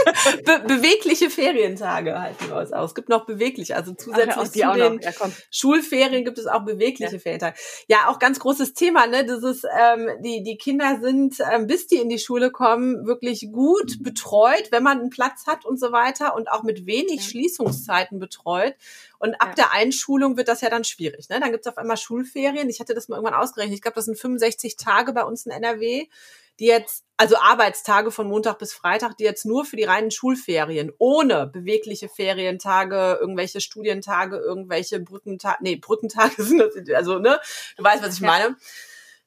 Be 0.45 0.63
bewegliche 0.67 1.29
Ferientage 1.29 2.19
halten 2.19 2.49
wir 2.49 2.55
uns 2.57 2.73
aus. 2.73 2.91
Es 2.91 2.95
gibt 2.95 3.09
noch 3.09 3.25
bewegliche, 3.25 3.75
also 3.75 3.93
zusätzlich 3.93 4.35
Ach, 4.37 4.43
zu 4.43 4.51
den 4.51 4.99
ja, 5.01 5.11
Schulferien 5.51 6.23
gibt 6.25 6.37
es 6.37 6.47
auch 6.47 6.63
bewegliche 6.63 7.15
ja. 7.15 7.19
Feiertage. 7.19 7.57
Ja, 7.87 8.07
auch 8.07 8.19
ganz 8.19 8.39
großes 8.39 8.73
Thema, 8.73 9.07
ne? 9.07 9.25
Das 9.25 9.43
ist, 9.43 9.65
ähm, 9.79 10.09
die, 10.21 10.43
die 10.43 10.57
Kinder 10.57 10.99
sind, 11.01 11.37
ähm, 11.51 11.67
bis 11.67 11.87
die 11.87 11.97
in 11.97 12.09
die 12.09 12.19
Schule 12.19 12.51
kommen, 12.51 13.05
wirklich 13.05 13.49
gut 13.51 14.01
betreut, 14.01 14.71
wenn 14.71 14.83
man 14.83 14.99
einen 14.99 15.09
Platz 15.09 15.47
hat 15.47 15.65
und 15.65 15.79
so 15.79 15.91
weiter 15.91 16.35
und 16.35 16.51
auch 16.51 16.63
mit 16.63 16.85
wenig 16.85 17.17
ja. 17.17 17.21
Schließungszeiten 17.21 18.19
betreut. 18.19 18.75
Und 19.19 19.35
ab 19.41 19.49
ja. 19.49 19.55
der 19.55 19.73
Einschulung 19.73 20.37
wird 20.37 20.47
das 20.47 20.61
ja 20.61 20.69
dann 20.69 20.85
schwierig. 20.85 21.29
Ne? 21.29 21.39
Dann 21.39 21.51
gibt's 21.51 21.67
auf 21.67 21.77
einmal 21.77 21.97
Schulferien. 21.97 22.69
Ich 22.69 22.79
hatte 22.79 22.93
das 22.93 23.09
mal 23.09 23.17
irgendwann 23.17 23.39
ausgerechnet. 23.39 23.75
Ich 23.75 23.81
glaube, 23.81 23.95
das 23.95 24.05
sind 24.05 24.17
65 24.17 24.77
Tage 24.77 25.11
bei 25.11 25.23
uns 25.23 25.45
in 25.45 25.51
NRW, 25.51 26.07
die 26.59 26.65
jetzt, 26.65 27.05
also 27.17 27.37
Arbeitstage 27.37 28.11
von 28.11 28.27
Montag 28.27 28.59
bis 28.59 28.73
Freitag, 28.73 29.17
die 29.17 29.23
jetzt 29.23 29.45
nur 29.45 29.65
für 29.65 29.77
die 29.77 29.85
reinen 29.85 30.11
Schulferien, 30.11 30.91
ohne 30.97 31.47
bewegliche 31.47 32.09
Ferientage, 32.09 33.17
irgendwelche 33.19 33.61
Studientage, 33.61 34.37
irgendwelche 34.37 34.99
Brückentage, 34.99 35.57
nee, 35.61 35.75
Brückentage 35.77 36.35
sind 36.43 36.59
das, 36.59 36.75
also, 36.95 37.19
ne, 37.19 37.39
du 37.77 37.83
weißt, 37.83 38.03
was 38.03 38.15
ich 38.15 38.21
meine. 38.21 38.55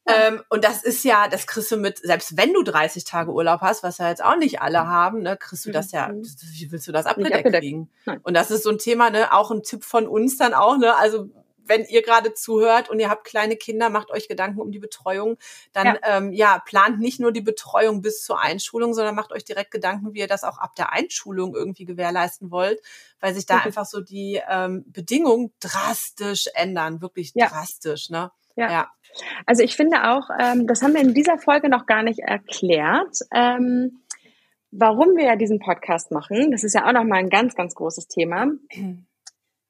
Ähm, 0.04 0.42
und 0.48 0.64
das 0.64 0.82
ist 0.82 1.04
ja, 1.04 1.28
das 1.28 1.46
kriegst 1.46 1.70
du 1.70 1.76
mit, 1.76 1.98
selbst 1.98 2.36
wenn 2.36 2.52
du 2.52 2.64
30 2.64 3.04
Tage 3.04 3.30
Urlaub 3.30 3.60
hast, 3.60 3.84
was 3.84 3.98
ja 3.98 4.08
jetzt 4.08 4.22
auch 4.22 4.36
nicht 4.36 4.60
alle 4.60 4.86
haben, 4.88 5.22
ne, 5.22 5.36
kriegst 5.36 5.64
du 5.64 5.70
das 5.70 5.92
ja, 5.92 6.08
mhm. 6.08 6.24
wie 6.24 6.72
willst 6.72 6.88
du 6.88 6.92
das 6.92 7.06
abgedeckt, 7.06 7.36
abgedeckt. 7.36 7.62
kriegen? 7.62 7.90
Nein. 8.04 8.20
Und 8.24 8.34
das 8.34 8.50
ist 8.50 8.64
so 8.64 8.70
ein 8.70 8.78
Thema, 8.78 9.10
ne, 9.10 9.32
auch 9.32 9.52
ein 9.52 9.62
Tipp 9.62 9.84
von 9.84 10.08
uns 10.08 10.36
dann 10.36 10.54
auch, 10.54 10.76
ne, 10.76 10.96
also 10.96 11.30
wenn 11.64 11.84
ihr 11.84 12.02
gerade 12.02 12.34
zuhört 12.34 12.90
und 12.90 13.00
ihr 13.00 13.08
habt 13.08 13.24
kleine 13.24 13.56
Kinder, 13.56 13.90
macht 13.90 14.10
euch 14.10 14.28
Gedanken 14.28 14.60
um 14.60 14.70
die 14.70 14.78
Betreuung, 14.78 15.38
dann 15.72 15.86
ja. 15.86 15.98
Ähm, 16.04 16.32
ja, 16.32 16.58
plant 16.64 17.00
nicht 17.00 17.20
nur 17.20 17.32
die 17.32 17.40
Betreuung 17.40 18.02
bis 18.02 18.24
zur 18.24 18.40
Einschulung, 18.40 18.94
sondern 18.94 19.14
macht 19.14 19.32
euch 19.32 19.44
direkt 19.44 19.70
Gedanken, 19.70 20.14
wie 20.14 20.20
ihr 20.20 20.28
das 20.28 20.44
auch 20.44 20.58
ab 20.58 20.74
der 20.76 20.92
Einschulung 20.92 21.54
irgendwie 21.54 21.84
gewährleisten 21.84 22.50
wollt, 22.50 22.80
weil 23.20 23.34
sich 23.34 23.46
da 23.46 23.56
mhm. 23.56 23.62
einfach 23.66 23.86
so 23.86 24.00
die 24.00 24.40
ähm, 24.48 24.84
Bedingungen 24.86 25.52
drastisch 25.60 26.48
ändern, 26.54 27.00
wirklich 27.00 27.32
ja. 27.34 27.48
drastisch, 27.48 28.10
ne? 28.10 28.30
Ja. 28.56 28.70
ja. 28.70 28.90
Also 29.46 29.62
ich 29.62 29.76
finde 29.76 30.10
auch, 30.10 30.28
ähm, 30.38 30.66
das 30.66 30.82
haben 30.82 30.94
wir 30.94 31.00
in 31.00 31.14
dieser 31.14 31.38
Folge 31.38 31.68
noch 31.68 31.86
gar 31.86 32.02
nicht 32.02 32.20
erklärt, 32.20 33.18
ähm, 33.32 34.02
warum 34.70 35.16
wir 35.16 35.24
ja 35.24 35.36
diesen 35.36 35.58
Podcast 35.58 36.10
machen. 36.10 36.50
Das 36.50 36.64
ist 36.64 36.74
ja 36.74 36.86
auch 36.86 36.92
nochmal 36.92 37.18
ein 37.18 37.30
ganz, 37.30 37.54
ganz 37.54 37.74
großes 37.74 38.08
Thema. 38.08 38.46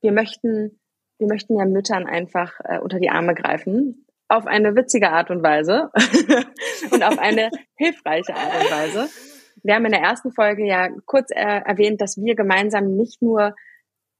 Wir 0.00 0.10
möchten, 0.10 0.80
wir 1.18 1.28
möchten 1.28 1.58
ja 1.58 1.64
Müttern 1.64 2.06
einfach 2.06 2.52
äh, 2.64 2.78
unter 2.78 2.98
die 2.98 3.10
Arme 3.10 3.34
greifen. 3.34 4.06
Auf 4.28 4.46
eine 4.46 4.74
witzige 4.74 5.10
Art 5.10 5.30
und 5.30 5.42
Weise 5.42 5.90
und 6.90 7.02
auf 7.04 7.18
eine 7.18 7.50
hilfreiche 7.76 8.34
Art 8.34 8.54
und 8.60 8.70
Weise. 8.70 9.08
Wir 9.62 9.74
haben 9.74 9.84
in 9.84 9.92
der 9.92 10.00
ersten 10.00 10.32
Folge 10.32 10.66
ja 10.66 10.88
kurz 11.04 11.30
äh, 11.30 11.60
erwähnt, 11.64 12.00
dass 12.00 12.16
wir 12.16 12.34
gemeinsam 12.34 12.96
nicht 12.96 13.22
nur 13.22 13.54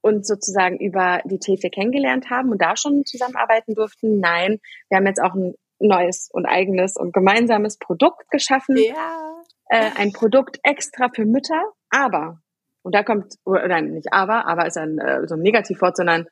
uns 0.01 0.27
sozusagen 0.27 0.77
über 0.77 1.21
die 1.25 1.39
TFE 1.39 1.69
kennengelernt 1.69 2.29
haben 2.29 2.51
und 2.51 2.61
da 2.61 2.75
schon 2.75 3.05
zusammenarbeiten 3.05 3.73
durften. 3.73 4.19
Nein, 4.19 4.59
wir 4.89 4.97
haben 4.97 5.07
jetzt 5.07 5.21
auch 5.21 5.33
ein 5.33 5.55
neues 5.79 6.29
und 6.31 6.45
eigenes 6.45 6.95
und 6.97 7.13
gemeinsames 7.13 7.77
Produkt 7.77 8.29
geschaffen. 8.29 8.77
Ja. 8.77 9.41
Äh, 9.69 9.91
ein 9.97 10.11
Produkt 10.11 10.59
extra 10.63 11.09
für 11.13 11.25
Mütter, 11.25 11.71
aber, 11.89 12.41
und 12.83 12.93
da 12.93 13.03
kommt, 13.03 13.35
oder 13.45 13.81
nicht 13.81 14.11
aber, 14.11 14.47
aber 14.47 14.67
ist 14.67 14.77
ein 14.77 14.99
äh, 14.99 15.25
so 15.27 15.35
ein 15.35 15.41
Negativwort, 15.41 15.95
sondern 15.95 16.27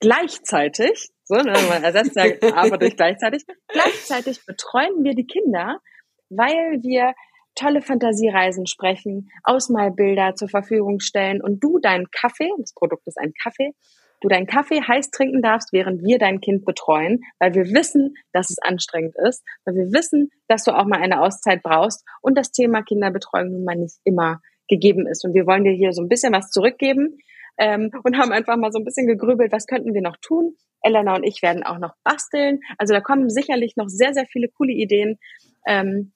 gleichzeitig, 0.00 1.10
so, 1.24 1.36
ne, 1.36 1.52
man 1.68 1.84
ersetzt 1.84 2.16
ja 2.16 2.24
aber 2.54 2.78
durch 2.78 2.96
gleichzeitig, 2.96 3.44
gleichzeitig 3.68 4.44
betreuen 4.46 5.04
wir 5.04 5.14
die 5.14 5.26
Kinder, 5.26 5.80
weil 6.28 6.82
wir 6.82 7.14
tolle 7.54 7.82
Fantasiereisen 7.82 8.66
sprechen, 8.66 9.30
Ausmalbilder 9.44 10.34
zur 10.34 10.48
Verfügung 10.48 11.00
stellen 11.00 11.42
und 11.42 11.62
du 11.62 11.78
deinen 11.78 12.10
Kaffee, 12.10 12.50
das 12.58 12.72
Produkt 12.72 13.06
ist 13.06 13.18
ein 13.18 13.32
Kaffee, 13.42 13.72
du 14.20 14.28
deinen 14.28 14.46
Kaffee 14.46 14.80
heiß 14.82 15.10
trinken 15.10 15.42
darfst, 15.42 15.72
während 15.72 16.02
wir 16.02 16.18
dein 16.18 16.40
Kind 16.40 16.64
betreuen, 16.64 17.20
weil 17.38 17.54
wir 17.54 17.66
wissen, 17.66 18.14
dass 18.32 18.50
es 18.50 18.58
anstrengend 18.58 19.14
ist, 19.28 19.42
weil 19.64 19.74
wir 19.74 19.92
wissen, 19.92 20.30
dass 20.48 20.64
du 20.64 20.72
auch 20.72 20.84
mal 20.84 21.00
eine 21.00 21.20
Auszeit 21.20 21.62
brauchst 21.62 22.04
und 22.20 22.36
das 22.36 22.52
Thema 22.52 22.82
Kinderbetreuung 22.82 23.52
nun 23.52 23.64
mal 23.64 23.76
nicht 23.76 23.96
immer 24.04 24.40
gegeben 24.68 25.06
ist. 25.06 25.24
Und 25.24 25.34
wir 25.34 25.46
wollen 25.46 25.64
dir 25.64 25.72
hier 25.72 25.92
so 25.92 26.02
ein 26.02 26.08
bisschen 26.08 26.32
was 26.32 26.50
zurückgeben 26.50 27.18
ähm, 27.60 27.90
und 28.02 28.16
haben 28.16 28.32
einfach 28.32 28.56
mal 28.56 28.72
so 28.72 28.78
ein 28.78 28.84
bisschen 28.84 29.06
gegrübelt, 29.06 29.52
was 29.52 29.66
könnten 29.66 29.94
wir 29.94 30.00
noch 30.00 30.16
tun. 30.16 30.56
Elena 30.82 31.14
und 31.14 31.24
ich 31.24 31.42
werden 31.42 31.62
auch 31.62 31.78
noch 31.78 31.94
basteln. 32.02 32.60
Also 32.78 32.94
da 32.94 33.00
kommen 33.00 33.28
sicherlich 33.28 33.76
noch 33.76 33.88
sehr, 33.88 34.14
sehr 34.14 34.24
viele 34.24 34.48
coole 34.48 34.72
Ideen. 34.72 35.18
Ähm, 35.66 36.12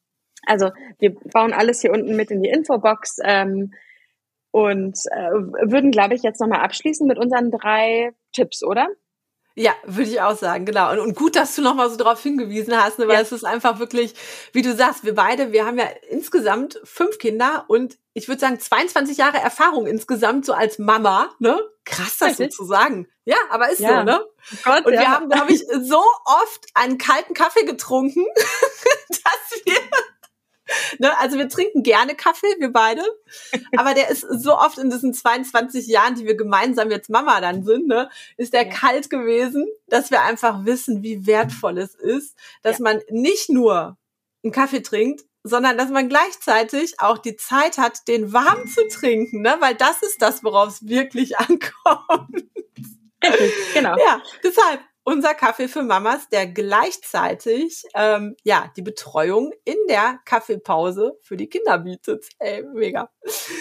also 0.46 0.70
wir 0.98 1.14
bauen 1.32 1.52
alles 1.52 1.82
hier 1.82 1.92
unten 1.92 2.16
mit 2.16 2.30
in 2.30 2.42
die 2.42 2.48
Infobox 2.48 3.18
ähm, 3.22 3.72
und 4.52 4.98
äh, 5.12 5.70
würden, 5.70 5.90
glaube 5.90 6.14
ich, 6.14 6.22
jetzt 6.22 6.40
nochmal 6.40 6.60
abschließen 6.60 7.06
mit 7.06 7.18
unseren 7.18 7.50
drei 7.50 8.12
Tipps, 8.32 8.64
oder? 8.64 8.88
Ja, 9.56 9.72
würde 9.84 10.10
ich 10.10 10.20
auch 10.20 10.36
sagen, 10.36 10.64
genau. 10.64 10.90
Und, 10.90 10.98
und 10.98 11.14
gut, 11.14 11.36
dass 11.36 11.54
du 11.54 11.62
nochmal 11.62 11.88
so 11.88 11.96
darauf 11.96 12.20
hingewiesen 12.20 12.76
hast, 12.76 12.98
ne, 12.98 13.06
weil 13.06 13.16
ja. 13.16 13.20
es 13.20 13.30
ist 13.30 13.44
einfach 13.44 13.78
wirklich, 13.78 14.14
wie 14.52 14.62
du 14.62 14.74
sagst, 14.74 15.04
wir 15.04 15.14
beide, 15.14 15.52
wir 15.52 15.64
haben 15.64 15.78
ja 15.78 15.86
insgesamt 16.10 16.80
fünf 16.82 17.18
Kinder 17.18 17.64
und 17.68 17.96
ich 18.14 18.26
würde 18.26 18.40
sagen 18.40 18.58
22 18.58 19.16
Jahre 19.16 19.38
Erfahrung 19.38 19.86
insgesamt 19.86 20.44
so 20.44 20.52
als 20.54 20.78
Mama, 20.78 21.30
ne? 21.38 21.60
Krass, 21.84 22.18
das 22.18 22.36
so 22.36 22.46
zu 22.48 22.64
sagen. 22.64 23.06
Ja, 23.24 23.36
aber 23.50 23.70
ist 23.70 23.80
ja. 23.80 23.98
so, 23.98 24.04
ne? 24.04 24.24
Gott, 24.64 24.86
und 24.86 24.94
ja. 24.94 25.00
wir 25.00 25.10
haben, 25.10 25.28
glaube 25.28 25.52
ich, 25.52 25.64
so 25.82 26.02
oft 26.24 26.66
einen 26.74 26.98
kalten 26.98 27.34
Kaffee 27.34 27.64
getrunken, 27.64 28.24
Ne, 30.98 31.16
also 31.18 31.38
wir 31.38 31.48
trinken 31.48 31.82
gerne 31.82 32.14
Kaffee, 32.14 32.54
wir 32.58 32.72
beide. 32.72 33.02
Aber 33.76 33.94
der 33.94 34.10
ist 34.10 34.20
so 34.30 34.56
oft 34.56 34.78
in 34.78 34.90
diesen 34.90 35.12
22 35.12 35.86
Jahren, 35.86 36.14
die 36.14 36.24
wir 36.24 36.36
gemeinsam 36.36 36.90
jetzt 36.90 37.10
Mama 37.10 37.40
dann 37.40 37.64
sind, 37.64 37.88
ne, 37.88 38.08
ist 38.36 38.52
der 38.52 38.66
ja. 38.66 38.72
kalt 38.72 39.10
gewesen, 39.10 39.66
dass 39.88 40.10
wir 40.10 40.22
einfach 40.22 40.64
wissen, 40.64 41.02
wie 41.02 41.26
wertvoll 41.26 41.78
es 41.78 41.94
ist, 41.94 42.36
dass 42.62 42.78
ja. 42.78 42.84
man 42.84 43.00
nicht 43.10 43.50
nur 43.50 43.96
einen 44.42 44.52
Kaffee 44.52 44.82
trinkt, 44.82 45.24
sondern 45.42 45.76
dass 45.76 45.90
man 45.90 46.08
gleichzeitig 46.08 47.00
auch 47.00 47.18
die 47.18 47.36
Zeit 47.36 47.78
hat, 47.78 48.08
den 48.08 48.32
warm 48.32 48.66
zu 48.66 48.88
trinken, 48.88 49.42
ne? 49.42 49.56
weil 49.60 49.74
das 49.74 50.02
ist 50.02 50.22
das, 50.22 50.42
worauf 50.42 50.68
es 50.68 50.88
wirklich 50.88 51.38
ankommt. 51.38 52.44
Genau. 53.74 53.96
Ja, 53.98 54.22
deshalb 54.42 54.80
unser 55.04 55.34
Kaffee 55.34 55.68
für 55.68 55.82
Mamas, 55.82 56.28
der 56.30 56.46
gleichzeitig 56.46 57.84
ähm, 57.94 58.36
ja 58.42 58.72
die 58.76 58.82
Betreuung 58.82 59.52
in 59.64 59.76
der 59.88 60.18
Kaffeepause 60.24 61.18
für 61.22 61.36
die 61.36 61.48
Kinder 61.48 61.78
bietet. 61.78 62.26
Ey, 62.38 62.64
mega. 62.74 63.10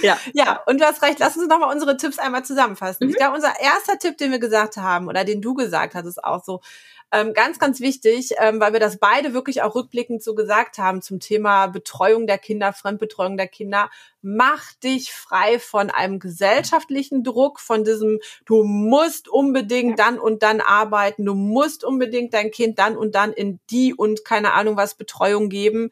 Ja. 0.02 0.18
Ja, 0.34 0.62
und 0.66 0.80
du 0.80 0.86
hast 0.86 1.02
recht, 1.04 1.20
lass 1.20 1.38
uns 1.38 1.48
nochmal 1.48 1.74
unsere 1.74 1.98
Tipps 1.98 2.18
einmal 2.18 2.44
zusammenfassen. 2.44 3.06
Mhm. 3.06 3.12
Ich 3.12 3.18
glaube, 3.18 3.36
unser 3.36 3.60
erster 3.60 4.00
Tipp, 4.00 4.18
den 4.18 4.32
wir 4.32 4.40
gesagt 4.40 4.78
haben, 4.78 5.08
oder 5.08 5.24
den 5.24 5.42
du 5.42 5.54
gesagt 5.54 5.96
hast, 5.96 6.06
ist 6.06 6.24
auch 6.24 6.44
so, 6.44 6.62
ähm, 7.14 7.34
ganz, 7.34 7.60
ganz 7.60 7.80
wichtig, 7.80 8.32
ähm, 8.40 8.60
weil 8.60 8.74
wir 8.74 8.80
das 8.80 8.98
beide 8.98 9.34
wirklich 9.36 9.62
auch 9.62 9.76
rückblickend 9.76 10.24
so 10.24 10.34
gesagt 10.34 10.80
haben 10.80 11.04
zum 11.04 11.20
Thema 11.20 11.68
Betreuung 11.68 12.26
der 12.26 12.40
Kinder, 12.40 12.74
Fremdbetreuung 12.74 13.38
der 13.38 13.48
Kinder. 13.48 13.92
Mach 14.24 14.74
dich 14.84 15.14
frei 15.14 15.60
von 15.60 15.92
einem 15.92 16.18
gesellschaftlichen 16.18 17.24
Druck, 17.24 17.60
von 17.60 17.84
diesem, 17.84 18.20
du 18.46 18.64
musst 18.64 19.28
unbedingt 19.28 20.00
dann 20.00 20.18
und 20.18 20.42
dann 20.42 20.60
arbeiten, 20.60 21.24
du 21.24 21.36
musst 21.36 21.84
unbedingt 21.84 22.34
dein 22.34 22.50
Kind 22.50 22.80
dann 22.80 22.98
und 22.98 23.14
dann 23.14 23.32
in 23.32 23.60
die 23.70 23.94
und 23.94 24.26
keine 24.26 24.54
Ahnung 24.54 24.76
was 24.76 24.96
Betreuung 24.96 25.50
geben. 25.50 25.92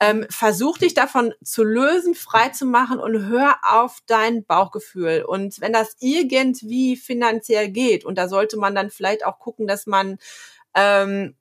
Ähm, 0.00 0.26
versuch 0.28 0.78
dich 0.78 0.94
davon 0.94 1.34
zu 1.42 1.62
lösen, 1.62 2.14
frei 2.14 2.48
zu 2.48 2.66
machen 2.66 2.98
und 2.98 3.26
hör 3.28 3.56
auf 3.62 3.98
dein 4.06 4.44
Bauchgefühl. 4.44 5.24
Und 5.26 5.60
wenn 5.60 5.72
das 5.72 5.96
irgendwie 6.00 6.96
finanziell 6.96 7.68
geht, 7.68 8.04
und 8.04 8.18
da 8.18 8.28
sollte 8.28 8.56
man 8.56 8.74
dann 8.74 8.90
vielleicht 8.90 9.24
auch 9.24 9.38
gucken, 9.38 9.66
dass 9.66 9.86
man 9.86 10.18
ähm, 10.74 11.36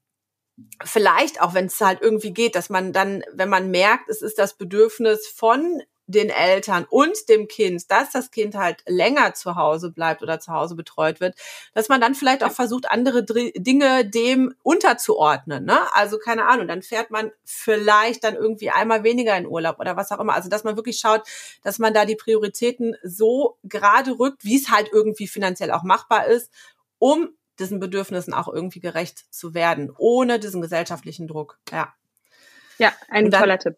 vielleicht, 0.84 1.42
auch 1.42 1.54
wenn 1.54 1.66
es 1.66 1.82
halt 1.82 2.02
irgendwie 2.02 2.34
geht, 2.34 2.56
dass 2.56 2.70
man 2.70 2.94
dann, 2.94 3.24
wenn 3.34 3.50
man 3.50 3.72
merkt, 3.72 4.10
es 4.10 4.22
ist 4.22 4.38
das 4.38 4.56
Bedürfnis 4.56 5.28
von 5.28 5.82
den 6.14 6.30
Eltern 6.30 6.86
und 6.90 7.30
dem 7.30 7.48
Kind, 7.48 7.90
dass 7.92 8.12
das 8.12 8.32
Kind 8.32 8.56
halt 8.56 8.84
länger 8.88 9.34
zu 9.34 9.56
Hause 9.56 9.92
bleibt 9.92 10.22
oder 10.22 10.40
zu 10.40 10.52
Hause 10.52 10.76
betreut 10.76 11.20
wird, 11.20 11.36
dass 11.74 11.90
man 11.90 12.02
dann 12.02 12.16
vielleicht 12.16 12.44
auch 12.44 12.52
versucht, 12.52 12.90
andere 12.90 13.24
Dinge 13.24 14.06
dem 14.06 14.56
unterzuordnen. 14.64 15.66
Ne? 15.66 15.78
Also 15.94 16.18
keine 16.18 16.46
Ahnung, 16.46 16.68
dann 16.68 16.82
fährt 16.82 17.12
man 17.12 17.32
vielleicht 17.44 18.24
dann 18.24 18.36
irgendwie 18.36 18.70
einmal 18.70 19.04
weniger 19.04 19.36
in 19.38 19.48
Urlaub 19.48 19.80
oder 19.80 19.96
was 19.98 20.12
auch 20.12 20.20
immer. 20.20 20.34
Also 20.34 20.50
dass 20.50 20.64
man 20.64 20.76
wirklich 20.76 21.00
schaut, 21.00 21.24
dass 21.64 21.80
man 21.80 21.94
da 21.94 22.06
die 22.06 22.16
Prioritäten 22.16 22.96
so 23.04 23.58
gerade 23.64 24.20
rückt, 24.20 24.44
wie 24.44 24.58
es 24.58 24.70
halt 24.70 24.90
irgendwie 24.92 25.28
finanziell 25.28 25.72
auch 25.72 25.84
machbar 25.84 26.28
ist, 26.28 26.52
um 27.00 27.30
diesen 27.60 27.80
Bedürfnissen 27.80 28.34
auch 28.34 28.48
irgendwie 28.48 28.80
gerecht 28.80 29.26
zu 29.34 29.54
werden, 29.54 29.92
ohne 29.98 30.40
diesen 30.40 30.62
gesellschaftlichen 30.62 31.28
Druck. 31.28 31.60
Ja. 31.72 31.94
Ja, 32.80 32.92
ein 33.10 33.30
dann, 33.30 33.42
toller 33.42 33.60
Tipp. 33.60 33.78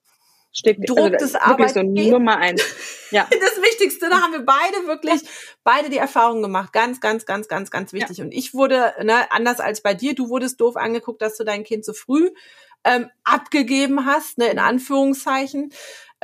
Steht, 0.57 0.89
Druck 0.89 0.99
also, 0.99 1.17
des 1.17 1.35
Arbeitgebers. 1.35 1.73
So 1.73 2.11
Nummer 2.11 2.37
eins. 2.37 2.63
Ja. 3.11 3.27
Das 3.39 3.61
Wichtigste, 3.61 4.09
da 4.09 4.21
haben 4.21 4.31
wir 4.31 4.45
beide 4.45 4.87
wirklich, 4.87 5.21
beide 5.63 5.89
die 5.89 5.97
Erfahrung 5.97 6.41
gemacht. 6.41 6.71
Ganz, 6.71 7.01
ganz, 7.01 7.25
ganz, 7.25 7.49
ganz, 7.49 7.69
ganz 7.69 7.91
wichtig. 7.91 8.17
Ja. 8.17 8.23
Und 8.23 8.31
ich 8.31 8.53
wurde, 8.53 8.93
ne, 9.03 9.29
anders 9.31 9.59
als 9.59 9.81
bei 9.81 9.93
dir, 9.93 10.15
du 10.15 10.29
wurdest 10.29 10.61
doof 10.61 10.77
angeguckt, 10.77 11.21
dass 11.21 11.35
du 11.35 11.43
dein 11.43 11.63
Kind 11.63 11.83
so 11.83 11.93
früh 11.93 12.29
ähm, 12.85 13.09
abgegeben 13.25 14.05
hast, 14.05 14.37
ne, 14.37 14.47
in 14.47 14.59
Anführungszeichen. 14.59 15.73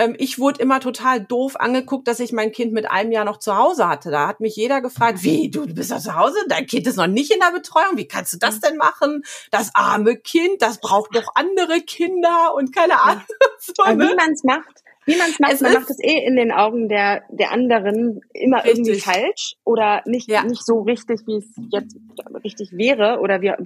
Ähm, 0.01 0.15
ich 0.17 0.39
wurde 0.39 0.61
immer 0.61 0.79
total 0.79 1.21
doof 1.21 1.55
angeguckt, 1.59 2.07
dass 2.07 2.19
ich 2.19 2.31
mein 2.31 2.51
Kind 2.51 2.73
mit 2.73 2.89
einem 2.89 3.11
Jahr 3.11 3.23
noch 3.23 3.37
zu 3.37 3.55
Hause 3.55 3.87
hatte. 3.87 4.09
Da 4.09 4.27
hat 4.27 4.39
mich 4.39 4.55
jeder 4.55 4.81
gefragt, 4.81 5.21
wie, 5.21 5.51
du, 5.51 5.67
du 5.67 5.75
bist 5.75 5.91
ja 5.91 5.99
zu 5.99 6.15
Hause? 6.15 6.37
Dein 6.47 6.65
Kind 6.65 6.87
ist 6.87 6.95
noch 6.95 7.05
nicht 7.05 7.31
in 7.31 7.39
der 7.39 7.51
Betreuung? 7.51 7.97
Wie 7.97 8.07
kannst 8.07 8.33
du 8.33 8.37
das 8.37 8.59
denn 8.59 8.77
machen? 8.77 9.23
Das 9.51 9.69
arme 9.75 10.15
Kind, 10.15 10.61
das 10.61 10.79
braucht 10.79 11.13
noch 11.13 11.35
andere 11.35 11.81
Kinder 11.81 12.53
und 12.55 12.75
keine 12.75 13.01
Ahnung. 13.01 13.23
So, 13.59 13.83
ne? 13.83 14.09
Wie 14.09 14.15
man 14.15 14.31
es 14.31 14.43
macht, 14.43 14.83
wie 15.05 15.15
man 15.17 15.29
es 15.29 15.39
macht, 15.39 15.61
man 15.61 15.73
macht 15.73 15.89
es 15.91 15.99
eh 15.99 16.25
in 16.25 16.35
den 16.35 16.51
Augen 16.51 16.89
der, 16.89 17.21
der 17.29 17.51
anderen 17.51 18.21
immer 18.33 18.63
richtig. 18.63 18.79
irgendwie 18.79 18.99
falsch 18.99 19.55
oder 19.63 20.01
nicht, 20.05 20.27
ja. 20.27 20.43
nicht 20.43 20.65
so 20.65 20.81
richtig, 20.81 21.19
wie 21.27 21.37
es 21.37 21.45
jetzt 21.71 21.95
richtig 22.43 22.71
wäre. 22.71 23.19
Oder 23.19 23.41
wir, 23.41 23.57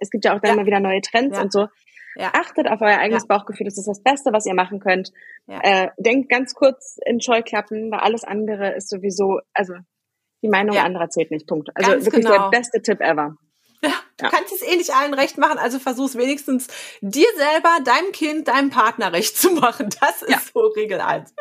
es 0.00 0.10
gibt 0.10 0.26
ja 0.26 0.36
auch 0.36 0.40
dann 0.40 0.50
ja. 0.50 0.54
immer 0.54 0.66
wieder 0.66 0.80
neue 0.80 1.00
Trends 1.00 1.38
ja. 1.38 1.42
und 1.42 1.50
so. 1.50 1.66
Ja. 2.16 2.32
Achtet 2.34 2.68
auf 2.68 2.80
euer 2.80 2.98
eigenes 2.98 3.24
ja. 3.28 3.36
Bauchgefühl, 3.36 3.64
das 3.64 3.78
ist 3.78 3.88
das 3.88 4.02
Beste, 4.02 4.32
was 4.32 4.46
ihr 4.46 4.54
machen 4.54 4.80
könnt. 4.80 5.12
Ja. 5.46 5.60
Äh, 5.62 5.88
denkt 5.98 6.28
ganz 6.28 6.54
kurz 6.54 6.98
in 7.06 7.20
Scheuklappen, 7.20 7.90
weil 7.90 8.00
alles 8.00 8.24
andere 8.24 8.74
ist 8.74 8.88
sowieso, 8.88 9.40
also 9.54 9.74
die 10.42 10.48
Meinung 10.48 10.76
anderer 10.76 11.08
zählt 11.08 11.30
nicht. 11.30 11.46
Punkt. 11.46 11.70
Also 11.74 11.92
ganz 11.92 12.04
wirklich 12.04 12.24
genau. 12.24 12.50
der 12.50 12.58
beste 12.58 12.82
Tipp 12.82 13.00
ever. 13.00 13.36
Ja, 13.84 13.94
du 14.18 14.28
kannst 14.28 14.52
es 14.52 14.62
eh 14.62 14.76
nicht 14.76 14.94
allen 14.94 15.12
recht 15.12 15.38
machen, 15.38 15.58
also 15.58 15.80
versuch's 15.80 16.16
wenigstens 16.16 16.68
dir 17.00 17.26
selber, 17.36 17.70
deinem 17.84 18.12
Kind, 18.12 18.46
deinem 18.46 18.70
Partner 18.70 19.12
recht 19.12 19.36
zu 19.36 19.50
machen. 19.52 19.88
Das 20.00 20.22
ist 20.22 20.52
so 20.52 20.60
Regel 20.76 21.00
eins 21.00 21.34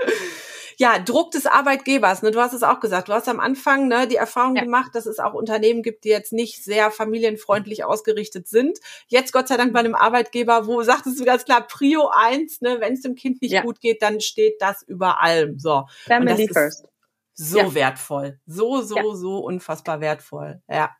ja, 0.78 0.99
Druck 0.99 1.32
des 1.32 1.45
Arbeitgebers, 1.45 2.22
ne, 2.22 2.32
du 2.32 2.39
hast 2.39 2.53
es 2.53 2.63
auch 2.63 2.80
gesagt, 2.80 3.09
du 3.09 3.13
hast 3.13 3.28
am 3.28 3.39
Anfang 3.39 3.88
ne, 3.88 4.07
die 4.07 4.15
Erfahrung 4.15 4.55
ja. 4.55 4.63
gemacht, 4.63 4.93
dass 4.93 5.05
es 5.05 5.19
auch 5.19 5.34
Unternehmen 5.34 5.84
gibt, 5.84 6.03
die 6.03 6.09
jetzt 6.09 6.34
nicht 6.34 6.63
sehr 6.63 6.91
familienfreundlich 6.91 7.84
ausgerichtet 7.84 8.47
sind. 8.47 8.80
Jetzt 9.07 9.34
Gott 9.34 9.47
sei 9.47 9.57
Dank 9.57 9.74
bei 9.74 9.80
einem 9.80 9.95
Arbeitgeber, 9.95 10.67
wo 10.67 10.84
sagtest 10.84 11.19
du 11.19 11.26
ganz 11.26 11.45
klar, 11.45 11.65
Prio 11.67 12.09
eins, 12.13 12.61
ne, 12.61 12.78
wenn 12.80 12.93
es 12.93 13.01
dem 13.01 13.15
Kind 13.15 13.41
nicht 13.41 13.51
ja. 13.51 13.61
gut 13.61 13.80
geht, 13.80 14.01
dann 14.01 14.22
steht 14.22 14.61
das 14.61 14.84
über 14.84 15.22
allem. 15.22 15.59
So. 15.59 15.86
Family 16.05 16.47
first. 16.47 16.86
So 17.34 17.59
ja. 17.59 17.74
wertvoll. 17.74 18.39
So, 18.45 18.82
so, 18.82 19.15
so 19.15 19.39
unfassbar 19.39 20.01
wertvoll. 20.01 20.61
Ja. 20.69 20.91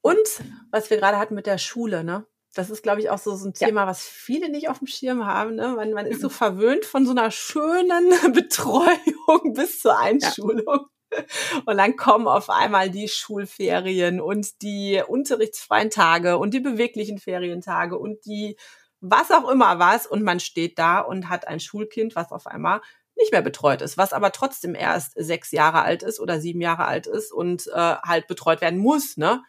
Und 0.00 0.26
was 0.70 0.90
wir 0.90 0.98
gerade 0.98 1.18
hatten 1.18 1.34
mit 1.34 1.46
der 1.46 1.58
Schule, 1.58 2.04
ne? 2.04 2.26
Das 2.54 2.70
ist, 2.70 2.82
glaube 2.82 3.00
ich, 3.00 3.10
auch 3.10 3.18
so, 3.18 3.34
so 3.36 3.48
ein 3.48 3.54
Thema, 3.54 3.82
ja. 3.82 3.86
was 3.86 4.02
viele 4.04 4.48
nicht 4.48 4.68
auf 4.68 4.78
dem 4.78 4.86
Schirm 4.86 5.26
haben. 5.26 5.54
Ne? 5.54 5.74
Man, 5.76 5.92
man 5.92 6.06
ist 6.06 6.20
so 6.20 6.28
mhm. 6.28 6.32
verwöhnt 6.32 6.84
von 6.84 7.04
so 7.04 7.12
einer 7.12 7.30
schönen 7.30 8.10
Betreuung 8.32 9.54
bis 9.54 9.80
zur 9.80 9.98
Einschulung. 9.98 10.86
Ja. 11.12 11.22
Und 11.66 11.76
dann 11.76 11.96
kommen 11.96 12.26
auf 12.26 12.50
einmal 12.50 12.90
die 12.90 13.08
Schulferien 13.08 14.20
und 14.20 14.62
die 14.62 15.02
unterrichtsfreien 15.06 15.90
Tage 15.90 16.38
und 16.38 16.54
die 16.54 16.60
beweglichen 16.60 17.18
Ferientage 17.18 17.96
und 17.98 18.24
die 18.24 18.56
was 19.00 19.30
auch 19.30 19.48
immer 19.50 19.78
was. 19.78 20.06
Und 20.06 20.22
man 20.22 20.40
steht 20.40 20.78
da 20.78 21.00
und 21.00 21.28
hat 21.28 21.46
ein 21.46 21.60
Schulkind, 21.60 22.16
was 22.16 22.32
auf 22.32 22.46
einmal 22.46 22.80
nicht 23.16 23.32
mehr 23.32 23.42
betreut 23.42 23.80
ist, 23.80 23.96
was 23.96 24.12
aber 24.12 24.32
trotzdem 24.32 24.74
erst 24.74 25.12
sechs 25.14 25.52
Jahre 25.52 25.82
alt 25.82 26.02
ist 26.02 26.18
oder 26.18 26.40
sieben 26.40 26.60
Jahre 26.60 26.86
alt 26.86 27.06
ist 27.06 27.32
und 27.32 27.68
äh, 27.68 27.72
halt 28.04 28.26
betreut 28.26 28.60
werden 28.60 28.78
muss. 28.78 29.16
Ne? 29.16 29.42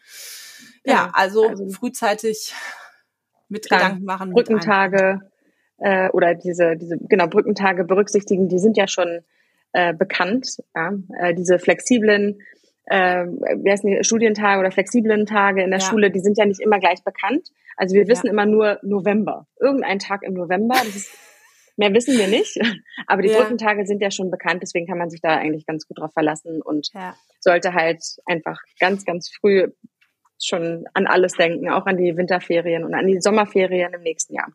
Ja, 0.84 0.92
ja 0.92 1.10
also, 1.12 1.48
also 1.48 1.68
frühzeitig 1.70 2.54
mit 3.48 3.66
Klar, 3.66 3.80
Gedanken 3.80 4.04
machen. 4.04 4.32
Brückentage 4.32 5.20
äh, 5.78 6.08
oder 6.10 6.34
diese, 6.34 6.76
diese, 6.76 6.96
genau, 6.98 7.26
Brückentage 7.26 7.84
berücksichtigen, 7.84 8.48
die 8.48 8.58
sind 8.58 8.76
ja 8.76 8.88
schon 8.88 9.20
äh, 9.72 9.94
bekannt. 9.94 10.56
Ja? 10.74 10.92
Äh, 11.18 11.34
diese 11.34 11.58
flexiblen 11.58 12.38
äh, 12.86 13.26
wie 13.26 13.70
heißen 13.70 13.90
die, 13.90 14.04
Studientage 14.04 14.60
oder 14.60 14.70
flexiblen 14.70 15.26
Tage 15.26 15.62
in 15.62 15.70
der 15.70 15.80
ja. 15.80 15.86
Schule, 15.86 16.10
die 16.10 16.20
sind 16.20 16.38
ja 16.38 16.46
nicht 16.46 16.60
immer 16.60 16.78
gleich 16.78 17.02
bekannt. 17.02 17.50
Also 17.76 17.94
wir 17.94 18.08
wissen 18.08 18.26
ja. 18.26 18.32
immer 18.32 18.46
nur 18.46 18.78
November. 18.82 19.46
Irgendein 19.60 19.98
Tag 19.98 20.22
im 20.22 20.34
November. 20.34 20.76
Ist, 20.86 21.10
mehr 21.76 21.92
wissen 21.92 22.16
wir 22.16 22.28
nicht. 22.28 22.58
Aber 23.06 23.22
die 23.22 23.28
ja. 23.28 23.38
Brückentage 23.38 23.86
sind 23.86 24.00
ja 24.00 24.10
schon 24.10 24.30
bekannt, 24.30 24.62
deswegen 24.62 24.86
kann 24.86 24.98
man 24.98 25.10
sich 25.10 25.20
da 25.20 25.36
eigentlich 25.36 25.66
ganz 25.66 25.86
gut 25.86 25.98
drauf 25.98 26.12
verlassen 26.12 26.62
und 26.62 26.90
sollte 27.40 27.74
halt 27.74 28.02
einfach 28.24 28.60
ganz, 28.78 29.04
ganz 29.04 29.30
früh 29.30 29.68
schon 30.40 30.84
an 30.94 31.06
alles 31.06 31.34
denken, 31.34 31.70
auch 31.70 31.86
an 31.86 31.96
die 31.96 32.16
Winterferien 32.16 32.84
und 32.84 32.94
an 32.94 33.06
die 33.06 33.20
Sommerferien 33.20 33.92
im 33.94 34.02
nächsten 34.02 34.34
Jahr. 34.34 34.48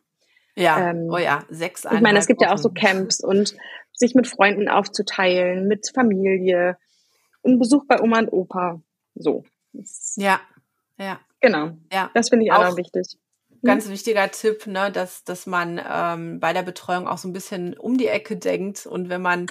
Ja, 0.54 0.90
ähm, 0.90 1.08
oh 1.10 1.18
ja, 1.18 1.44
sechs. 1.48 1.84
Ich 1.84 2.00
meine, 2.00 2.18
es 2.18 2.26
gibt 2.26 2.40
Wochen. 2.40 2.48
ja 2.48 2.54
auch 2.54 2.58
so 2.58 2.70
Camps 2.70 3.20
und 3.20 3.56
sich 3.92 4.14
mit 4.14 4.26
Freunden 4.26 4.68
aufzuteilen, 4.68 5.66
mit 5.66 5.90
Familie, 5.94 6.76
ein 7.44 7.58
Besuch 7.58 7.84
bei 7.86 8.00
Oma 8.00 8.20
und 8.20 8.32
Opa, 8.32 8.80
so. 9.14 9.44
Ja, 10.16 10.40
ja. 10.98 11.20
Genau. 11.40 11.72
Ja. 11.92 12.10
Das 12.14 12.28
finde 12.28 12.44
ich 12.46 12.52
auch, 12.52 12.64
auch 12.64 12.76
wichtig. 12.76 13.18
Ganz 13.64 13.84
hm? 13.86 13.92
wichtiger 13.92 14.30
Tipp, 14.30 14.66
ne, 14.66 14.90
dass, 14.92 15.24
dass 15.24 15.46
man 15.46 15.80
ähm, 15.88 16.40
bei 16.40 16.52
der 16.52 16.62
Betreuung 16.62 17.06
auch 17.06 17.18
so 17.18 17.28
ein 17.28 17.32
bisschen 17.32 17.76
um 17.76 17.96
die 17.96 18.08
Ecke 18.08 18.36
denkt 18.36 18.86
und 18.86 19.08
wenn 19.08 19.22
man 19.22 19.46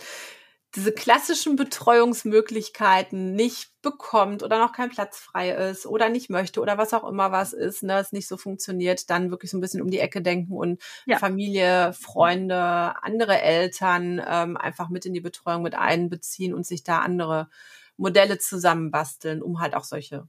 diese 0.76 0.94
klassischen 0.94 1.58
Betreuungsmöglichkeiten 1.58 3.34
nicht 3.34 3.72
bekommt 3.82 4.42
oder 4.42 4.58
noch 4.58 4.72
kein 4.72 4.90
Platz 4.90 5.18
frei 5.18 5.52
ist 5.52 5.86
oder 5.86 6.10
nicht 6.10 6.30
möchte 6.30 6.62
oder 6.62 6.78
was 6.78 6.94
auch 6.94 7.08
immer 7.08 7.32
was 7.32 7.52
ist, 7.52 7.84
ne, 7.84 8.00
es 8.00 8.14
nicht 8.14 8.28
so 8.28 8.38
funktioniert, 8.38 9.10
dann 9.10 9.32
wirklich 9.32 9.52
so 9.52 9.58
ein 9.58 9.62
bisschen 9.62 9.82
um 9.82 9.90
die 9.90 10.00
Ecke 10.00 10.22
denken 10.22 10.54
und 10.54 10.82
ja. 11.06 11.18
Familie, 11.18 11.94
Freunde, 11.94 12.96
andere 13.04 13.42
Eltern 13.42 14.22
ähm, 14.26 14.56
einfach 14.56 14.90
mit 14.90 15.06
in 15.06 15.14
die 15.14 15.22
Betreuung 15.22 15.62
mit 15.64 15.76
einbeziehen 15.76 16.54
und 16.54 16.66
sich 16.66 16.84
da 16.84 17.00
andere 17.00 17.50
Modelle 17.98 18.38
zusammenbasteln, 18.38 19.42
um 19.42 19.60
halt 19.60 19.76
auch 19.76 19.84
solche 19.84 20.28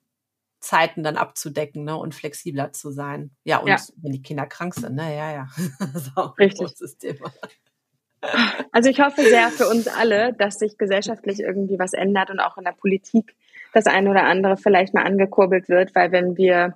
Zeiten 0.59 1.03
dann 1.03 1.17
abzudecken 1.17 1.85
ne, 1.85 1.97
und 1.97 2.15
flexibler 2.15 2.73
zu 2.73 2.91
sein. 2.91 3.31
Ja, 3.45 3.59
und 3.59 3.69
ja. 3.69 3.77
wenn 3.97 4.13
die 4.13 4.23
Kinder 4.23 4.47
krank 4.47 4.75
sind, 4.75 4.95
ne, 4.95 5.17
ja, 5.17 5.33
ja. 5.33 5.49
das 5.79 6.07
ist 6.07 6.17
auch 6.17 6.37
ein 6.37 6.45
Richtig. 6.45 6.59
großes 6.59 6.99
Thema. 6.99 7.33
Also 8.71 8.89
ich 8.89 9.01
hoffe 9.01 9.23
sehr 9.23 9.49
für 9.49 9.67
uns 9.69 9.89
alle, 9.89 10.33
dass 10.33 10.59
sich 10.59 10.79
gesellschaftlich 10.79 11.41
irgendwie 11.41 11.79
was 11.79 11.93
ändert 11.93 12.31
und 12.31 12.41
auch 12.41 12.57
in 12.57 12.65
der 12.65 12.73
Politik 12.73 13.35
das 13.75 13.87
eine 13.87 14.11
oder 14.11 14.25
andere 14.25 14.57
vielleicht 14.57 14.95
mal 14.95 15.05
angekurbelt 15.05 15.69
wird, 15.69 15.95
weil 15.95 16.13
wenn 16.13 16.37
wir 16.37 16.75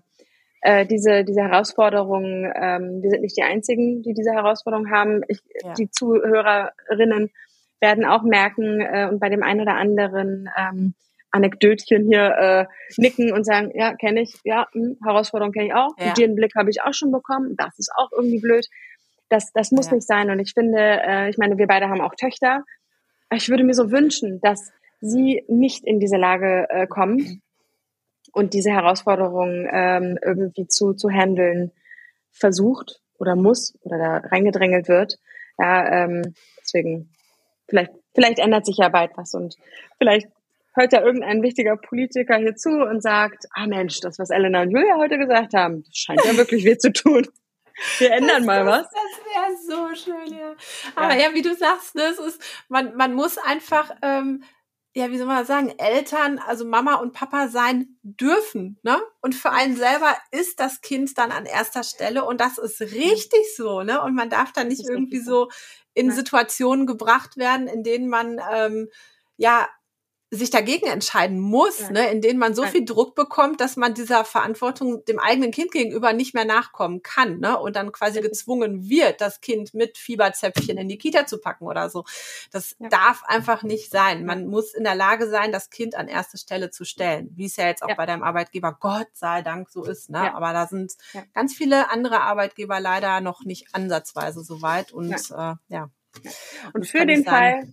äh, 0.62 0.86
diese, 0.86 1.24
diese 1.24 1.42
Herausforderungen, 1.42 2.52
ähm, 2.54 3.02
wir 3.02 3.10
sind 3.10 3.22
nicht 3.22 3.36
die 3.36 3.42
Einzigen, 3.42 4.02
die 4.02 4.14
diese 4.14 4.32
Herausforderung 4.32 4.90
haben. 4.90 5.22
Ich, 5.28 5.40
ja. 5.62 5.74
Die 5.74 5.90
Zuhörerinnen 5.90 7.30
werden 7.80 8.04
auch 8.04 8.22
merken 8.22 8.80
äh, 8.80 9.08
und 9.10 9.20
bei 9.20 9.28
dem 9.28 9.42
einen 9.42 9.60
oder 9.60 9.74
anderen 9.74 10.48
ähm, 10.58 10.94
Anekdötchen 11.30 12.06
hier 12.06 12.34
äh, 12.36 12.66
nicken 12.96 13.32
und 13.32 13.44
sagen, 13.44 13.70
ja, 13.74 13.94
kenne 13.94 14.22
ich, 14.22 14.34
ja, 14.44 14.66
mh, 14.72 14.96
Herausforderung 15.04 15.52
kenne 15.52 15.66
ich 15.66 15.74
auch, 15.74 15.94
ja. 15.98 16.14
den 16.14 16.34
Blick 16.34 16.54
habe 16.56 16.70
ich 16.70 16.82
auch 16.82 16.94
schon 16.94 17.12
bekommen, 17.12 17.54
das 17.56 17.78
ist 17.78 17.92
auch 17.96 18.10
irgendwie 18.12 18.40
blöd. 18.40 18.66
Das, 19.28 19.52
das 19.52 19.72
muss 19.72 19.86
ja. 19.86 19.94
nicht 19.94 20.06
sein. 20.06 20.30
Und 20.30 20.38
ich 20.38 20.52
finde, 20.52 20.78
äh, 20.78 21.30
ich 21.30 21.38
meine, 21.38 21.58
wir 21.58 21.66
beide 21.66 21.88
haben 21.88 22.00
auch 22.00 22.14
Töchter. 22.14 22.64
Ich 23.32 23.48
würde 23.48 23.64
mir 23.64 23.74
so 23.74 23.90
wünschen, 23.90 24.40
dass 24.40 24.70
sie 25.00 25.44
nicht 25.48 25.84
in 25.84 26.00
diese 26.00 26.16
Lage 26.16 26.66
äh, 26.70 26.86
kommen 26.86 27.42
und 28.32 28.54
diese 28.54 28.70
Herausforderung 28.70 29.68
ähm, 29.70 30.18
irgendwie 30.22 30.66
zu, 30.68 30.94
zu 30.94 31.08
handeln 31.10 31.72
versucht 32.32 33.00
oder 33.18 33.34
muss 33.34 33.74
oder 33.80 33.98
da 33.98 34.16
reingedrängelt 34.28 34.88
wird. 34.88 35.18
Ja, 35.58 36.04
ähm, 36.04 36.34
deswegen, 36.60 37.10
vielleicht, 37.68 37.92
vielleicht 38.14 38.38
ändert 38.38 38.66
sich 38.66 38.76
ja 38.76 38.88
bald 38.88 39.12
was 39.16 39.34
und 39.34 39.56
vielleicht 39.98 40.28
hört 40.74 40.92
ja 40.92 41.02
irgendein 41.02 41.42
wichtiger 41.42 41.76
Politiker 41.76 42.36
hier 42.36 42.54
zu 42.54 42.70
und 42.70 43.02
sagt, 43.02 43.46
ah 43.54 43.66
Mensch, 43.66 44.00
das, 44.00 44.18
was 44.18 44.30
Elena 44.30 44.62
und 44.62 44.70
Julia 44.70 44.98
heute 44.98 45.16
gesagt 45.18 45.54
haben, 45.54 45.84
scheint 45.92 46.22
ja 46.24 46.36
wirklich 46.36 46.64
weh 46.64 46.76
zu 46.76 46.92
tun. 46.92 47.26
Wir 47.98 48.12
ändern 48.12 48.38
das, 48.38 48.46
mal 48.46 48.66
was. 48.66 48.86
Das 48.90 49.24
wäre 49.24 49.56
so 49.66 49.94
schön, 49.94 50.38
ja. 50.38 50.54
Aber 50.94 51.14
ja. 51.14 51.28
ja, 51.28 51.34
wie 51.34 51.42
du 51.42 51.54
sagst, 51.54 51.94
ne, 51.94 52.04
es 52.04 52.18
ist, 52.18 52.42
man, 52.68 52.96
man 52.96 53.14
muss 53.14 53.38
einfach 53.38 53.90
ähm, 54.02 54.42
ja, 54.96 55.10
wie 55.10 55.18
soll 55.18 55.26
man 55.26 55.36
das 55.36 55.48
sagen, 55.48 55.74
Eltern, 55.76 56.38
also 56.38 56.64
Mama 56.64 56.94
und 56.94 57.12
Papa 57.12 57.48
sein 57.48 57.98
dürfen, 58.02 58.78
ne? 58.82 58.98
Und 59.20 59.34
für 59.34 59.50
einen 59.50 59.76
selber 59.76 60.16
ist 60.30 60.58
das 60.58 60.80
Kind 60.80 61.18
dann 61.18 61.32
an 61.32 61.44
erster 61.44 61.82
Stelle 61.82 62.24
und 62.24 62.40
das 62.40 62.56
ist 62.56 62.80
richtig 62.80 63.54
so, 63.54 63.82
ne? 63.82 64.00
Und 64.00 64.14
man 64.14 64.30
darf 64.30 64.52
da 64.52 64.64
nicht 64.64 64.88
irgendwie 64.88 65.20
so 65.20 65.50
in 65.92 66.10
Situationen 66.10 66.86
gebracht 66.86 67.36
werden, 67.36 67.66
in 67.68 67.82
denen 67.82 68.08
man 68.08 68.40
ähm, 68.50 68.88
ja 69.36 69.68
sich 70.30 70.50
dagegen 70.50 70.86
entscheiden 70.86 71.38
muss, 71.38 71.80
ja. 71.80 71.90
ne, 71.90 72.10
in 72.10 72.20
denen 72.20 72.38
man 72.38 72.54
so 72.54 72.64
ja. 72.64 72.70
viel 72.70 72.84
Druck 72.84 73.14
bekommt, 73.14 73.60
dass 73.60 73.76
man 73.76 73.94
dieser 73.94 74.24
Verantwortung 74.24 75.04
dem 75.04 75.20
eigenen 75.20 75.52
Kind 75.52 75.70
gegenüber 75.70 76.12
nicht 76.12 76.34
mehr 76.34 76.44
nachkommen 76.44 77.02
kann, 77.02 77.38
ne, 77.38 77.58
und 77.58 77.76
dann 77.76 77.92
quasi 77.92 78.20
gezwungen 78.20 78.88
wird, 78.88 79.20
das 79.20 79.40
Kind 79.40 79.72
mit 79.72 79.98
Fieberzäpfchen 79.98 80.78
in 80.78 80.88
die 80.88 80.98
Kita 80.98 81.26
zu 81.26 81.38
packen 81.38 81.66
oder 81.66 81.88
so. 81.90 82.04
Das 82.50 82.74
ja. 82.80 82.88
darf 82.88 83.22
einfach 83.24 83.62
nicht 83.62 83.90
sein. 83.90 84.26
Man 84.26 84.48
muss 84.48 84.74
in 84.74 84.82
der 84.82 84.96
Lage 84.96 85.28
sein, 85.28 85.52
das 85.52 85.70
Kind 85.70 85.94
an 85.94 86.08
erste 86.08 86.38
Stelle 86.38 86.70
zu 86.70 86.84
stellen, 86.84 87.30
wie 87.36 87.46
es 87.46 87.56
ja 87.56 87.66
jetzt 87.68 87.84
auch 87.84 87.96
bei 87.96 88.06
deinem 88.06 88.24
Arbeitgeber 88.24 88.76
Gott 88.80 89.08
sei 89.12 89.42
Dank 89.42 89.70
so 89.70 89.84
ist, 89.84 90.10
ne, 90.10 90.34
aber 90.34 90.52
da 90.52 90.66
sind 90.66 90.94
ganz 91.34 91.54
viele 91.54 91.90
andere 91.90 92.22
Arbeitgeber 92.22 92.80
leider 92.80 93.20
noch 93.20 93.44
nicht 93.44 93.68
ansatzweise 93.72 94.42
so 94.42 94.60
weit 94.60 94.92
und 94.92 95.12
äh, 95.12 95.54
ja. 95.68 95.90
Und 96.72 96.86
für 96.86 97.06
den 97.06 97.24
Fall 97.24 97.68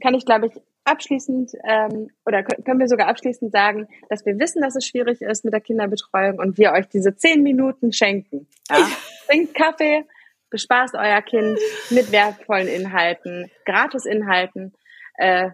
kann 0.00 0.14
ich, 0.14 0.24
glaube 0.24 0.46
ich, 0.46 0.52
abschließend 0.90 1.52
ähm, 1.64 2.10
oder 2.24 2.42
können 2.42 2.80
wir 2.80 2.88
sogar 2.88 3.08
abschließend 3.08 3.52
sagen, 3.52 3.88
dass 4.08 4.24
wir 4.26 4.38
wissen, 4.38 4.62
dass 4.62 4.76
es 4.76 4.86
schwierig 4.86 5.22
ist 5.22 5.44
mit 5.44 5.52
der 5.52 5.60
Kinderbetreuung 5.60 6.38
und 6.38 6.58
wir 6.58 6.72
euch 6.72 6.88
diese 6.88 7.16
zehn 7.16 7.42
Minuten 7.42 7.92
schenken. 7.92 8.48
Ja? 8.70 8.88
Trinkt 9.26 9.54
Kaffee, 9.54 10.04
bespaßt 10.50 10.94
euer 10.94 11.22
Kind 11.22 11.58
mit 11.90 12.12
wertvollen 12.12 12.68
Inhalten, 12.68 13.50
Gratis-Inhalten. 13.64 14.74
Äh, 15.14 15.50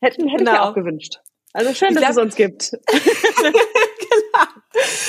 hätten 0.00 0.28
hätte 0.28 0.44
genau. 0.44 0.52
ich 0.52 0.60
auch 0.60 0.74
gewünscht. 0.74 1.20
Also 1.52 1.74
schön, 1.74 1.88
ich 1.88 1.94
dass 1.96 2.14
glaub, 2.14 2.16
es 2.16 2.18
uns 2.18 2.36
gibt. 2.36 2.70
genau. 2.90 3.60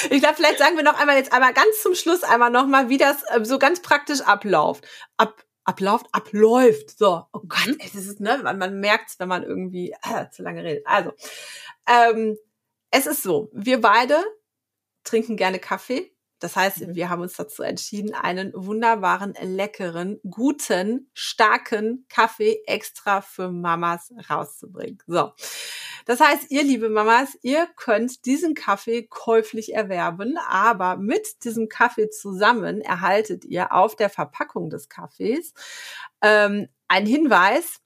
Ich 0.09 0.19
glaube, 0.19 0.35
vielleicht 0.35 0.57
sagen 0.57 0.75
wir 0.75 0.83
noch 0.83 0.99
einmal 0.99 1.17
jetzt 1.17 1.31
einmal 1.33 1.53
ganz 1.53 1.81
zum 1.81 1.93
Schluss 1.93 2.23
einmal 2.23 2.49
nochmal, 2.49 2.89
wie 2.89 2.97
das 2.97 3.23
äh, 3.29 3.45
so 3.45 3.59
ganz 3.59 3.81
praktisch 3.81 4.21
abläuft. 4.21 4.87
Ab 5.17 5.43
abläuft, 5.63 6.07
abläuft. 6.11 6.97
So, 6.97 7.23
oh 7.31 7.41
Gott, 7.47 7.67
mhm. 7.67 7.77
es 7.79 7.95
ist, 7.95 8.19
ne, 8.19 8.39
man, 8.43 8.57
man 8.57 8.79
merkt 8.79 9.19
wenn 9.19 9.27
man 9.27 9.43
irgendwie 9.43 9.91
äh, 10.03 10.29
zu 10.31 10.43
lange 10.43 10.63
redet. 10.63 10.85
Also, 10.87 11.13
ähm, 11.87 12.37
es 12.91 13.07
ist 13.07 13.23
so, 13.23 13.49
wir 13.53 13.79
beide 13.81 14.17
trinken 15.03 15.37
gerne 15.37 15.59
Kaffee. 15.59 16.10
Das 16.41 16.55
heißt, 16.55 16.87
mhm. 16.87 16.95
wir 16.95 17.09
haben 17.09 17.21
uns 17.21 17.35
dazu 17.35 17.63
entschieden, 17.63 18.13
einen 18.13 18.51
wunderbaren, 18.53 19.35
leckeren, 19.41 20.19
guten, 20.29 21.09
starken 21.13 22.05
Kaffee 22.09 22.63
extra 22.65 23.21
für 23.21 23.49
Mamas 23.49 24.11
rauszubringen. 24.29 24.97
So. 25.07 25.31
Das 26.05 26.19
heißt, 26.19 26.49
ihr 26.49 26.63
liebe 26.63 26.89
Mamas, 26.89 27.37
ihr 27.43 27.67
könnt 27.77 28.25
diesen 28.25 28.55
Kaffee 28.55 29.03
käuflich 29.03 29.75
erwerben, 29.75 30.37
aber 30.49 30.97
mit 30.97 31.43
diesem 31.43 31.69
Kaffee 31.69 32.09
zusammen 32.09 32.81
erhaltet 32.81 33.45
ihr 33.45 33.71
auf 33.71 33.95
der 33.95 34.09
Verpackung 34.09 34.71
des 34.71 34.89
Kaffees 34.89 35.53
ähm, 36.23 36.67
einen 36.87 37.05
Hinweis, 37.05 37.81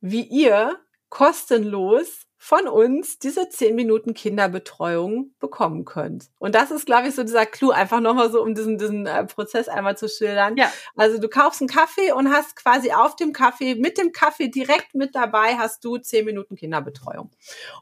wie 0.00 0.22
ihr 0.22 0.78
kostenlos 1.08 2.26
von 2.44 2.68
uns 2.68 3.18
diese 3.18 3.48
zehn 3.48 3.74
Minuten 3.74 4.12
Kinderbetreuung 4.12 5.34
bekommen 5.40 5.86
könnt. 5.86 6.26
Und 6.38 6.54
das 6.54 6.70
ist, 6.70 6.84
glaube 6.84 7.08
ich, 7.08 7.14
so 7.14 7.22
dieser 7.22 7.46
Clou, 7.46 7.70
einfach 7.70 8.00
nochmal 8.00 8.30
so, 8.30 8.42
um 8.42 8.54
diesen, 8.54 8.76
diesen 8.76 9.06
äh, 9.06 9.24
Prozess 9.24 9.66
einmal 9.66 9.96
zu 9.96 10.10
schildern. 10.10 10.58
Ja. 10.58 10.70
Also 10.94 11.18
du 11.18 11.30
kaufst 11.30 11.62
einen 11.62 11.70
Kaffee 11.70 12.12
und 12.12 12.30
hast 12.30 12.54
quasi 12.54 12.92
auf 12.92 13.16
dem 13.16 13.32
Kaffee, 13.32 13.76
mit 13.76 13.96
dem 13.96 14.12
Kaffee 14.12 14.48
direkt 14.48 14.94
mit 14.94 15.14
dabei, 15.14 15.56
hast 15.56 15.82
du 15.86 15.96
zehn 15.96 16.26
Minuten 16.26 16.54
Kinderbetreuung. 16.54 17.30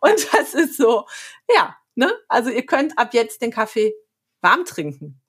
Und 0.01 0.33
das 0.33 0.55
ist 0.55 0.77
so, 0.77 1.07
ja, 1.53 1.75
ne? 1.97 2.13
Also 2.29 2.51
ihr 2.51 2.65
könnt 2.65 2.97
ab 2.97 3.15
jetzt 3.15 3.43
den 3.43 3.51
Kaffee 3.51 3.93
warm 4.43 4.65
trinken. 4.65 5.21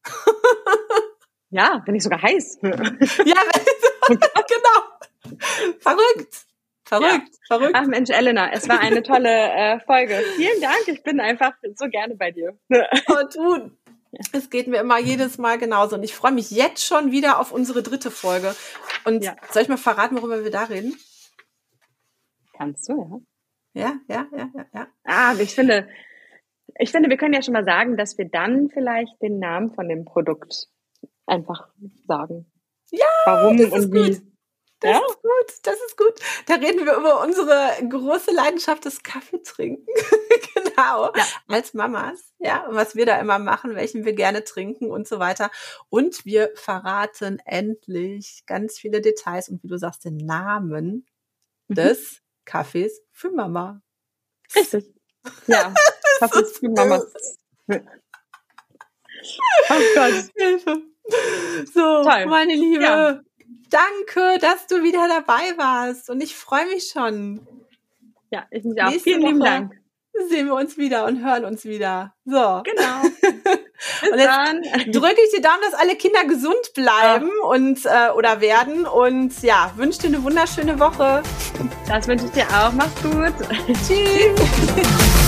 ja, 1.50 1.82
wenn 1.88 1.94
nicht 1.94 2.04
sogar 2.04 2.22
heiß. 2.22 2.60
ja, 2.62 2.72
genau. 4.08 5.40
Verrückt. 5.80 6.46
Verrückt, 6.86 7.30
ja. 7.30 7.58
verrückt. 7.58 7.76
Ach 7.76 7.86
Mensch, 7.86 8.10
Elena, 8.10 8.52
es 8.52 8.68
war 8.68 8.80
eine 8.80 9.04
tolle 9.04 9.30
äh, 9.56 9.80
Folge. 9.80 10.22
Vielen 10.36 10.62
Dank, 10.62 10.88
ich 10.88 11.02
bin 11.04 11.20
einfach 11.20 11.54
so 11.76 11.88
gerne 11.88 12.16
bei 12.16 12.32
dir. 12.32 12.58
Und 12.70 13.36
du, 13.36 13.72
es 14.32 14.50
geht 14.50 14.68
mir 14.68 14.78
immer 14.78 15.00
jedes 15.00 15.38
Mal 15.38 15.58
genauso. 15.58 15.96
Und 15.96 16.04
ich 16.04 16.14
freue 16.14 16.34
mich 16.34 16.52
jetzt 16.52 16.86
schon 16.86 17.12
wieder 17.12 17.40
auf 17.40 17.52
unsere 17.52 17.84
dritte 17.84 18.12
Folge. 18.12 18.56
Und 19.06 19.24
ja. 19.24 19.36
soll 19.52 19.64
ich 19.64 19.70
mal 19.70 19.78
verraten, 19.78 20.18
worüber 20.18 20.44
wir 20.44 20.52
da 20.52 20.64
reden? 20.64 20.96
Kannst 22.56 22.88
du, 22.90 23.02
ja. 23.02 23.20
Ja, 23.76 23.94
ja, 24.08 24.28
ja, 24.38 24.52
ja, 24.54 24.66
ja. 24.74 24.88
Ah, 25.04 25.34
ich 25.40 25.56
finde, 25.56 25.88
ich 26.78 26.92
finde, 26.92 27.10
wir 27.10 27.18
können 27.18 27.34
ja 27.34 27.42
schon 27.42 27.54
mal 27.54 27.66
sagen, 27.66 27.98
dass 27.98 28.18
wir 28.18 28.30
dann 28.30 28.70
vielleicht 28.70 29.20
den 29.22 29.40
Namen 29.40 29.74
von 29.74 29.90
dem 29.90 30.06
Produkt 30.06 30.68
einfach 31.26 31.70
sagen. 32.08 32.46
Ja, 32.92 33.08
warum 33.26 33.60
und 33.60 33.94
wie. 33.94 34.12
Gut. 34.12 34.33
Das 34.84 34.92
ja? 34.92 34.98
ist 34.98 35.22
gut, 35.22 35.60
das 35.64 35.76
ist 35.76 35.98
gut. 35.98 36.14
Da 36.46 36.56
reden 36.56 36.86
wir 36.86 36.98
über 36.98 37.22
unsere 37.22 37.72
große 37.88 38.32
Leidenschaft 38.32 38.84
des 38.84 39.02
Kaffeetrinken. 39.02 39.86
genau. 40.54 41.14
Ja. 41.16 41.26
Als 41.48 41.74
Mamas. 41.74 42.34
Ja, 42.40 42.66
was 42.68 42.94
wir 42.94 43.06
da 43.06 43.18
immer 43.22 43.40
machen, 43.40 43.76
welchen 43.76 44.04
wir 44.04 44.12
gerne 44.12 44.44
trinken 44.44 44.92
und 44.92 45.08
so 45.08 45.20
weiter. 45.20 45.52
Und 45.90 46.26
wir 46.26 46.52
verraten 46.56 47.40
endlich 47.46 48.44
ganz 48.46 48.78
viele 48.78 49.00
Details 49.00 49.48
und 49.48 49.64
wie 49.64 49.70
du 49.70 49.78
sagst, 49.78 50.04
den 50.04 50.18
Namen 50.18 51.08
mhm. 51.70 51.76
des 51.76 52.22
Kaffees 52.44 53.02
für 53.12 53.32
Mama. 53.32 53.82
Richtig. 54.54 54.94
Ja, 55.48 55.74
Kaffees 56.20 56.58
für 56.58 56.70
Mama. 56.70 57.02
oh 57.70 57.80
Gott. 59.96 60.30
Hilfe. 60.36 60.82
So, 61.74 62.04
Toll. 62.04 62.26
meine 62.26 62.54
Liebe. 62.54 62.84
Ja. 62.84 63.22
Danke, 63.70 64.40
dass 64.40 64.68
du 64.68 64.84
wieder 64.84 65.08
dabei 65.08 65.58
warst. 65.58 66.10
Und 66.10 66.22
ich 66.22 66.36
freue 66.36 66.66
mich 66.68 66.92
schon. 66.94 67.48
Ja, 68.32 68.46
ich 68.52 68.64
mich 68.64 68.82
auch. 68.82 68.90
Nächste 68.90 69.10
Vielen 69.10 69.22
lieben 69.22 69.40
Dank. 69.40 69.74
Sehen 70.30 70.46
wir 70.46 70.54
uns 70.54 70.78
wieder 70.78 71.06
und 71.06 71.26
hören 71.26 71.44
uns 71.44 71.66
wieder. 71.66 72.14
So. 72.24 72.62
Genau. 72.64 73.02
und 74.12 74.20
jetzt 74.20 74.96
drücke 74.96 75.18
ich 75.26 75.36
die 75.36 75.42
Daumen, 75.42 75.62
dass 75.64 75.74
alle 75.74 75.96
Kinder 75.96 76.24
gesund 76.26 76.74
bleiben 76.76 77.30
ja. 77.42 77.48
und 77.48 77.86
äh, 77.86 78.12
oder 78.16 78.40
werden. 78.40 78.86
Und 78.86 79.42
ja, 79.42 79.72
wünsche 79.76 80.02
dir 80.02 80.08
eine 80.08 80.24
wunderschöne 80.24 80.80
Woche. 80.80 81.24
Das 81.88 82.08
wünsche 82.08 82.26
ich 82.26 82.32
dir 82.32 82.48
auch. 82.50 82.72
Mach's 82.74 83.02
gut. 83.02 83.34
Tschüss. 83.88 85.20